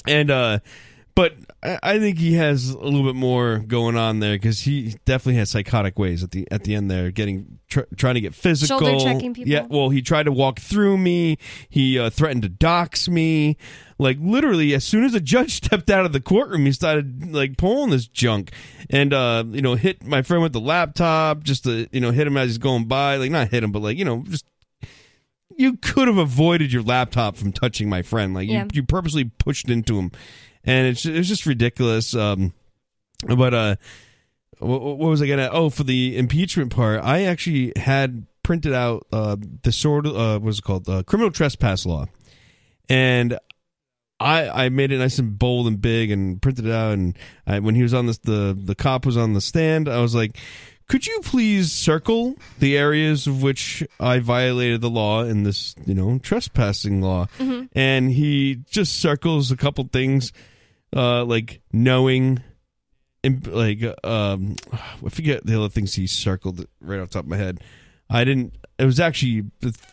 And 0.07 0.31
uh 0.31 0.59
but 1.13 1.35
I 1.63 1.79
I 1.83 1.99
think 1.99 2.17
he 2.17 2.33
has 2.33 2.69
a 2.69 2.77
little 2.79 3.03
bit 3.03 3.15
more 3.15 3.59
going 3.59 3.95
on 3.97 4.19
there 4.19 4.35
because 4.35 4.61
he 4.61 4.95
definitely 5.05 5.35
has 5.39 5.49
psychotic 5.49 5.99
ways 5.99 6.23
at 6.23 6.31
the 6.31 6.47
at 6.51 6.63
the 6.63 6.75
end 6.75 6.89
there, 6.89 7.11
getting 7.11 7.59
tr- 7.67 7.81
trying 7.95 8.15
to 8.15 8.21
get 8.21 8.33
physical, 8.33 8.79
Shoulder 8.79 9.03
checking 9.03 9.33
people. 9.33 9.51
Yeah, 9.51 9.67
well, 9.69 9.89
he 9.89 10.01
tried 10.01 10.23
to 10.23 10.31
walk 10.31 10.59
through 10.59 10.97
me. 10.97 11.37
He 11.69 11.99
uh, 11.99 12.09
threatened 12.09 12.43
to 12.43 12.49
dox 12.49 13.07
me. 13.07 13.57
Like 13.99 14.17
literally, 14.19 14.73
as 14.73 14.83
soon 14.83 15.03
as 15.03 15.11
the 15.11 15.19
judge 15.21 15.51
stepped 15.63 15.89
out 15.89 16.05
of 16.05 16.13
the 16.13 16.21
courtroom, 16.21 16.65
he 16.65 16.71
started 16.71 17.31
like 17.33 17.57
pulling 17.57 17.91
this 17.91 18.07
junk, 18.07 18.51
and 18.89 19.13
uh, 19.13 19.43
you 19.49 19.61
know, 19.61 19.75
hit 19.75 20.03
my 20.03 20.21
friend 20.21 20.41
with 20.41 20.53
the 20.53 20.59
laptop, 20.59 21.43
just 21.43 21.63
to 21.65 21.87
you 21.91 22.01
know, 22.01 22.11
hit 22.11 22.25
him 22.27 22.37
as 22.37 22.49
he's 22.49 22.57
going 22.57 22.85
by. 22.85 23.17
Like 23.17 23.31
not 23.31 23.49
hit 23.49 23.63
him, 23.63 23.71
but 23.71 23.81
like 23.81 23.97
you 23.97 24.05
know, 24.05 24.23
just 24.27 24.45
you 25.57 25.77
could 25.77 26.07
have 26.07 26.17
avoided 26.17 26.71
your 26.73 26.81
laptop 26.81 27.35
from 27.35 27.51
touching 27.51 27.89
my 27.89 28.01
friend. 28.01 28.33
Like 28.33 28.49
Yeah. 28.49 28.63
you, 28.63 28.67
you 28.73 28.83
purposely 28.83 29.25
pushed 29.25 29.69
into 29.69 29.99
him, 29.99 30.11
and 30.63 30.87
it's 30.87 31.05
it's 31.05 31.27
just 31.27 31.45
ridiculous. 31.45 32.15
Um, 32.15 32.53
but 33.27 33.53
uh, 33.53 33.75
what, 34.59 34.81
what 34.81 35.09
was 35.09 35.21
I 35.21 35.27
gonna? 35.27 35.49
Oh, 35.51 35.69
for 35.69 35.83
the 35.83 36.17
impeachment 36.17 36.73
part, 36.73 37.03
I 37.03 37.23
actually 37.23 37.73
had 37.75 38.25
printed 38.43 38.73
out 38.73 39.05
uh 39.11 39.37
the 39.63 39.71
sort 39.71 40.05
of 40.05 40.15
uh 40.17 40.39
what's 40.39 40.59
it 40.59 40.63
called 40.63 40.89
uh, 40.89 41.03
criminal 41.03 41.31
trespass 41.31 41.85
law, 41.85 42.05
and. 42.89 43.37
I, 44.23 44.65
I 44.65 44.69
made 44.69 44.91
it 44.91 44.99
nice 44.99 45.17
and 45.17 45.39
bold 45.39 45.65
and 45.65 45.81
big 45.81 46.11
and 46.11 46.39
printed 46.39 46.67
it 46.67 46.71
out 46.71 46.93
and 46.93 47.17
I, 47.47 47.57
when 47.57 47.73
he 47.73 47.81
was 47.81 47.91
on 47.91 48.05
this 48.05 48.19
the 48.19 48.55
the 48.55 48.75
cop 48.75 49.03
was 49.03 49.17
on 49.17 49.33
the 49.33 49.41
stand 49.41 49.89
I 49.89 49.99
was 49.99 50.13
like 50.13 50.37
could 50.91 51.07
you 51.07 51.21
please 51.23 51.71
circle 51.71 52.35
the 52.59 52.77
areas 52.77 53.25
of 53.25 53.41
which 53.41 53.81
I 53.97 54.19
violated 54.19 54.81
the 54.81 54.89
law 54.89 55.23
in 55.23 55.43
this, 55.43 55.73
you 55.85 55.93
know, 55.93 56.19
trespassing 56.19 57.01
law? 57.01 57.27
Mhm. 57.39 57.69
And 57.71 58.11
he 58.11 58.57
just 58.69 58.99
circles 58.99 59.51
a 59.53 59.55
couple 59.55 59.87
things, 59.89 60.33
uh, 60.95 61.23
like 61.25 61.61
knowing, 61.71 62.41
and 63.23 63.45
like, 63.47 63.83
um, 64.03 64.55
I 64.73 65.09
forget 65.09 65.45
the 65.45 65.57
other 65.57 65.69
things 65.69 65.95
he 65.95 66.07
circled 66.07 66.65
right 66.79 66.99
off 66.99 67.09
top 67.09 67.23
of 67.23 67.29
my 67.29 67.37
head. 67.37 67.59
I 68.09 68.23
didn't. 68.23 68.57
It 68.77 68.85
was 68.85 68.99
actually 68.99 69.45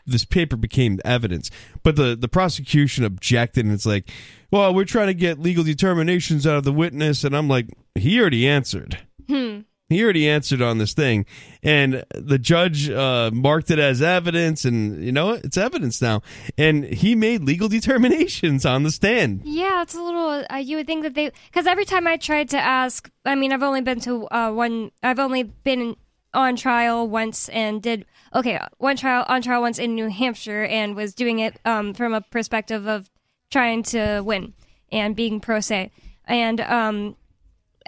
this 0.06 0.24
paper 0.24 0.56
became 0.56 0.98
evidence, 1.04 1.50
but 1.82 1.96
the 1.96 2.16
the 2.16 2.28
prosecution 2.28 3.04
objected, 3.04 3.64
and 3.64 3.72
it's 3.72 3.86
like, 3.86 4.10
well, 4.50 4.74
we're 4.74 4.84
trying 4.84 5.08
to 5.08 5.14
get 5.14 5.38
legal 5.38 5.62
determinations 5.62 6.46
out 6.46 6.56
of 6.56 6.64
the 6.64 6.72
witness, 6.72 7.22
and 7.22 7.36
I'm 7.36 7.48
like, 7.48 7.68
he 7.94 8.20
already 8.20 8.48
answered. 8.48 8.98
Hmm. 9.28 9.60
He 9.88 10.04
already 10.04 10.28
answered 10.28 10.60
on 10.60 10.76
this 10.76 10.92
thing, 10.92 11.24
and 11.62 12.04
the 12.14 12.38
judge 12.38 12.90
uh, 12.90 13.30
marked 13.32 13.70
it 13.70 13.78
as 13.78 14.02
evidence, 14.02 14.66
and 14.66 15.02
you 15.02 15.12
know? 15.12 15.30
It's 15.30 15.56
evidence 15.56 16.02
now. 16.02 16.20
And 16.58 16.84
he 16.84 17.14
made 17.14 17.42
legal 17.42 17.68
determinations 17.78 18.66
on 18.66 18.82
the 18.82 18.90
stand. 18.90 19.42
Yeah, 19.44 19.80
it's 19.80 19.94
a 19.94 20.02
little. 20.02 20.44
Uh, 20.50 20.56
you 20.56 20.76
would 20.76 20.86
think 20.86 21.04
that 21.04 21.14
they, 21.14 21.32
because 21.46 21.66
every 21.66 21.86
time 21.86 22.06
I 22.06 22.18
tried 22.18 22.50
to 22.50 22.58
ask, 22.58 23.10
I 23.24 23.34
mean, 23.34 23.50
I've 23.50 23.62
only 23.62 23.80
been 23.80 24.00
to 24.00 24.28
uh, 24.30 24.52
one. 24.52 24.90
I've 25.02 25.18
only 25.18 25.42
been 25.42 25.96
on 26.34 26.56
trial 26.56 27.08
once 27.08 27.48
and 27.48 27.80
did 27.80 28.04
okay 28.34 28.60
one 28.76 28.96
trial 28.96 29.24
on 29.28 29.40
trial 29.40 29.62
once 29.62 29.78
in 29.78 29.94
New 29.94 30.10
Hampshire 30.10 30.64
and 30.64 30.94
was 30.94 31.14
doing 31.14 31.38
it 31.38 31.58
um, 31.64 31.94
from 31.94 32.12
a 32.12 32.20
perspective 32.20 32.86
of 32.86 33.08
trying 33.50 33.82
to 33.82 34.20
win 34.20 34.52
and 34.92 35.16
being 35.16 35.40
pro 35.40 35.60
se. 35.60 35.90
And 36.26 36.60
um, 36.60 37.16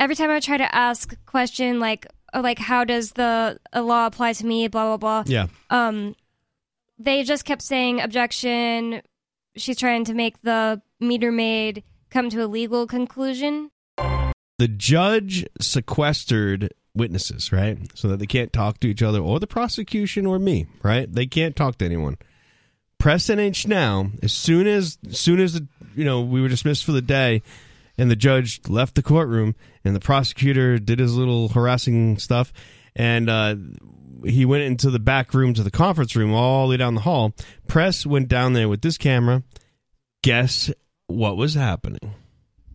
every 0.00 0.16
time 0.16 0.30
I 0.30 0.40
try 0.40 0.56
to 0.56 0.74
ask 0.74 1.12
a 1.12 1.16
question 1.26 1.78
like 1.78 2.06
uh, 2.32 2.40
like 2.42 2.58
how 2.58 2.84
does 2.84 3.12
the 3.12 3.60
law 3.74 4.06
apply 4.06 4.32
to 4.32 4.46
me, 4.46 4.66
blah 4.66 4.96
blah 4.96 4.96
blah. 4.96 5.24
Yeah. 5.26 5.46
Um, 5.68 6.16
they 6.98 7.22
just 7.22 7.44
kept 7.44 7.62
saying 7.62 8.00
objection. 8.00 9.02
She's 9.56 9.76
trying 9.78 10.04
to 10.06 10.14
make 10.14 10.40
the 10.42 10.80
meter 10.98 11.30
maid 11.30 11.84
come 12.10 12.30
to 12.30 12.44
a 12.44 12.46
legal 12.46 12.86
conclusion. 12.86 13.70
The 14.58 14.68
judge 14.68 15.46
sequestered 15.60 16.72
witnesses, 16.94 17.52
right? 17.52 17.78
So 17.94 18.08
that 18.08 18.18
they 18.18 18.26
can't 18.26 18.52
talk 18.52 18.80
to 18.80 18.88
each 18.88 19.02
other 19.02 19.20
or 19.20 19.40
the 19.40 19.46
prosecution 19.46 20.26
or 20.26 20.38
me, 20.38 20.66
right? 20.82 21.12
They 21.12 21.26
can't 21.26 21.56
talk 21.56 21.78
to 21.78 21.84
anyone. 21.84 22.18
Press 22.98 23.28
NH 23.28 23.66
now, 23.66 24.10
as 24.22 24.32
soon 24.32 24.66
as 24.66 24.98
as 25.08 25.18
soon 25.18 25.40
as 25.40 25.54
the, 25.54 25.66
you 25.94 26.04
know 26.04 26.20
we 26.20 26.40
were 26.40 26.48
dismissed 26.48 26.84
for 26.84 26.92
the 26.92 27.02
day 27.02 27.42
and 28.00 28.10
the 28.10 28.16
judge 28.16 28.60
left 28.66 28.94
the 28.94 29.02
courtroom 29.02 29.54
and 29.84 29.96
the 29.96 30.00
prosecutor 30.00 30.78
did 30.78 30.98
his 30.98 31.14
little 31.14 31.48
harassing 31.48 32.18
stuff 32.18 32.52
and 32.96 33.30
uh, 33.30 33.54
he 34.24 34.44
went 34.44 34.64
into 34.64 34.90
the 34.90 34.98
back 34.98 35.32
room 35.34 35.54
to 35.54 35.62
the 35.62 35.70
conference 35.70 36.14
room 36.16 36.32
all 36.32 36.66
the 36.66 36.70
way 36.72 36.76
down 36.76 36.94
the 36.94 37.00
hall. 37.02 37.32
Press 37.66 38.04
went 38.04 38.28
down 38.28 38.52
there 38.52 38.68
with 38.68 38.82
this 38.82 38.98
camera. 38.98 39.42
Guess 40.22 40.70
what 41.06 41.36
was 41.36 41.54
happening? 41.54 42.14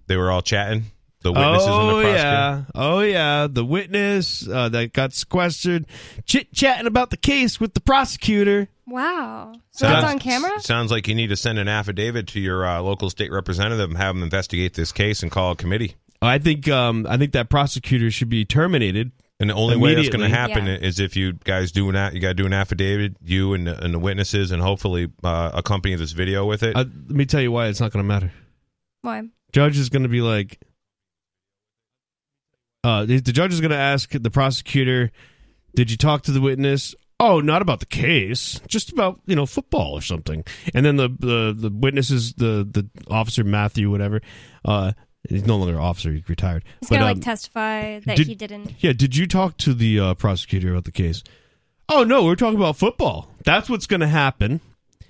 They 0.08 0.18
were 0.18 0.32
all 0.32 0.42
chatting. 0.42 0.86
The 1.22 1.32
witnesses 1.32 1.68
oh, 1.68 1.80
and 1.80 1.90
the 1.90 2.02
prosecutor. 2.04 2.24
yeah. 2.24 2.64
Oh, 2.76 3.00
yeah. 3.00 3.48
The 3.50 3.66
witness 3.66 4.48
uh, 4.48 4.70
that 4.70 4.94
got 4.94 5.14
sequestered, 5.14 5.88
chit 6.26 6.54
chatting 6.54 6.86
about 6.86 7.10
the 7.10 7.18
case 7.18 7.60
with 7.60 7.74
the 7.74 7.82
prosecutor. 7.82 8.68
Wow. 8.86 9.54
So 9.72 9.88
that's 9.88 10.06
on 10.06 10.20
camera? 10.20 10.60
Sounds 10.60 10.92
like 10.92 11.08
you 11.08 11.16
need 11.16 11.30
to 11.30 11.36
send 11.36 11.58
an 11.58 11.68
affidavit 11.68 12.28
to 12.30 12.40
your 12.40 12.64
uh, 12.66 12.80
local 12.82 13.10
state 13.10 13.32
representative 13.32 13.90
and 13.90 13.98
have 13.98 14.14
them 14.14 14.24
investigate 14.24 14.76
this 14.76 14.92
case 14.92 15.24
and 15.24 15.32
call 15.32 15.54
a 15.54 15.56
committee. 15.56 15.96
I 16.28 16.40
think 16.40 16.68
um, 16.68 17.06
I 17.10 17.18
think 17.18 17.34
that 17.34 17.50
prosecutor 17.50 18.12
should 18.12 18.30
be 18.30 18.46
terminated. 18.46 19.12
And 19.38 19.50
the 19.50 19.54
only 19.54 19.76
way 19.76 19.96
that's 19.96 20.08
going 20.08 20.22
to 20.30 20.34
happen 20.34 20.66
Yeah. 20.66 20.76
is 20.78 20.98
if 21.02 21.18
you 21.18 21.34
guys 21.34 21.74
do 21.74 21.90
an 21.90 22.14
you 22.14 22.22
got 22.22 22.30
to 22.30 22.34
do 22.36 22.46
an 22.46 22.54
affidavit, 22.54 23.18
you 23.22 23.54
and 23.54 23.68
the, 23.68 23.84
and 23.84 23.94
the 23.94 24.00
witnesses, 24.00 24.52
and 24.52 24.62
hopefully 24.62 25.12
uh, 25.26 25.52
accompany 25.54 25.94
this 25.96 26.14
video 26.14 26.46
with 26.46 26.64
it. 26.64 26.74
Uh, 26.74 26.86
let 27.08 27.10
me 27.18 27.26
tell 27.26 27.42
you 27.42 27.52
why 27.52 27.68
it's 27.68 27.82
not 27.82 27.92
going 27.92 28.04
to 28.04 28.08
matter. 28.08 28.32
Why? 29.02 29.24
Judge 29.52 29.78
is 29.78 29.90
going 29.90 30.04
to 30.04 30.10
be 30.10 30.22
like, 30.22 30.62
uh, 32.84 33.06
the 33.06 33.20
the 33.20 33.32
judge 33.34 33.52
is 33.54 33.60
going 33.62 33.72
to 33.72 33.78
ask 33.78 34.12
the 34.12 34.32
prosecutor, 34.32 35.12
"Did 35.76 35.92
you 35.92 35.98
talk 35.98 36.24
to 36.24 36.32
the 36.32 36.42
witness?" 36.42 36.96
Oh, 37.20 37.40
not 37.40 37.62
about 37.62 37.80
the 37.80 37.86
case, 37.86 38.60
just 38.68 38.92
about 38.92 39.20
you 39.26 39.36
know 39.36 39.46
football 39.46 39.94
or 39.94 40.02
something. 40.02 40.44
And 40.74 40.86
then 40.86 40.96
the 40.98 41.10
the 41.10 41.56
the 41.58 41.70
witnesses, 41.70 42.34
the 42.34 42.68
the 42.70 42.88
officer 43.10 43.44
Matthew, 43.44 43.90
whatever, 43.90 44.22
uh, 44.64 44.92
he's 45.30 45.46
no 45.46 45.58
longer 45.58 45.74
an 45.74 45.80
officer; 45.80 46.12
he's 46.12 46.28
retired. 46.30 46.64
He's 46.80 46.90
gonna 46.90 47.04
um, 47.06 47.14
like 47.18 47.22
testify 47.24 48.00
that 48.00 48.18
did- 48.18 48.28
he 48.28 48.36
didn't. 48.36 48.74
Yeah, 48.80 48.94
did 48.94 49.16
you 49.16 49.28
talk 49.28 49.58
to 49.60 49.74
the 49.74 50.00
uh, 50.00 50.14
prosecutor 50.16 50.72
about 50.72 50.86
the 50.86 50.92
case? 50.92 51.24
Oh 51.90 52.04
no, 52.04 52.24
we're 52.26 52.36
talking 52.36 52.58
about 52.60 52.78
football. 52.78 53.30
That's 53.44 53.70
what's 53.70 53.86
going 53.86 54.00
to 54.00 54.08
happen, 54.08 54.60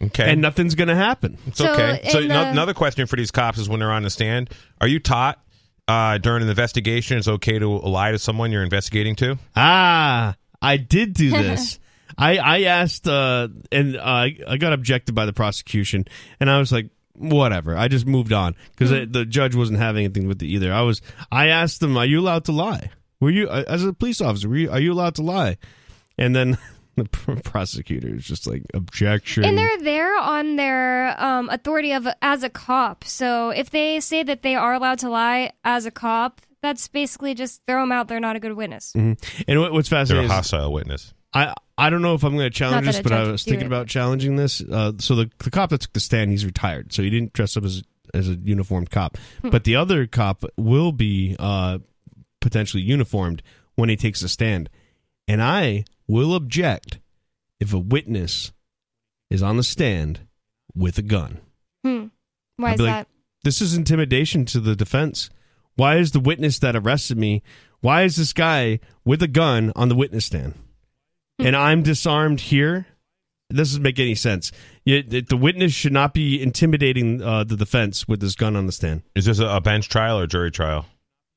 okay, 0.01 0.30
and 0.32 0.41
nothing's 0.41 0.76
going 0.76 0.89
to 0.89 0.95
happen. 0.95 1.38
it's 1.47 1.57
So, 1.57 1.72
okay. 1.72 2.01
So 2.09 2.20
in 2.20 2.28
no- 2.28 2.43
the- 2.43 2.49
another 2.51 2.74
question 2.74 3.07
for 3.07 3.16
these 3.16 3.32
cops 3.32 3.57
is 3.57 3.70
when 3.70 3.80
they're 3.80 3.91
on 3.91 4.03
the 4.03 4.09
stand: 4.09 4.49
Are 4.82 4.88
you 4.88 4.99
taught 4.99 5.39
uh, 5.88 6.18
during 6.18 6.43
an 6.43 6.49
investigation 6.49 7.18
it's 7.18 7.28
okay 7.30 7.59
to 7.59 7.68
lie 7.70 8.11
to 8.11 8.20
someone 8.20 8.51
you're 8.51 8.63
investigating 8.63 9.16
to? 9.18 9.38
Ah, 9.55 10.36
I 10.61 10.78
did 10.78 11.13
do 11.13 11.30
this. 11.32 11.80
I 12.18 12.38
I 12.38 12.61
asked, 12.63 13.07
uh, 13.07 13.47
and 13.72 13.95
uh, 13.97 14.28
I 14.47 14.57
got 14.57 14.74
objected 14.74 15.16
by 15.16 15.26
the 15.26 15.34
prosecution, 15.34 16.05
and 16.39 16.49
I 16.49 16.59
was 16.59 16.72
like, 16.72 16.89
whatever. 17.18 17.76
I 17.78 17.88
just 17.88 18.05
moved 18.05 18.34
on 18.34 18.55
because 18.76 18.91
the 19.09 19.26
judge 19.26 19.55
wasn't 19.55 19.80
having 19.80 20.05
anything 20.05 20.28
with 20.28 20.41
it 20.41 20.47
either. 20.47 20.74
I 20.74 20.82
was. 20.82 21.01
I 21.32 21.47
asked 21.47 21.80
them, 21.80 21.97
"Are 21.97 22.05
you 22.05 22.20
allowed 22.20 22.45
to 22.45 22.51
lie? 22.51 22.91
Were 23.20 23.30
you 23.30 23.47
uh, 23.47 23.63
as 23.68 23.84
a 23.86 23.93
police 23.93 24.22
officer? 24.22 24.49
Were 24.49 24.57
you, 24.57 24.72
are 24.72 24.80
you 24.80 24.93
allowed 24.93 25.16
to 25.16 25.22
lie?" 25.22 25.57
And 26.18 26.36
then 26.36 26.57
the 26.95 27.05
pr- 27.05 27.36
prosecutor 27.43 28.16
is 28.16 28.26
just 28.26 28.47
like, 28.47 28.63
"Objection." 28.74 29.45
And 29.45 29.57
they're 29.57 29.80
there 29.82 30.18
on 30.18 30.55
their 30.55 31.22
um, 31.22 31.49
authority 31.49 31.91
of 31.93 32.07
as 32.22 32.43
a 32.43 32.49
cop. 32.49 33.03
So 33.03 33.49
if 33.49 33.70
they 33.70 33.99
say 33.99 34.24
that 34.24 34.41
they 34.41 34.55
are 34.55 34.74
allowed 34.74 34.99
to 34.99 35.09
lie 35.09 35.51
as 35.63 35.86
a 35.86 35.91
cop, 35.91 36.41
that's 36.61 36.88
basically 36.88 37.34
just 37.34 37.61
throw 37.68 37.82
them 37.84 37.91
out. 37.91 38.07
They're 38.07 38.20
not 38.20 38.36
a 38.36 38.39
good 38.39 38.53
witness. 38.53 38.93
Mhm. 38.95 39.18
And 39.47 39.59
what, 39.59 39.72
what's 39.74 39.89
They're 39.89 39.99
fascinating 39.99 40.30
a 40.32 40.34
is 40.34 40.36
hostile 40.36 40.74
witness. 40.74 41.13
I 41.36 41.54
I 41.78 41.90
don't 41.90 42.02
know 42.02 42.16
if 42.16 42.24
I'm 42.24 42.34
going 42.36 42.50
to 42.50 42.58
challenge 42.58 42.88
this, 42.88 43.02
but 43.02 43.12
I 43.12 43.24
was 43.30 43.44
thinking 43.44 43.66
it. 43.66 43.68
about 43.68 43.88
challenging 43.88 44.38
this. 44.38 44.62
Uh, 44.62 44.94
so 44.98 45.16
the 45.16 45.30
the 45.40 45.52
cop 45.52 45.70
that 45.70 45.82
took 45.82 45.94
the 45.94 46.00
stand, 46.00 46.32
he's 46.32 46.46
retired, 46.46 46.94
so 46.94 47.04
he 47.04 47.10
didn't 47.10 47.34
dress 47.34 47.58
up 47.58 47.66
as 47.66 47.84
as 48.14 48.30
a 48.30 48.36
uniformed 48.36 48.90
cop. 48.90 49.18
Hmm. 49.42 49.50
But 49.50 49.66
the 49.66 49.76
other 49.76 50.08
cop 50.08 50.46
will 50.58 50.94
be 50.94 51.36
uh, 51.38 51.80
potentially 52.40 52.82
uniformed 52.82 53.44
when 53.76 53.90
he 53.90 53.98
takes 53.98 54.22
a 54.22 54.30
stand, 54.30 54.70
and 55.28 55.44
I 55.44 55.84
will 56.08 56.34
object 56.34 57.00
if 57.60 57.74
a 57.74 57.80
witness 57.80 58.54
is 59.30 59.44
on 59.44 59.58
the 59.58 59.64
stand 59.64 60.22
with 60.74 60.98
a 60.98 61.02
gun. 61.02 61.42
Hmm. 61.84 62.06
Why 62.56 62.74
is 62.74 62.80
like, 62.80 62.90
that? 62.90 63.08
This 63.44 63.62
is 63.62 63.76
intimidation 63.76 64.46
to 64.46 64.60
the 64.62 64.76
defense. 64.76 65.30
Why 65.76 65.98
is 65.98 66.12
the 66.12 66.22
witness 66.22 66.58
that 66.60 66.76
arrested 66.76 67.18
me? 67.18 67.44
Why 67.82 68.04
is 68.04 68.16
this 68.16 68.32
guy 68.32 68.80
with 69.04 69.22
a 69.22 69.28
gun 69.28 69.74
on 69.76 69.90
the 69.90 69.96
witness 69.96 70.26
stand? 70.26 70.54
And 71.40 71.56
I'm 71.56 71.84
disarmed 71.84 72.40
here. 72.40 72.88
This 73.50 73.70
doesn't 73.70 73.84
make 73.84 74.00
any 74.00 74.16
sense. 74.16 74.52
You, 74.86 75.04
the 75.04 75.22
the 75.22 75.38
witness 75.38 75.72
should 75.74 75.94
not 75.94 76.14
be 76.14 76.42
intimidating 76.42 77.22
uh, 77.22 77.44
the 77.44 77.56
defense 77.56 78.08
with 78.08 78.20
this 78.20 78.36
gun 78.36 78.56
on 78.56 78.66
the 78.66 78.72
stand. 78.72 79.04
Is 79.16 79.26
this 79.26 79.40
a, 79.40 79.46
a 79.48 79.62
bench 79.62 79.88
trial 79.90 80.18
or 80.20 80.26
jury 80.28 80.50
trial? 80.52 80.86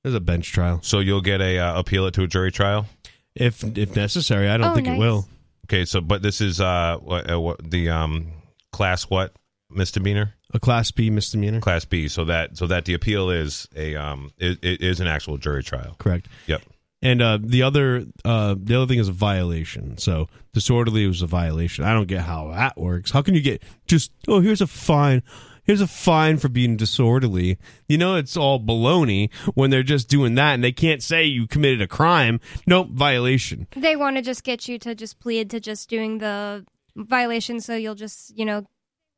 There's 0.03 0.15
a 0.15 0.21
bench 0.21 0.51
trial. 0.53 0.81
So 0.83 1.01
you'll 1.01 1.21
get 1.21 1.41
a 1.41 1.59
uh, 1.59 1.79
appeal 1.79 2.07
it 2.07 2.15
to 2.15 2.23
a 2.23 2.27
jury 2.27 2.51
trial. 2.53 2.87
If 3.35 3.63
if 3.77 3.95
necessary, 3.95 4.49
I 4.49 4.57
don't 4.57 4.71
Oh, 4.73 4.75
think 4.75 4.87
nice. 4.87 4.97
it 4.97 4.99
will. 4.99 5.29
Okay, 5.67 5.85
so 5.85 6.01
but 6.01 6.23
this 6.23 6.41
is 6.41 6.61
uh 6.61 6.97
what, 7.03 7.31
uh, 7.31 7.39
what 7.41 7.71
the 7.71 7.91
um 7.91 8.29
class 8.73 9.05
what 9.05 9.35
misdemeanor 9.71 10.35
A 10.55 10.59
class 10.59 10.91
B 10.91 11.11
misdemeanor. 11.11 11.61
class 11.61 11.85
B 11.85 12.09
so 12.09 12.25
that 12.25 12.57
so 12.57 12.67
that 12.69 12.87
the 12.87 12.95
appeal 12.95 13.29
is 13.31 13.69
a 13.77 13.97
um 13.97 14.31
it, 14.39 14.59
it 14.63 14.81
is 14.81 15.01
an 15.01 15.09
actual 15.09 15.37
jury 15.37 15.63
trial. 15.63 15.95
Correct. 15.99 16.27
Yep. 16.47 16.63
And 17.01 17.23
uh, 17.23 17.39
the 17.41 17.63
other 17.63 18.07
uh, 18.25 18.57
the 18.59 18.75
other 18.75 18.87
thing 18.87 18.99
is 18.99 19.09
a 19.09 19.13
violation. 19.13 19.99
So 19.99 20.27
disorderly 20.53 21.07
was 21.07 21.23
a 21.23 21.29
violation. 21.29 21.85
I 21.85 21.93
don't 21.93 22.09
get 22.09 22.23
how 22.23 22.51
that 22.51 22.77
works. 22.77 23.13
How 23.13 23.23
can 23.23 23.35
you 23.35 23.41
get 23.41 23.63
just 23.87 24.11
oh 24.27 24.41
here's 24.41 24.61
a 24.61 24.67
fine, 24.67 25.23
here's 25.63 25.81
a 25.81 25.87
fine 25.87 26.39
for 26.39 26.49
being 26.49 26.77
disorderly? 26.77 27.57
You 27.87 27.99
know 27.99 28.17
it's 28.17 28.37
all 28.37 28.59
baloney 28.59 29.33
when 29.55 29.71
they're 29.71 29.85
just 29.85 30.09
doing 30.09 30.35
that 30.35 30.55
and 30.55 30.65
they 30.65 30.73
can't 30.73 31.01
say 31.01 31.25
you 31.25 31.47
committed 31.47 31.81
a 31.81 31.87
crime. 31.87 32.41
Nope, 32.67 32.89
violation. 32.91 33.69
They 33.77 33.95
want 33.95 34.17
to 34.17 34.23
just 34.23 34.43
get 34.43 34.67
you 34.67 34.77
to 34.81 34.97
just 34.97 35.21
plead 35.21 35.51
to 35.51 35.61
just 35.61 35.89
doing 35.89 36.19
the 36.19 36.67
violation, 36.97 37.61
so 37.61 37.77
you'll 37.77 37.95
just 37.95 38.37
you 38.37 38.45
know 38.45 38.65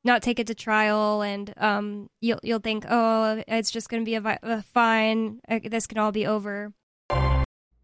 not 0.04 0.20
take 0.22 0.38
it 0.38 0.46
to 0.48 0.54
trial, 0.54 1.22
and 1.22 1.54
um 1.56 2.10
you'll 2.20 2.40
you'll 2.42 2.58
think 2.58 2.84
oh 2.90 3.42
it's 3.48 3.70
just 3.70 3.88
going 3.88 4.02
to 4.02 4.04
be 4.04 4.16
a, 4.16 4.20
vi- 4.20 4.38
a 4.42 4.60
fine. 4.62 5.40
Uh, 5.48 5.60
This 5.64 5.86
can 5.86 5.96
all 5.96 6.12
be 6.12 6.26
over. 6.26 6.74